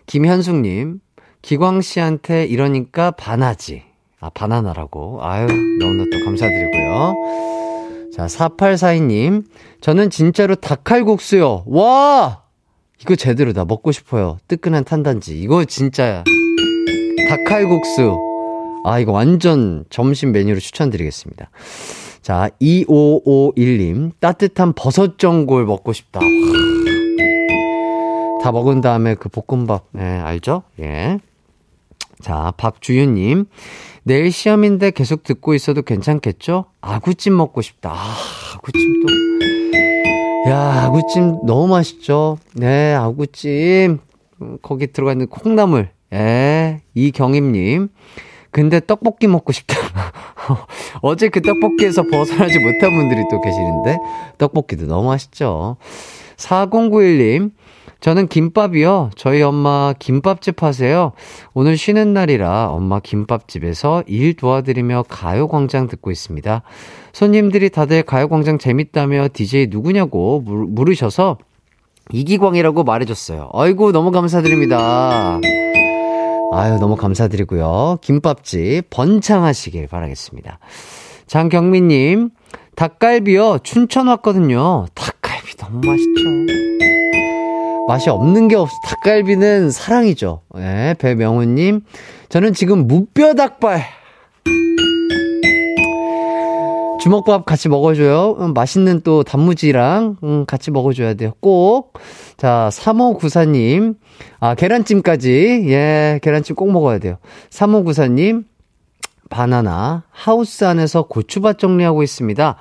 [0.05, 0.99] 김현숙님.
[1.41, 3.83] 기광 씨한테 이러니까 반하지.
[4.19, 5.19] 아, 바나나라고.
[5.23, 5.47] 아유,
[5.79, 7.59] 너무나 또 감사드리고요.
[8.20, 9.45] 자, 4842님.
[9.80, 11.63] 저는 진짜로 닭칼국수요.
[11.67, 12.41] 와!
[12.99, 13.63] 이거 제대로다.
[13.63, 14.39] 먹고 싶어요.
[14.49, 15.39] 뜨끈한 탄단지.
[15.39, 16.26] 이거 진짜
[17.30, 18.17] 닭칼국수.
[18.84, 21.49] 아, 이거 완전 점심 메뉴로 추천드리겠습니다.
[22.22, 24.11] 자, 2551님.
[24.20, 26.20] 따뜻한 버섯 전골 먹고 싶다.
[28.43, 29.86] 다 먹은 다음에 그 볶음밥.
[29.93, 30.63] 네, 알죠?
[30.82, 31.20] 예.
[32.20, 33.45] 자, 박주윤님.
[34.03, 36.65] 내일 시험인데 계속 듣고 있어도 괜찮겠죠?
[36.81, 37.91] 아구찜 먹고 싶다.
[37.91, 38.15] 아,
[38.55, 40.49] 아구찜 또.
[40.49, 42.37] 야, 아구찜 너무 맛있죠?
[42.53, 43.99] 네, 아구찜.
[44.41, 45.89] 음, 거기 들어가 있는 콩나물.
[46.13, 47.89] 예, 이경임님.
[48.51, 49.75] 근데 떡볶이 먹고 싶다.
[51.01, 53.97] 어제 그 떡볶이에서 벗어나지 못한 분들이 또 계시는데,
[54.39, 55.77] 떡볶이도 너무 맛있죠?
[56.37, 57.51] 4091님,
[57.99, 59.11] 저는 김밥이요.
[59.15, 61.11] 저희 엄마 김밥집 하세요.
[61.53, 66.61] 오늘 쉬는 날이라 엄마 김밥집에서 일 도와드리며 가요광장 듣고 있습니다.
[67.11, 71.37] 손님들이 다들 가요광장 재밌다며 DJ 누구냐고 물으셔서
[72.11, 73.49] 이기광이라고 말해줬어요.
[73.53, 75.39] 아이고, 너무 감사드립니다.
[76.51, 77.97] 아유, 너무 감사드리고요.
[78.01, 80.57] 김밥집 번창하시길 바라겠습니다.
[81.27, 82.31] 장경민님,
[82.75, 83.59] 닭갈비요.
[83.59, 84.87] 춘천 왔거든요.
[84.95, 86.68] 닭갈비 너무 맛있죠.
[87.89, 88.75] 맛이 없는 게 없어.
[88.83, 90.41] 닭갈비는 사랑이죠.
[90.57, 91.81] 예, 배명훈님.
[92.29, 93.81] 저는 지금 무뼈 닭발.
[97.01, 98.35] 주먹밥 같이 먹어줘요.
[98.41, 101.31] 음, 맛있는 또 단무지랑 음, 같이 먹어줘야 돼요.
[101.39, 101.93] 꼭.
[102.37, 103.95] 자, 3594님.
[104.39, 105.65] 아, 계란찜까지.
[105.69, 107.17] 예, 계란찜 꼭 먹어야 돼요.
[107.49, 108.43] 3594님.
[109.31, 110.03] 바나나.
[110.11, 112.55] 하우스 안에서 고추밭 정리하고 있습니다.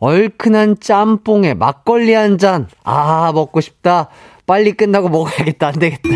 [0.00, 2.66] 얼큰한 짬뽕에 막걸리 한 잔.
[2.84, 4.08] 아, 먹고 싶다.
[4.50, 5.68] 빨리 끝나고 먹어야겠다.
[5.68, 6.08] 안 되겠다.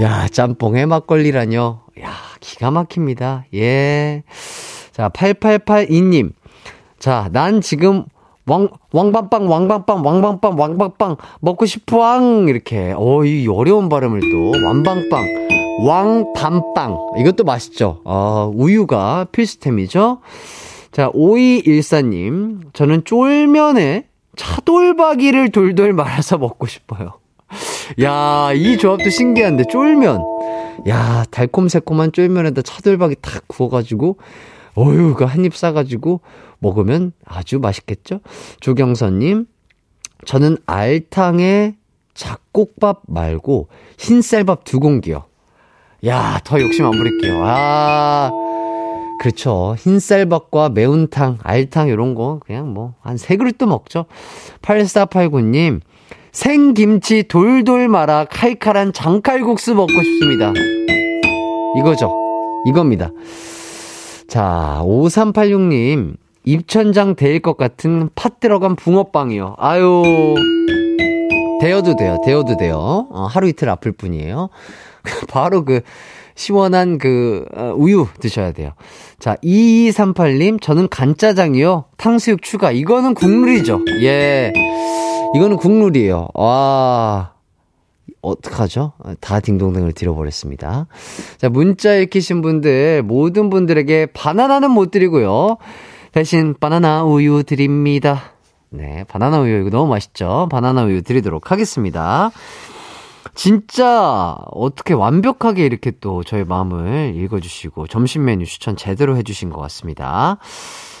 [0.00, 1.80] 야, 짬뽕에 막걸리라뇨.
[2.00, 2.10] 야,
[2.40, 3.44] 기가 막힙니다.
[3.54, 4.22] 예.
[4.92, 6.32] 자, 8882님.
[6.98, 8.06] 자, 난 지금
[8.46, 12.48] 왕, 왕밤빵, 왕밤빵, 왕밤빵, 왕밤빵 먹고 싶어왕.
[12.48, 12.94] 이렇게.
[12.96, 14.64] 어, 이 어려운 발음을 또.
[14.64, 15.26] 왕밤빵,
[15.86, 16.98] 왕밤빵.
[17.18, 18.00] 이것도 맛있죠.
[18.06, 20.20] 어, 우유가 필수템이죠.
[20.92, 22.72] 자, 5214님.
[22.72, 24.07] 저는 쫄면에
[24.38, 27.14] 차돌박이를 돌돌 말아서 먹고 싶어요.
[28.02, 30.20] 야, 이 조합도 신기한데, 쫄면.
[30.88, 34.18] 야, 달콤새콤한 쫄면에다 차돌박이 탁 구워가지고,
[34.76, 36.20] 어휴, 그 한 입 싸가지고
[36.60, 38.20] 먹으면 아주 맛있겠죠?
[38.60, 39.46] 조경선님,
[40.24, 41.76] 저는 알탕에
[42.14, 43.68] 잡곡밥 말고
[43.98, 45.24] 흰쌀밥 두 공기요.
[46.06, 47.40] 야, 더 욕심 안 부릴게요.
[47.42, 48.30] 아,
[49.20, 49.74] 그렇죠.
[49.78, 54.06] 흰쌀밥과 매운탕, 알탕 이런 거 그냥 뭐 한 세 그릇도 먹죠.
[54.62, 55.80] 8489님
[56.32, 60.52] 생김치 돌돌 말아 칼칼한 장칼국수 먹고 싶습니다.
[61.78, 62.12] 이거죠.
[62.66, 63.10] 이겁니다.
[64.28, 69.56] 자, 5386님 입천장 데일 것 같은 팥 들어간 붕어빵이요.
[69.58, 70.02] 아유.
[71.60, 72.18] 데어도 돼요.
[72.24, 73.08] 데어도 돼요.
[73.10, 74.48] 어, 하루 이틀 아플 뿐이에요.
[75.28, 75.80] 바로 그
[76.38, 78.70] 시원한 그 어, 우유 드셔야 돼요.
[79.18, 81.86] 자, 2238님, 저는 간짜장이요.
[81.96, 82.70] 탕수육 추가.
[82.70, 83.80] 이거는 국룰이죠.
[84.02, 84.52] 예.
[85.34, 86.28] 이거는 국룰이에요.
[86.34, 87.32] 와.
[88.20, 88.92] 어떡하죠?
[89.20, 90.86] 다 딩동댕을 드려버렸습니다.
[91.38, 95.56] 자, 문자 읽히신 분들, 모든 분들에게 바나나는 못 드리고요.
[96.12, 98.32] 대신 바나나 우유 드립니다.
[98.70, 100.48] 네, 바나나 우유 이거 너무 맛있죠?
[100.50, 102.30] 바나나 우유 드리도록 하겠습니다.
[103.34, 110.38] 진짜 어떻게 완벽하게 이렇게 또 저의 마음을 읽어주시고 점심 메뉴 추천 제대로 해주신 것 같습니다.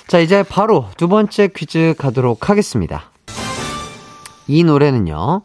[0.06, 3.10] 자, 이제 바로 두 번째 퀴즈 가도록 하겠습니다.
[4.46, 5.42] 이 노래는요,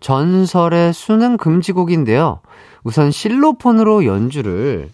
[0.00, 2.40] 전설의 수능 금지곡인데요.
[2.84, 4.90] 우선 실로폰으로 연주를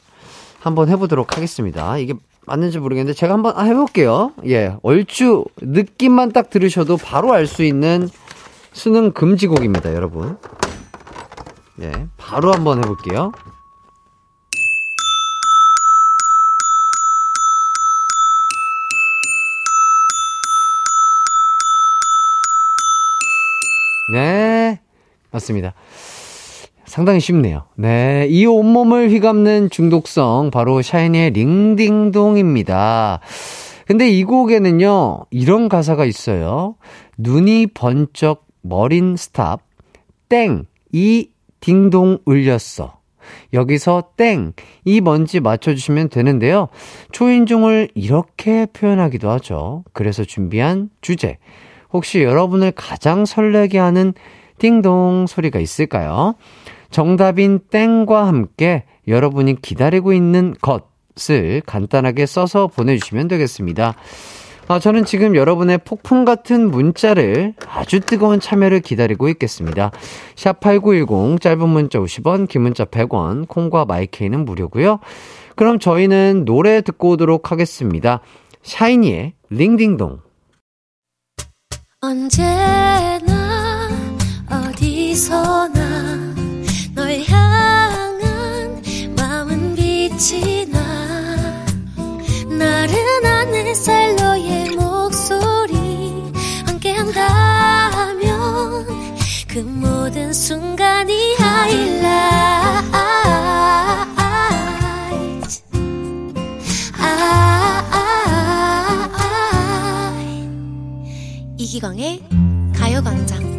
[0.61, 1.99] 한번 해보도록 하겠습니다.
[1.99, 2.14] 이게
[2.47, 4.33] 맞는지 모르겠는데 제가 한번 해볼게요.
[4.47, 8.09] 예, 얼추 느낌만 딱 들으셔도 바로 알 수 있는
[8.72, 10.37] 수능 금지곡입니다, 여러분.
[11.81, 13.33] 예, 바로 한번 해볼게요.
[24.12, 24.81] 네,
[25.31, 25.74] 맞습니다.
[26.85, 27.66] 상당히 쉽네요.
[27.76, 33.20] 네, 이 온몸을 휘감는 중독성 바로 샤이니의 링딩동입니다.
[33.87, 36.76] 근데 이 곡에는요 이런 가사가 있어요.
[37.18, 39.61] 눈이 번쩍 머린 stop
[40.29, 41.29] 땡 이
[41.61, 42.98] 딩동 울렸어.
[43.52, 44.52] 여기서 땡,
[44.84, 46.68] 이 뭔지 맞춰주시면 되는데요.
[47.12, 49.84] 초인종을 이렇게 표현하기도 하죠.
[49.92, 51.38] 그래서 준비한 주제.
[51.92, 54.14] 혹시 여러분을 가장 설레게 하는
[54.59, 56.34] 띵동 소리가 있을까요?
[56.90, 63.94] 정답인 땡과 함께 여러분이 기다리고 있는 것을 간단하게 써서 보내주시면 되겠습니다.
[64.70, 69.90] 아, 저는 지금 여러분의 폭풍 같은 문자를 아주 뜨거운 참여를 기다리고 있겠습니다.
[70.36, 75.00] 샵 8910 짧은 문자 50원, 긴 문자 100원, 콩과 마이케이는 무료고요.
[75.56, 78.20] 그럼 저희는 노래 듣고 오도록 하겠습니다.
[78.62, 80.20] 샤이니의 링딩동.
[82.02, 83.88] 언제나
[84.50, 86.34] 어디서나
[86.94, 88.20] 널 향한
[89.16, 90.78] 마음은 빛이 나
[93.68, 96.32] 햇살 너의 목소리
[96.66, 98.26] 함께한다면
[99.46, 101.36] 그 모든 순간이
[111.58, 112.22] 이기광의
[112.74, 113.58] 가요광장.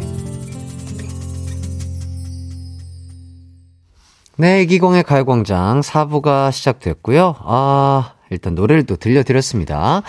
[4.36, 7.36] 네, 이기광의 가요광장 4부가 시작됐고요.
[7.38, 10.02] 아, 일단 노래를 또 들려드렸습니다.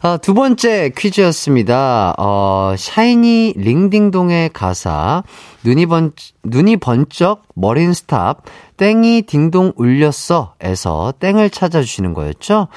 [0.00, 2.14] 아, 두 번째 퀴즈였습니다.
[2.18, 5.24] 어, 샤이니 링딩동의 가사,
[5.64, 6.12] 눈이 번,
[6.44, 8.44] 눈이 번쩍, 머린 stop,
[8.76, 10.54] 땡이 딩동 울렸어.
[10.60, 12.68] 에서 땡을 찾아주시는 거였죠?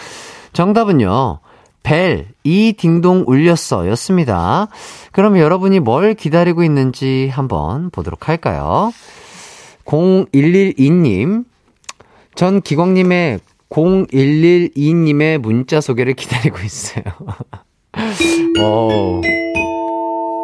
[0.53, 1.39] 정답은요,
[1.83, 3.87] 벨, 이 딩동 울렸어.
[3.89, 4.67] 였습니다.
[5.11, 8.91] 그럼 여러분이 뭘 기다리고 있는지 한번 보도록 할까요?
[9.85, 11.45] 0112님,
[12.35, 13.39] 전 기광님의
[13.71, 17.03] 0112님의 문자 소개를 기다리고 있어요.
[18.59, 19.21] 어,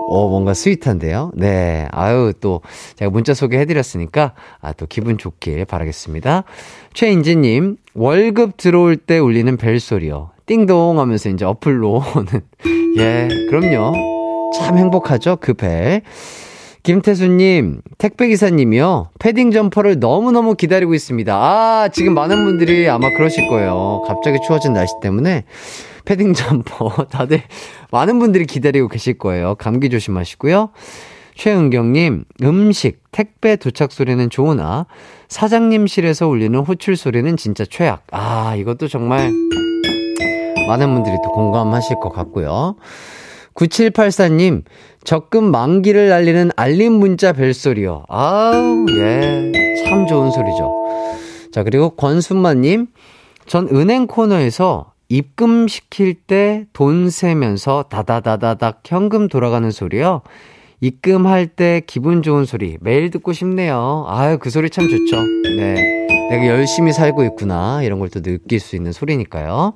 [0.10, 1.32] 어, 뭔가 sweet한데요?
[1.36, 1.88] 네.
[1.92, 2.62] 아유, 또,
[2.96, 6.46] 제가 문자 소개해드렸으니까, 아, 또 기분 좋길 바라겠습니다.
[6.94, 10.32] 최인지님, 월급 들어올 때 울리는 벨소리요.
[10.46, 12.42] 띵동 하면서 이제 어플로 오는.
[12.98, 14.52] 예, 그럼요.
[14.56, 15.38] 참 행복하죠?
[15.42, 16.02] 그 벨.
[16.88, 19.10] 김태수님, 택배기사님이요.
[19.20, 21.36] 패딩 점퍼를 너무너무 기다리고 있습니다.
[21.36, 24.04] 아, 지금 많은 분들이 아마 그러실 거예요.
[24.08, 25.44] 갑자기 추워진 날씨 때문에
[26.06, 27.42] 패딩 점퍼 다들
[27.92, 29.56] 많은 분들이 기다리고 계실 거예요.
[29.56, 30.70] 감기 조심하시고요.
[31.36, 34.86] 최은경님, 음식, 택배 도착 소리는 좋으나
[35.28, 38.08] 사장님실에서 울리는 호출 소리는 진짜 최악.
[38.12, 39.34] 아, 이것도 정말
[40.70, 42.78] 많은 분들이 또 공감하실 것 같고요.
[43.58, 44.64] 9784님,
[45.04, 48.06] 적금 만기를 알리는 알림 문자 벨소리요.
[48.08, 49.52] 아우, 예.
[49.86, 50.72] 참 좋은 소리죠.
[51.52, 52.88] 자, 그리고 권순마님,
[53.48, 60.22] 전 은행 코너에서 입금시킬 때 돈 세면서 다다다다닥 현금 돌아가는 소리요.
[60.82, 64.06] 입금할 때 기분 좋은 소리 매일 듣고 싶네요.
[64.08, 65.16] 아유, 그 소리 참 좋죠.
[65.58, 66.08] 네.
[66.30, 67.82] 내가 열심히 살고 있구나.
[67.82, 69.74] 이런 걸 또 느낄 수 있는 소리니까요.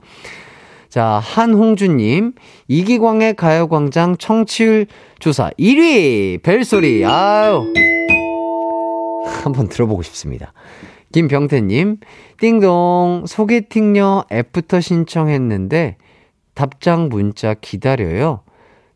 [0.92, 2.34] 자, 한홍주님,
[2.68, 4.88] 이기광의 가요광장 청취율
[5.20, 6.44] 조사 1위!
[6.44, 7.74] 벨소리, 아유.
[9.42, 10.52] 한번 들어보고 싶습니다.
[11.14, 12.00] 김병태님,
[12.42, 15.96] 띵동, 소개팅녀 애프터 신청했는데,
[16.56, 18.42] 답장 문자 기다려요.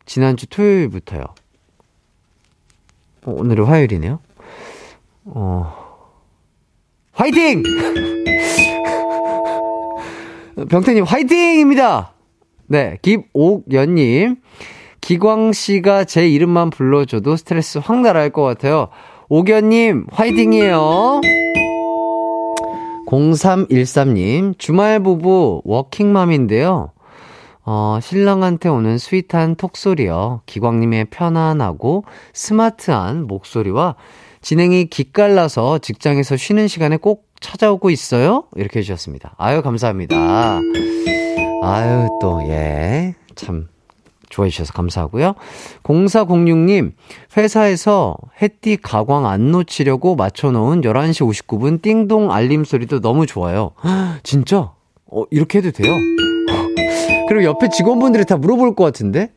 [0.04, 1.22] 지난주 토요일부터요.
[3.24, 4.20] 어, 오늘은 화요일이네요.
[5.24, 5.74] 어,
[7.12, 7.62] 화이팅!
[10.64, 12.12] 병태님, 화이팅입니다!
[12.66, 14.36] 네, 김옥연님.
[15.02, 18.88] 기광 씨가 제 이름만 불러줘도 스트레스 확 날아갈 것 같아요.
[19.28, 21.20] 옥연님, 화이팅이에요.
[23.06, 26.90] 0313님, 주말 부부 워킹맘인데요.
[27.66, 30.40] 어, 신랑한테 오는 스윗한 톡소리요.
[30.46, 33.96] 기광님의 편안하고 스마트한 목소리와
[34.46, 38.44] 진행이 기깔나서 직장에서 쉬는 시간에 꼭 찾아오고 있어요?
[38.54, 39.34] 이렇게 해주셨습니다.
[39.38, 40.60] 아유, 감사합니다.
[41.64, 43.16] 아유, 또, 예.
[43.34, 43.66] 참,
[44.28, 45.34] 좋아해 주셔서 감사하고요.
[45.82, 46.92] 0406님,
[47.36, 53.72] 회사에서 햇띠 가광 안 놓치려고 맞춰놓은 11시 59분 띵동 알림 소리도 너무 좋아요.
[54.22, 54.70] 진짜?
[55.06, 55.92] 어, 이렇게 해도 돼요?
[57.28, 59.32] 그리고 옆에 직원분들이 다 물어볼 것 같은데?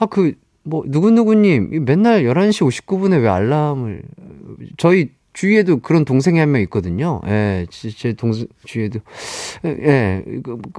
[0.00, 0.34] 아, 그,
[0.68, 4.02] 뭐, 누구누구님, 맨날 11시 59분에 왜 알람을,
[4.76, 7.20] 저희 주위에도 그런 동생이 한 명 있거든요.
[7.28, 8.98] 예, 제 동생 주위에도
[9.64, 10.24] 예,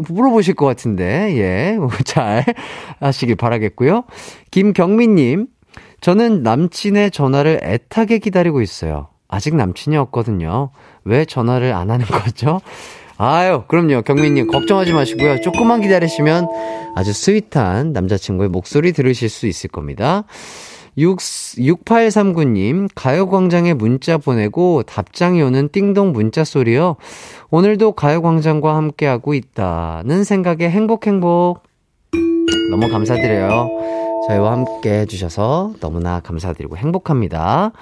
[0.10, 2.44] 물어보실 것 같은데 예, 잘
[2.99, 4.03] 하시길 바라겠고요.
[4.52, 5.48] 김경민님.
[6.02, 9.07] 저는 남친의 전화를 애타게 기다리고 있어요.
[9.30, 10.72] 아직 남친이 없거든요.
[11.06, 12.60] 왜 전화를 안 하는 거죠?
[13.22, 14.04] 아유, 그럼요.
[14.04, 15.41] 경민님, 걱정하지 마시고요.
[15.41, 16.48] 조금만 기다리시면
[16.96, 20.24] 아주 스윗한 남자친구의 목소리 들으실 수 있을 겁니다.
[20.98, 26.96] 6, 6839님, 가요광장에 문자 보내고 답장이 오는 띵동 문자 소리요.
[27.50, 31.64] 오늘도 가요광장과 함께하고 있다는 생각에 행복, 행복.
[32.72, 33.68] 너무 감사드려요.
[34.30, 37.74] 저희와 함께 해주셔서 너무나 감사드리고 행복합니다.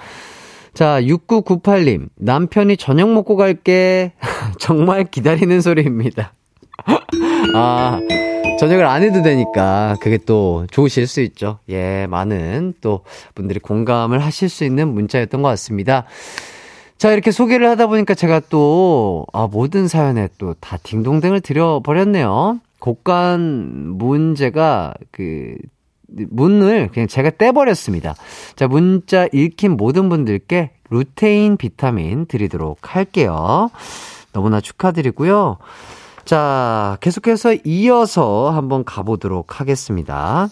[0.78, 4.12] 자, 6998님, 남편이 저녁 먹고 갈게.
[4.60, 6.32] 정말 기다리는 소리입니다.
[7.56, 7.98] 아,
[8.60, 11.58] 저녁을 안 해도 되니까 그게 또 좋으실 수 있죠.
[11.68, 13.00] 예, 많은 또
[13.34, 16.04] 분들이 공감을 하실 수 있는 문자였던 것 같습니다.
[16.96, 22.60] 자, 이렇게 소개를 하다 보니까 제가 또, 아, 모든 사연에 또 다 딩동댕을 드려버렸네요.
[22.78, 25.56] 곡간 문제가 그,
[26.08, 28.14] 문을 그냥 제가 떼버렸습니다.
[28.56, 33.70] 자, 문자 읽힌 모든 분들께 루테인 비타민 드리도록 할게요.
[34.32, 35.58] 너무나 축하드리고요.
[36.24, 40.48] 자, 계속해서 이어서 한번 가보도록 하겠습니다.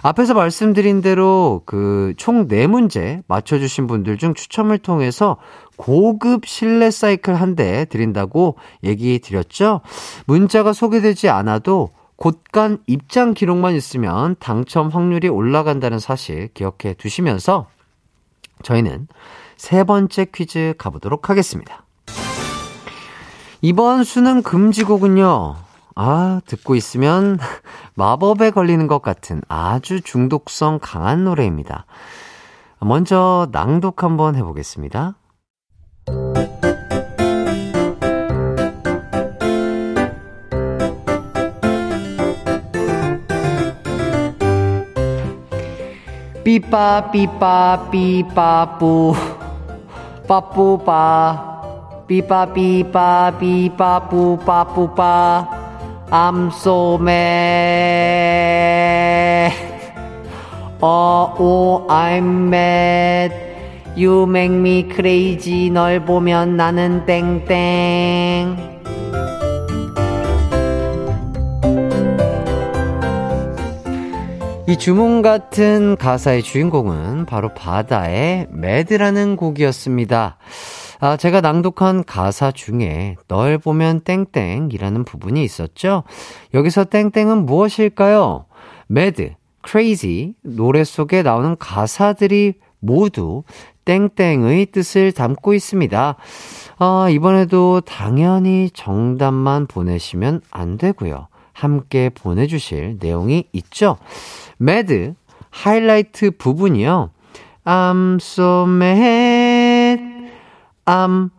[0.00, 5.36] 앞에서 말씀드린 대로 그 총 4문제 맞춰주신 분들 중 추첨을 통해서
[5.76, 9.80] 고급 실내 사이클 한 대 드린다고 얘기 드렸죠?
[10.26, 17.68] 문자가 소개되지 않아도 곳간 입장 기록만 있으면 당첨 확률이 올라간다는 사실 기억해 두시면서
[18.64, 19.06] 저희는
[19.56, 21.84] 세 번째 퀴즈 가보도록 하겠습니다.
[23.62, 25.56] 이번 수능 금지곡은요.
[25.94, 27.38] 아, 듣고 있으면
[27.94, 31.86] 마법에 걸리는 것 같은 아주 중독성 강한 노래입니다.
[32.80, 35.14] 먼저 낭독 한번 해보겠습니다.
[46.48, 49.12] 삐빠 삐빠 삐빠뿌
[50.26, 51.44] 빠뿌빠.
[52.06, 55.46] 삐빠 삐빠 삐빠 뿌 빠 뿌빠.
[56.10, 57.12] I'm so mad.
[60.80, 63.30] 어, oh, I'm mad.
[63.94, 65.68] You make me crazy.
[65.68, 68.67] 널 보면 나는 땡땡
[74.68, 80.36] 이 주문 같은 가사의 주인공은 바로 바다의 Mad라는 곡이었습니다.
[81.00, 86.02] 아, 제가 낭독한 가사 중에 널 보면 땡땡이라는 부분이 있었죠.
[86.52, 88.44] 여기서 땡땡은 무엇일까요?
[88.88, 89.32] Mad,
[89.66, 93.44] crazy 노래 속에 나오는 가사들이 모두
[93.86, 96.16] 땡땡의 뜻을 담고 있습니다.
[96.76, 101.28] 아, 이번에도 당연히 정답만 보내시면 안 되고요.
[101.58, 103.96] 함께 보내주실 내용이 있죠.
[104.58, 105.14] 매드
[105.50, 107.10] 하이라이트 부분이요.
[107.64, 110.18] I'm so mad
[110.88, 111.30] I'm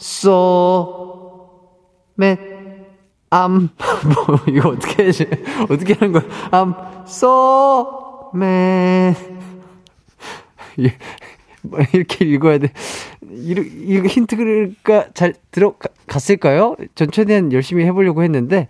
[0.00, 1.50] so
[2.18, 2.40] mad.
[3.30, 3.68] I'm
[4.28, 5.10] 뭐 이거 어떻게 해?
[5.68, 6.22] 어떻게 하는 거야?
[6.50, 6.74] I'm
[7.06, 9.18] so mad.
[11.92, 12.72] 이렇게 읽어야 돼.
[13.30, 16.76] 이거 힌트가 잘 들어갔을까요?
[16.94, 18.68] 전 최대한 열심히 해보려고 했는데.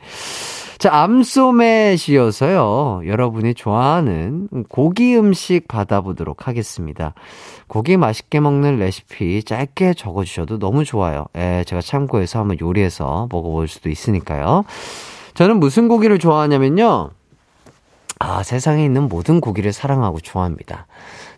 [0.79, 3.03] 자, 암소맷이어서요.
[3.07, 7.15] 여러분이 좋아하는 고기 음식 받아보도록 하겠습니다.
[7.67, 11.25] 고기 맛있게 먹는 레시피 짧게 적어주셔도 너무 좋아요.
[11.35, 14.65] 예, 제가 참고해서 한번 요리해서 먹어볼 수도 있으니까요.
[15.33, 17.09] 저는 무슨 고기를 좋아하냐면요.
[18.19, 20.87] 아, 세상에 있는 모든 고기를 사랑하고 좋아합니다.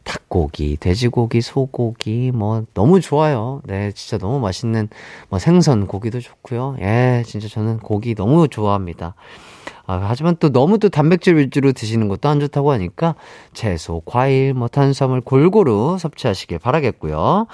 [0.04, 3.62] 닭고기, 돼지고기, 소고기, 뭐, 너무 좋아요.
[3.64, 4.88] 네, 진짜 너무 맛있는,
[5.28, 6.76] 뭐, 생선 고기도 좋고요.
[6.80, 9.14] 예, 진짜 저는 고기 너무 좋아합니다.
[9.86, 13.14] 아, 하지만 또 너무 또 단백질 위주로 드시는 것도 안 좋다고 하니까
[13.54, 17.46] 채소, 과일, 뭐 탄수화물 골고루 섭취하시길 바라겠고요.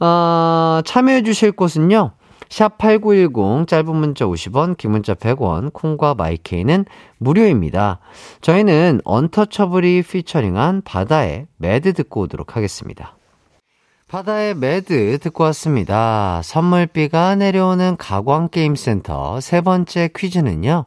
[0.00, 2.12] 아, 참여해 주실 곳은요.
[2.50, 6.84] 샵8910 짧은 문자 50원, 긴 문자 100원, 콩과 마이케이는
[7.18, 8.00] 무료입니다.
[8.42, 13.16] 저희는 언터처블이 피처링한 바다의 Mad 듣고 오도록 하겠습니다.
[14.08, 16.40] 바다의 Mad 듣고 왔습니다.
[16.42, 20.86] 선물비가 내려오는 가광게임센터 세 번째 퀴즈는요.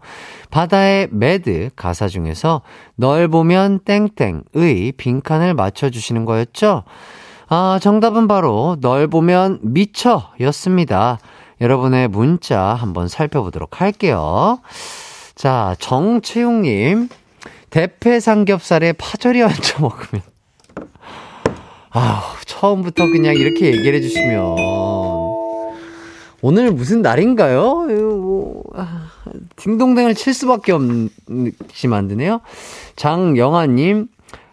[0.52, 2.64] 바다의 Mad 가사 중에서
[2.98, 6.84] 널 보면 땡땡의 빈칸을 맞춰주시는 거였죠.
[7.48, 11.18] 아, 정답은 바로 널 보면 미쳐 였습니다.
[11.62, 14.60] 여러분의 문자 한번 살펴보도록 할게요.
[15.36, 17.10] 자, 정채용님.
[17.70, 20.22] 대패 삼겹살에 파절이 얹혀 먹으면
[21.90, 24.56] 아, 처음부터 그냥 이렇게 얘기를 해주시면.
[26.42, 27.86] 오늘 무슨 날인가요?
[27.86, 29.08] 뭐, 아,
[29.56, 32.42] 딩동댕을 칠 수밖에 없이 만드네요.
[32.96, 34.08] 장영아님,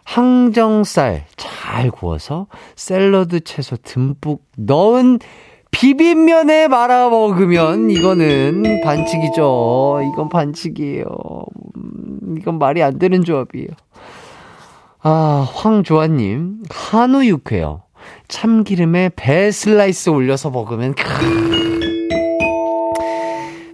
[0.05, 2.47] 항정살 잘 구워서
[2.77, 5.19] 샐러드 채소 듬뿍 넣은
[5.71, 10.01] 비빔면에 말아 먹으면 이거는 반칙이죠.
[10.13, 11.05] 이건 반칙이에요.
[11.77, 13.69] 음, 이건 말이 안 되는 조합이에요.
[15.03, 17.83] 아, 황조아님, 한우 육회요.
[18.29, 21.81] 참기름에 배 슬라이스 올려서 먹으면, 크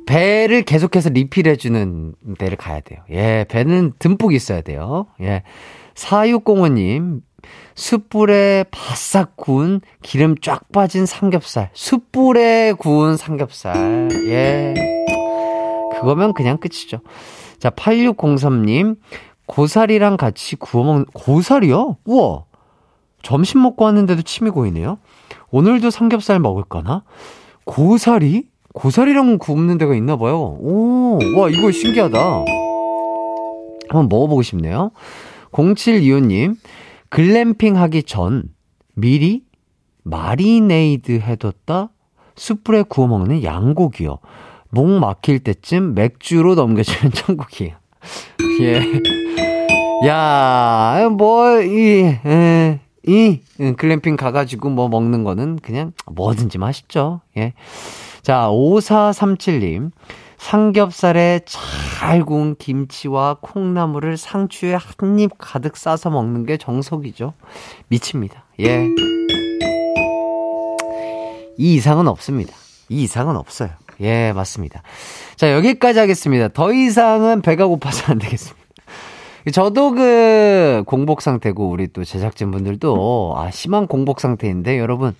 [0.06, 3.00] 배를 계속해서 리필해주는 데를 가야 돼요.
[3.10, 5.06] 예, 배는 듬뿍 있어야 돼요.
[5.20, 5.42] 예.
[5.94, 7.20] 4605님,
[7.76, 11.70] 숯불에 바싹 구운 기름 쫙 빠진 삼겹살.
[11.74, 14.08] 숯불에 구운 삼겹살.
[14.28, 14.74] 예.
[15.92, 17.00] 그거면 그냥 끝이죠.
[17.58, 18.96] 자, 8603님,
[19.46, 21.98] 고사리랑 같이 구워 먹는, 고사리요?
[22.04, 22.44] 우와!
[23.22, 24.98] 점심 먹고 왔는데도 침이 고이네요.
[25.50, 27.02] 오늘도 삼겹살 먹을까나?
[27.64, 28.44] 고사리?
[28.72, 30.56] 고사리랑 굽는 데가 있나 봐요.
[30.60, 32.18] 오, 와, 이거 신기하다.
[33.88, 34.90] 한번 먹어보고 싶네요.
[35.52, 36.56] 0725님,
[37.10, 38.44] 글램핑 하기 전
[38.94, 39.44] 미리
[40.04, 41.90] 마리네이드 해뒀다
[42.36, 44.18] 숯불에 구워 먹는 양고기요.
[44.70, 47.76] 목 막힐 때쯤 맥주로 넘겨주는 천국이에요.
[48.60, 48.82] 예.
[50.06, 53.40] 야, 뭐, 이, 에, 이,
[53.76, 57.22] 글램핑 가가지고 뭐 먹는 거는 그냥 뭐든지 맛있죠.
[57.36, 57.54] 예.
[58.22, 59.90] 자, 5437님.
[60.38, 67.32] 삼겹살에 잘 구운 김치와 콩나물을 상추에 한 입 가득 싸서 먹는 게 정석이죠.
[67.88, 68.44] 미칩니다.
[68.60, 68.86] 예.
[71.58, 72.52] 이 이상은 없습니다.
[72.88, 73.70] 이 이상은 없어요.
[74.00, 74.82] 예, 맞습니다.
[75.36, 76.48] 자, 여기까지 하겠습니다.
[76.48, 78.66] 더 이상은 배가 고파서 안 되겠습니다.
[79.52, 85.14] 저도 그 공복 상태고 우리 또 제작진 분들도 아 심한 공복 상태인데 여러분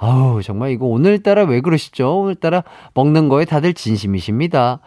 [0.00, 2.20] 아우, 정말 이거 오늘따라 왜 그러시죠?
[2.20, 2.62] 오늘따라
[2.94, 4.78] 먹는 거에 다들 진심이십니다.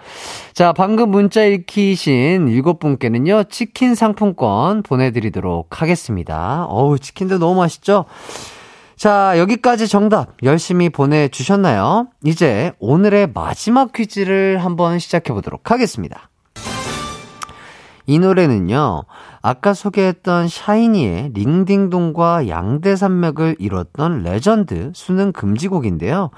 [0.54, 6.66] 자, 방금 문자 읽히신 일곱 분께는요, 치킨 상품권 보내드리도록 하겠습니다.
[6.70, 8.06] 어우, 치킨도 너무 맛있죠?
[8.96, 12.08] 자, 여기까지 정답 열심히 보내주셨나요?
[12.24, 16.31] 이제 오늘의 마지막 퀴즈를 한번 시작해보도록 하겠습니다.
[18.12, 19.06] 이 노래는요,
[19.42, 26.30] 아까 소개했던 샤이니의 링딩동과 양대산맥을 이뤘던 레전드 수능 금지곡인데요.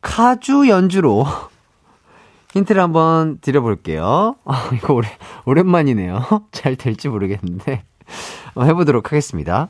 [0.00, 1.26] 카주 연주로
[2.54, 4.36] 힌트를 한번 드려볼게요.
[4.46, 5.08] 아, 이거 오래,
[5.44, 6.22] 오랜만이네요.
[6.52, 7.84] 잘 될지 모르겠는데.
[8.58, 9.68] 해보도록 하겠습니다.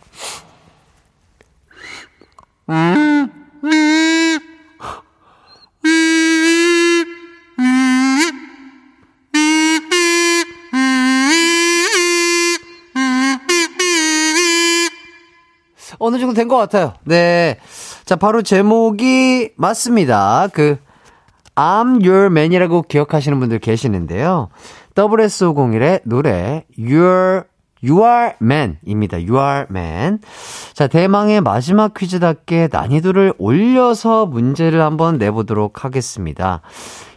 [16.11, 16.95] 어느 정도 된 것 같아요.
[17.05, 17.59] 네.
[18.05, 20.49] 자, 바로 제목이 맞습니다.
[20.53, 20.77] 그,
[21.55, 24.49] I'm Your Man이라고 기억하시는 분들 계시는데요.
[24.97, 27.45] WS501의 노래, Your,
[27.85, 29.19] You Are Man입니다.
[29.19, 30.19] You Are Man.
[30.73, 36.63] 자, 대망의 마지막 퀴즈답게 난이도를 올려서 문제를 한번 내보도록 하겠습니다.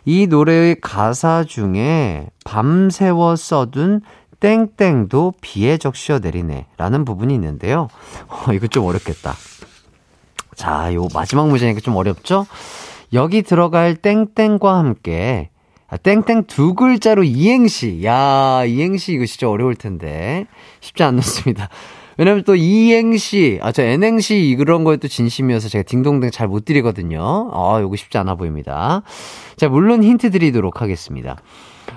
[0.06, 4.02] 이 노래의 가사 중에 밤새워 써둔
[4.44, 6.66] 땡땡도 비에 적셔 내리네.
[6.76, 7.88] 라는 부분이 있는데요.
[8.28, 9.34] 어, 이거 좀 어렵겠다.
[10.56, 12.46] 자, 요 마지막 문제니까 좀 어렵죠?
[13.14, 15.50] 여기 들어갈 땡땡과 함께,
[15.88, 18.02] 아, 땡땡 두 글자로 이행시.
[18.04, 20.46] 야, 이행시 이거 진짜 어려울 텐데.
[20.82, 21.70] 쉽지 않습니다.
[22.18, 27.50] 왜냐면 또 이행시, 아, 저 N행시 그런 거에 또 진심이어서 제가 딩동댕 잘 못 드리거든요.
[27.54, 29.04] 아, 요거 쉽지 않아 보입니다.
[29.56, 31.38] 자, 물론 힌트 드리도록 하겠습니다.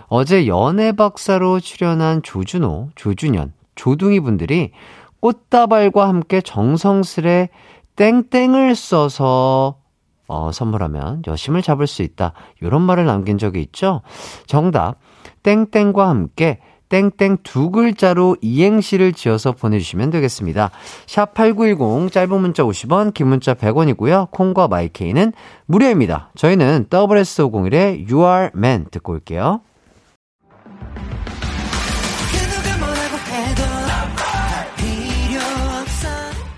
[0.09, 4.71] 어제 연애 박사로 출연한 조준호, 조준현, 조둥이 분들이
[5.21, 7.49] 꽃다발과 함께 정성스레
[7.97, 9.79] 땡땡을 써서
[10.29, 12.33] 어, 선물하면 여심을 잡을 수 있다.
[12.61, 14.03] 이런 말을 남긴 적이 있죠?
[14.47, 14.97] 정답.
[15.43, 16.59] 땡땡과 함께
[16.89, 20.71] 땡땡 두 글자로 이행시를 지어서 보내주시면 되겠습니다.
[21.07, 24.31] 샵 8910 짧은 문자 50원, 긴 문자 100원이고요.
[24.31, 25.33] 콩과 마이케이는
[25.67, 26.31] 무료입니다.
[26.37, 29.63] 저희는 WS501의 You Are Man 듣고 올게요.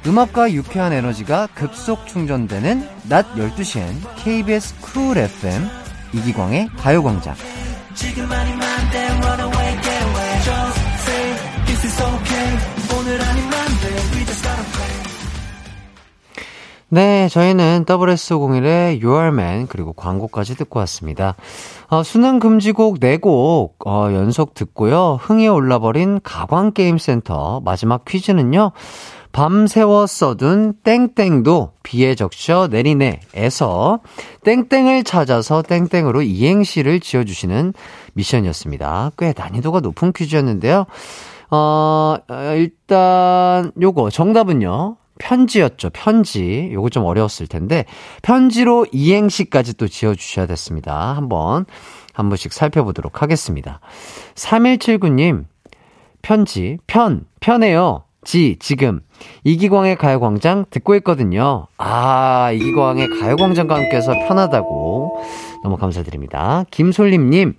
[0.08, 5.68] 음악과 유쾌한 에너지가 급속 충전되는 낮 12시엔 KBS 쿨 FM
[6.14, 7.34] 이기광의 가요광장.
[16.90, 21.34] 네, 저희는 WS01의 You Are Man 그리고 광고까지 듣고 왔습니다.
[21.88, 25.18] 어, 수능 금지곡 4곡 어, 연속 듣고요.
[25.20, 28.72] 흥에 올라버린 가광게임센터 마지막 퀴즈는요.
[29.32, 34.00] 밤새워 써둔 땡땡도 비에 적셔 내리네에서
[34.44, 37.74] 땡땡을 찾아서 땡땡으로 이행시를 지어주시는
[38.14, 39.12] 미션이었습니다.
[39.18, 40.86] 꽤 난이도가 높은 퀴즈였는데요.
[41.50, 42.16] 어,
[42.56, 44.96] 일단, 요거, 정답은요.
[45.18, 45.90] 편지였죠.
[45.90, 46.70] 편지.
[46.72, 47.84] 요거 좀 어려웠을 텐데,
[48.22, 51.16] 편지로 이행시까지 또 지어 주셔야 됐습니다.
[51.16, 51.64] 한번,
[52.12, 53.80] 한 번씩 살펴보도록 하겠습니다.
[54.34, 55.44] 3179님,
[56.22, 58.04] 편지, 편, 편해요.
[58.28, 59.00] 지, 지금.
[59.44, 61.66] 이기광의 가요광장 듣고 있거든요.
[61.78, 65.24] 아, 이기광의 가요광장과 함께 해서 편하다고.
[65.62, 66.66] 너무 감사드립니다.
[66.70, 67.54] 김솔림님,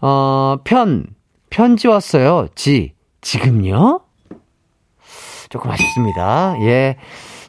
[0.00, 1.06] 어, 편,
[1.48, 2.48] 편지 왔어요.
[2.56, 4.00] 지, 지금요?
[5.48, 6.56] 조금 아쉽습니다.
[6.62, 6.96] 예.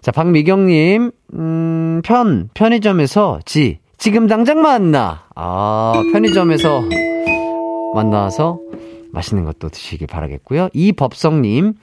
[0.01, 5.23] 자, 박미경님, 음, 편, 편의점에서 지, 지금 당장 만나.
[5.33, 6.83] 아, 편의점에서
[7.95, 8.59] 만나서
[9.11, 10.69] 맛있는 것도 드시길 바라겠고요.
[10.73, 11.73] 이법성님,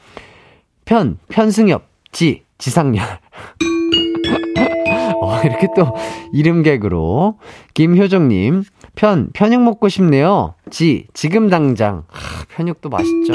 [0.84, 3.02] 편, 편승엽, 지, 지상렬.
[5.20, 5.94] 어, 이렇게 또
[6.32, 7.38] 이름 개그로.
[7.74, 8.64] 김효정님,
[8.94, 10.54] 편, 편육 먹고 싶네요.
[10.70, 12.04] 지, 지금 당장.
[12.10, 13.32] 아, 편육도 맛있죠.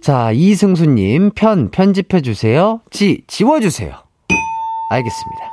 [0.00, 2.80] 자, 이승수님, 편, 편집해주세요.
[2.90, 3.94] 지, 지워주세요.
[4.90, 5.52] 알겠습니다.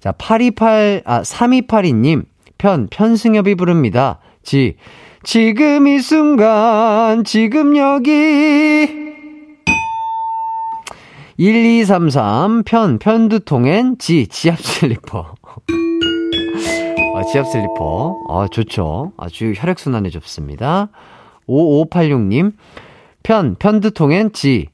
[0.00, 2.24] 자, 828, 아, 3282님,
[2.58, 4.18] 편, 편승엽이 부릅니다.
[4.42, 4.76] 지,
[5.26, 8.86] 지금 이 순간, 지금 여기.
[11.36, 15.34] 1233, 편, 편두통엔 지, 지압 슬리퍼.
[17.16, 18.22] 아, 지압 슬리퍼.
[18.28, 19.10] 아, 좋죠.
[19.16, 20.90] 아주 혈액순환에 좋습니다.
[21.48, 22.52] 5586님,
[23.24, 24.68] 편, 편두통엔 지,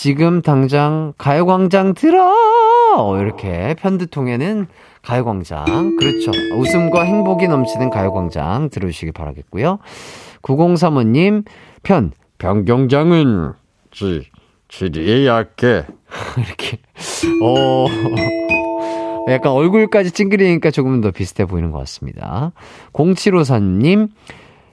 [0.00, 2.32] 지금 당장 가요광장 들어!
[2.96, 4.68] 어, 이렇게 편두통에는
[5.02, 5.96] 가요광장.
[5.96, 6.30] 그렇죠.
[6.56, 9.80] 웃음과 행복이 넘치는 가요광장 들어주시기 바라겠고요.
[10.42, 11.44] 9035님,
[11.82, 13.54] 편, 변경장은
[13.90, 14.22] 지,
[14.68, 15.84] 지리에 약해.
[16.46, 16.78] 이렇게,
[17.42, 17.86] 어,
[19.32, 22.52] 약간 얼굴까지 찡그리니까 조금 더 비슷해 보이는 것 같습니다.
[22.92, 24.10] 0754님,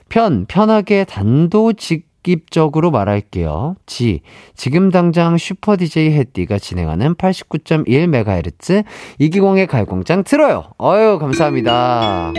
[0.08, 3.76] 편, 편하게 단도직 직입적으로 말할게요.
[3.86, 4.22] 지,
[4.56, 8.84] 지금 당장 슈퍼 DJ 해띠가 진행하는 89.1MHz
[9.18, 10.64] 이기광의 가요광장 틀어요.
[10.80, 12.32] 어유 감사합니다.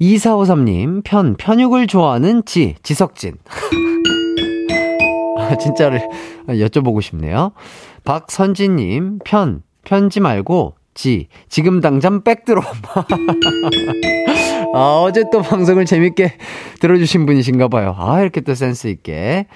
[0.00, 3.36] 2453님, 편, 편육을 좋아하는 지, 지석진.
[5.36, 6.08] 아, 진짜를
[6.46, 7.52] 여쭤보고 싶네요.
[8.04, 12.62] 박선진님, 편, 편지 말고, 지, 지금 당장 백 들어.
[14.74, 16.34] 아, 어제 또 방송을 재밌게
[16.80, 17.94] 들어주신 분이신가 봐요.
[17.98, 19.46] 아, 이렇게 또 센스있게.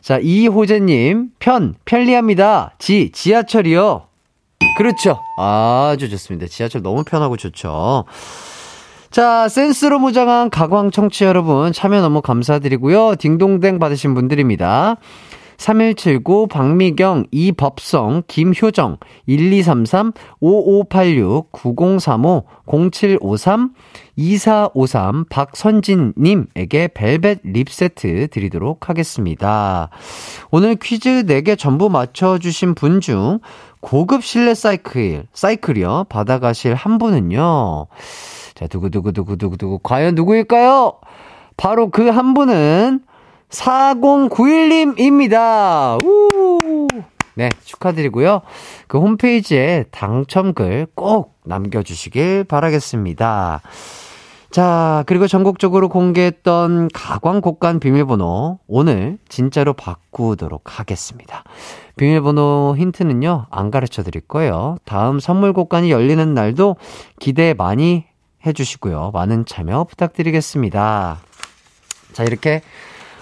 [0.00, 2.74] 자, 이호재님, 편, 편리합니다.
[2.78, 4.06] 지, 지하철이요.
[4.78, 5.18] 그렇죠.
[5.38, 6.46] 아주 좋습니다.
[6.46, 8.04] 지하철 너무 편하고 좋죠.
[9.10, 13.16] 자, 센스로 무장한 가광 청취 여러분, 참여 너무 감사드리고요.
[13.16, 14.96] 딩동댕 받으신 분들입니다.
[15.58, 23.70] 3179, 박미경, 이법성, 김효정, 1233, 5586, 9035, 0753,
[24.16, 29.90] 2453, 박선진 님에게 벨벳 립 세트 드리도록 하겠습니다.
[30.50, 33.40] 오늘 퀴즈 4개 전부 맞춰 주신 분 중
[33.80, 36.06] 고급 실내 사이클, 사이클이요.
[36.08, 37.86] 받아 가실 한 분은요.
[38.54, 39.80] 자, 두구두구두구두구두구.
[39.82, 40.94] 과연 누구일까요?
[41.56, 43.00] 바로 그 한 분은
[43.50, 46.02] 4091님입니다.
[46.04, 46.86] 우!
[47.34, 48.42] 네, 축하드리고요.
[48.86, 53.60] 그 홈페이지에 당첨글 꼭 남겨주시길 바라겠습니다.
[54.50, 61.44] 자, 그리고 전국적으로 공개했던 가광 곡간 비밀번호 오늘 진짜로 바꾸도록 하겠습니다.
[61.96, 64.78] 비밀번호 힌트는요, 안 가르쳐 드릴 거예요.
[64.86, 66.76] 다음 선물 곡간이 열리는 날도
[67.18, 68.06] 기대 많이
[68.46, 69.10] 해주시고요.
[69.12, 71.18] 많은 참여 부탁드리겠습니다.
[72.14, 72.62] 자, 이렇게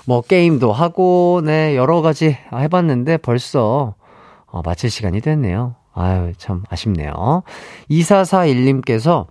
[0.07, 3.95] 뭐 게임도 하고, 네, 여러 가지 해봤는데 벌써
[4.47, 5.77] 어, 마칠 시간이 됐네요.
[5.95, 7.45] 아유, 참 아쉽네요.
[7.91, 9.27] 2441님께서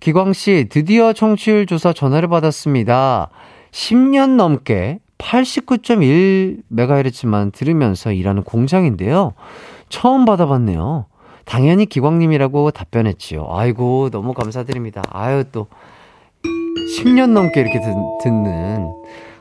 [0.00, 3.30] 기광 씨, 드디어 청취율 조사 전화를 받았습니다.
[3.72, 9.34] 10년 넘게 89.1MHz만 들으면서 일하는 공장인데요.
[9.88, 11.06] 처음 받아봤네요.
[11.44, 13.48] 당연히 기광님이라고 답변했지요.
[13.50, 15.02] 아이고, 너무 감사드립니다.
[15.10, 15.66] 아유, 또,
[16.98, 17.88] 10년 넘게 이렇게 듣,
[18.22, 18.92] 듣는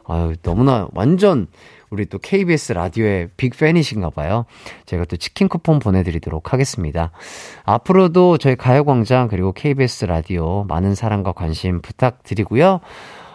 [0.07, 1.47] 아유, 너무나 완전
[1.89, 4.45] 우리 또 KBS 라디오의 빅팬이신가 봐요.
[4.85, 7.11] 제가 또 치킨 쿠폰 보내드리도록 하겠습니다.
[7.63, 12.81] 앞으로도 저희 가요광장 그리고 KBS 라디오 많은 사랑과 관심 부탁드리고요.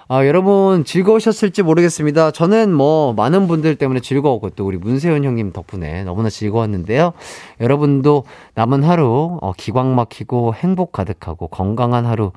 [0.09, 2.33] 아, 여러분 즐거우셨을지 모르겠습니다.
[2.33, 7.15] 저는 뭐 많은 분들 때문에 즐거웠고 또 우리 문세윤 형님 덕분에 너무나 즐거웠는데요.
[7.61, 8.25] 여러분도
[8.55, 12.33] 남은 하루 어, 기광 막히고 행복 가득하고 건강한 하루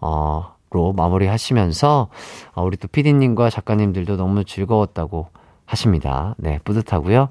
[0.00, 2.08] 어, 로 마무리하시면서
[2.54, 5.28] 어, 우리 또 피디님과 작가님들도 너무 즐거웠다고
[5.64, 6.34] 하십니다.
[6.38, 7.28] 네, 뿌듯하고요.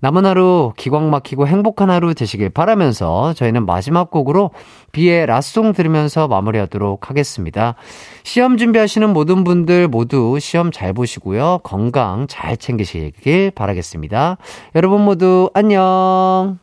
[0.00, 4.50] 남은 하루 기광 막히고 행복한 하루 되시길 바라면서 저희는 마지막 곡으로
[4.90, 7.76] 비의 라송 들으면서 마무리하도록 하겠습니다.
[8.24, 11.60] 시험 준비하시는 모든 분들 모두 시험 잘 보시고요.
[11.62, 14.38] 건강 잘 챙기시길 바라겠습니다.
[14.74, 16.61] 여러분 모두 안녕!